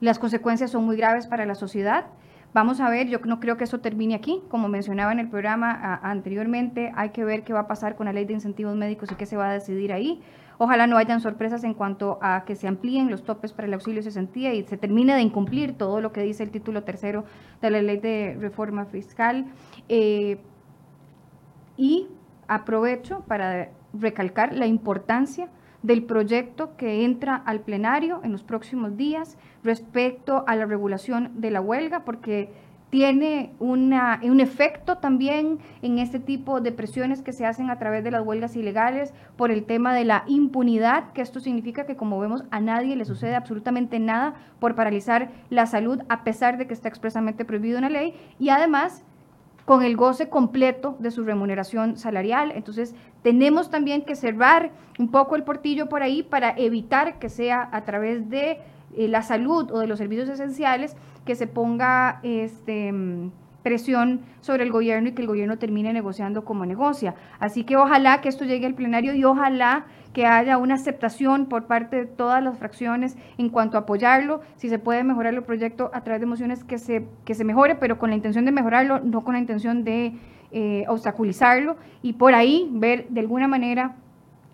las 0.00 0.18
consecuencias 0.18 0.70
son 0.70 0.84
muy 0.84 0.96
graves 0.96 1.26
para 1.26 1.44
la 1.46 1.54
sociedad. 1.54 2.06
Vamos 2.54 2.80
a 2.80 2.90
ver, 2.90 3.08
yo 3.08 3.18
no 3.24 3.40
creo 3.40 3.56
que 3.56 3.64
eso 3.64 3.80
termine 3.80 4.14
aquí. 4.14 4.42
Como 4.48 4.68
mencionaba 4.68 5.10
en 5.10 5.18
el 5.18 5.30
programa 5.30 5.98
anteriormente, 6.02 6.92
hay 6.94 7.08
que 7.08 7.24
ver 7.24 7.44
qué 7.44 7.54
va 7.54 7.60
a 7.60 7.66
pasar 7.66 7.96
con 7.96 8.04
la 8.04 8.12
ley 8.12 8.26
de 8.26 8.34
incentivos 8.34 8.76
médicos 8.76 9.10
y 9.10 9.14
qué 9.14 9.24
se 9.24 9.38
va 9.38 9.48
a 9.48 9.52
decidir 9.54 9.90
ahí. 9.90 10.20
Ojalá 10.58 10.86
no 10.86 10.98
hayan 10.98 11.22
sorpresas 11.22 11.64
en 11.64 11.72
cuanto 11.72 12.18
a 12.20 12.44
que 12.44 12.54
se 12.54 12.68
amplíen 12.68 13.10
los 13.10 13.24
topes 13.24 13.54
para 13.54 13.66
el 13.66 13.74
auxilio 13.74 14.02
cesantía 14.02 14.52
y 14.52 14.64
se 14.64 14.76
termine 14.76 15.14
de 15.14 15.22
incumplir 15.22 15.78
todo 15.78 16.02
lo 16.02 16.12
que 16.12 16.20
dice 16.20 16.42
el 16.42 16.50
título 16.50 16.84
tercero 16.84 17.24
de 17.62 17.70
la 17.70 17.80
ley 17.80 17.96
de 17.96 18.36
reforma 18.38 18.84
fiscal. 18.84 19.46
Eh, 19.88 20.38
y 21.78 22.06
aprovecho 22.48 23.20
para 23.26 23.70
recalcar 23.94 24.52
la 24.52 24.66
importancia 24.66 25.48
del 25.82 26.04
proyecto 26.04 26.76
que 26.76 27.04
entra 27.04 27.36
al 27.36 27.60
plenario 27.60 28.20
en 28.24 28.32
los 28.32 28.42
próximos 28.42 28.96
días 28.96 29.36
respecto 29.64 30.44
a 30.46 30.56
la 30.56 30.66
regulación 30.66 31.32
de 31.34 31.50
la 31.50 31.60
huelga, 31.60 32.04
porque 32.04 32.52
tiene 32.92 33.54
una, 33.58 34.20
un 34.22 34.40
efecto 34.40 34.98
también 34.98 35.60
en 35.80 35.98
este 35.98 36.18
tipo 36.18 36.60
de 36.60 36.72
presiones 36.72 37.22
que 37.22 37.32
se 37.32 37.46
hacen 37.46 37.70
a 37.70 37.78
través 37.78 38.04
de 38.04 38.10
las 38.10 38.22
huelgas 38.22 38.54
ilegales 38.54 39.14
por 39.36 39.50
el 39.50 39.64
tema 39.64 39.94
de 39.94 40.04
la 40.04 40.24
impunidad, 40.26 41.10
que 41.14 41.22
esto 41.22 41.40
significa 41.40 41.86
que 41.86 41.96
como 41.96 42.20
vemos 42.20 42.44
a 42.50 42.60
nadie 42.60 42.94
le 42.94 43.06
sucede 43.06 43.34
absolutamente 43.34 43.98
nada 43.98 44.34
por 44.58 44.74
paralizar 44.74 45.30
la 45.48 45.64
salud 45.64 46.00
a 46.10 46.22
pesar 46.22 46.58
de 46.58 46.66
que 46.66 46.74
está 46.74 46.88
expresamente 46.88 47.46
prohibido 47.46 47.78
en 47.78 47.84
la 47.84 47.88
ley. 47.88 48.14
Y 48.38 48.50
además 48.50 49.06
con 49.64 49.82
el 49.82 49.96
goce 49.96 50.28
completo 50.28 50.96
de 50.98 51.10
su 51.10 51.24
remuneración 51.24 51.96
salarial. 51.96 52.52
Entonces, 52.54 52.94
tenemos 53.22 53.70
también 53.70 54.02
que 54.02 54.16
cerrar 54.16 54.70
un 54.98 55.10
poco 55.10 55.36
el 55.36 55.44
portillo 55.44 55.88
por 55.88 56.02
ahí 56.02 56.22
para 56.22 56.50
evitar 56.56 57.18
que 57.18 57.28
sea 57.28 57.68
a 57.72 57.84
través 57.84 58.28
de 58.28 58.58
eh, 58.96 59.08
la 59.08 59.22
salud 59.22 59.70
o 59.70 59.78
de 59.78 59.86
los 59.86 59.98
servicios 59.98 60.28
esenciales 60.28 60.96
que 61.24 61.34
se 61.34 61.46
ponga 61.46 62.20
este, 62.22 62.92
presión 63.62 64.20
sobre 64.40 64.64
el 64.64 64.72
gobierno 64.72 65.08
y 65.08 65.12
que 65.12 65.22
el 65.22 65.28
gobierno 65.28 65.58
termine 65.58 65.92
negociando 65.92 66.44
como 66.44 66.66
negocia. 66.66 67.14
Así 67.38 67.64
que 67.64 67.76
ojalá 67.76 68.20
que 68.20 68.28
esto 68.28 68.44
llegue 68.44 68.66
al 68.66 68.74
plenario 68.74 69.14
y 69.14 69.24
ojalá 69.24 69.86
que 70.12 70.26
haya 70.26 70.58
una 70.58 70.74
aceptación 70.74 71.46
por 71.46 71.64
parte 71.64 71.96
de 71.96 72.06
todas 72.06 72.42
las 72.42 72.58
fracciones 72.58 73.16
en 73.38 73.48
cuanto 73.48 73.76
a 73.76 73.80
apoyarlo, 73.80 74.40
si 74.56 74.68
se 74.68 74.78
puede 74.78 75.04
mejorar 75.04 75.34
el 75.34 75.42
proyecto 75.42 75.90
a 75.94 76.02
través 76.02 76.20
de 76.20 76.26
mociones 76.26 76.64
que 76.64 76.78
se, 76.78 77.06
que 77.24 77.34
se 77.34 77.44
mejore, 77.44 77.76
pero 77.76 77.98
con 77.98 78.10
la 78.10 78.16
intención 78.16 78.44
de 78.44 78.52
mejorarlo, 78.52 79.00
no 79.00 79.24
con 79.24 79.34
la 79.34 79.40
intención 79.40 79.84
de 79.84 80.12
eh, 80.50 80.84
obstaculizarlo 80.88 81.76
y 82.02 82.12
por 82.14 82.34
ahí 82.34 82.68
ver 82.72 83.06
de 83.08 83.20
alguna 83.20 83.48
manera 83.48 83.96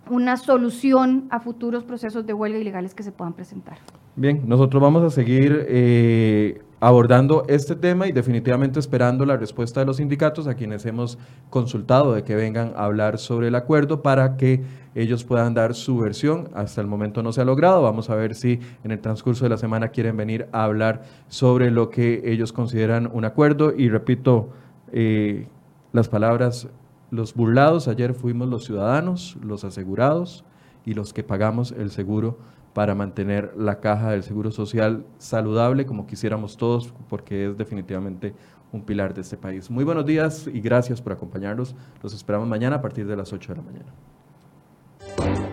una 0.09 0.37
solución 0.37 1.25
a 1.31 1.41
futuros 1.41 1.85
procesos 1.85 2.25
de 2.25 2.33
huelga 2.33 2.59
ilegales 2.59 2.95
que 2.95 3.03
se 3.03 3.13
puedan 3.13 3.33
presentar. 3.35 3.79
Bien, 4.15 4.43
nosotros 4.47 4.83
vamos 4.83 5.03
a 5.03 5.11
seguir 5.11 5.67
eh, 5.69 6.63
abordando 6.81 7.45
este 7.49 7.75
tema 7.75 8.07
y 8.07 8.13
definitivamente 8.13 8.79
esperando 8.79 9.27
la 9.27 9.37
respuesta 9.37 9.81
de 9.81 9.87
los 9.87 9.97
sindicatos 9.97 10.47
a 10.47 10.55
quienes 10.55 10.87
hemos 10.87 11.19
consultado 11.51 12.15
de 12.15 12.23
que 12.23 12.37
vengan 12.37 12.73
a 12.77 12.85
hablar 12.85 13.19
sobre 13.19 13.49
el 13.49 13.55
acuerdo 13.57 14.03
para 14.03 14.37
que 14.37 14.63
ellos 14.95 15.25
puedan 15.25 15.55
dar 15.55 15.75
su 15.75 15.99
versión. 15.99 16.49
Hasta 16.55 16.81
el 16.81 16.87
momento 16.87 17.23
no 17.23 17.33
se 17.33 17.41
ha 17.41 17.45
logrado. 17.45 17.83
Vamos 17.83 18.11
a 18.11 18.15
ver 18.15 18.35
si 18.35 18.61
en 18.85 18.91
el 18.93 19.01
transcurso 19.01 19.45
de 19.45 19.51
la 19.51 19.57
semana 19.57 19.89
quieren 19.89 20.17
venir 20.17 20.49
a 20.53 20.65
hablar 20.65 21.03
sobre 21.29 21.71
lo 21.71 21.91
que 21.91 22.23
ellos 22.25 22.53
consideran 22.53 23.11
un 23.13 23.25
acuerdo. 23.25 23.73
Y 23.77 23.89
repito 23.89 24.51
eh, 24.93 25.49
las 25.93 26.09
palabras, 26.09 26.69
los 27.11 27.35
burlados 27.35 27.89
ayer 27.89 28.15
fuimos 28.15 28.49
los 28.49 28.65
ciudadanos, 28.65 29.37
los 29.43 29.65
asegurados 29.65 30.45
y 30.85 30.95
los 30.95 31.13
que 31.13 31.25
pagamos 31.25 31.73
el 31.73 31.91
seguro 31.91 32.39
para 32.79 32.95
mantener 32.95 33.55
la 33.57 33.81
caja 33.81 34.13
del 34.13 34.23
Seguro 34.23 34.53
Social 34.53 35.05
saludable 35.19 35.85
como 35.85 36.07
quisiéramos 36.07 36.57
todos, 36.57 36.95
porque 37.09 37.47
es 37.47 37.59
definitivamente 37.59 38.37
un 38.71 38.83
pilar 38.83 39.15
de 39.15 39.23
este 39.23 39.37
país. 39.37 39.69
Muy 39.69 39.83
buenos 39.83 40.07
días 40.07 40.47
y 40.47 40.61
gracias 40.61 41.03
por 41.03 41.13
acompañarnos. 41.13 41.75
Los 42.05 42.15
esperamos 42.15 42.47
mañana 42.47 42.77
a 42.77 42.81
partir 42.81 43.05
de 43.09 43.17
las 43.17 43.33
8 43.33 43.53
de 43.53 43.57
la 43.57 43.65
mañana. 43.65 45.48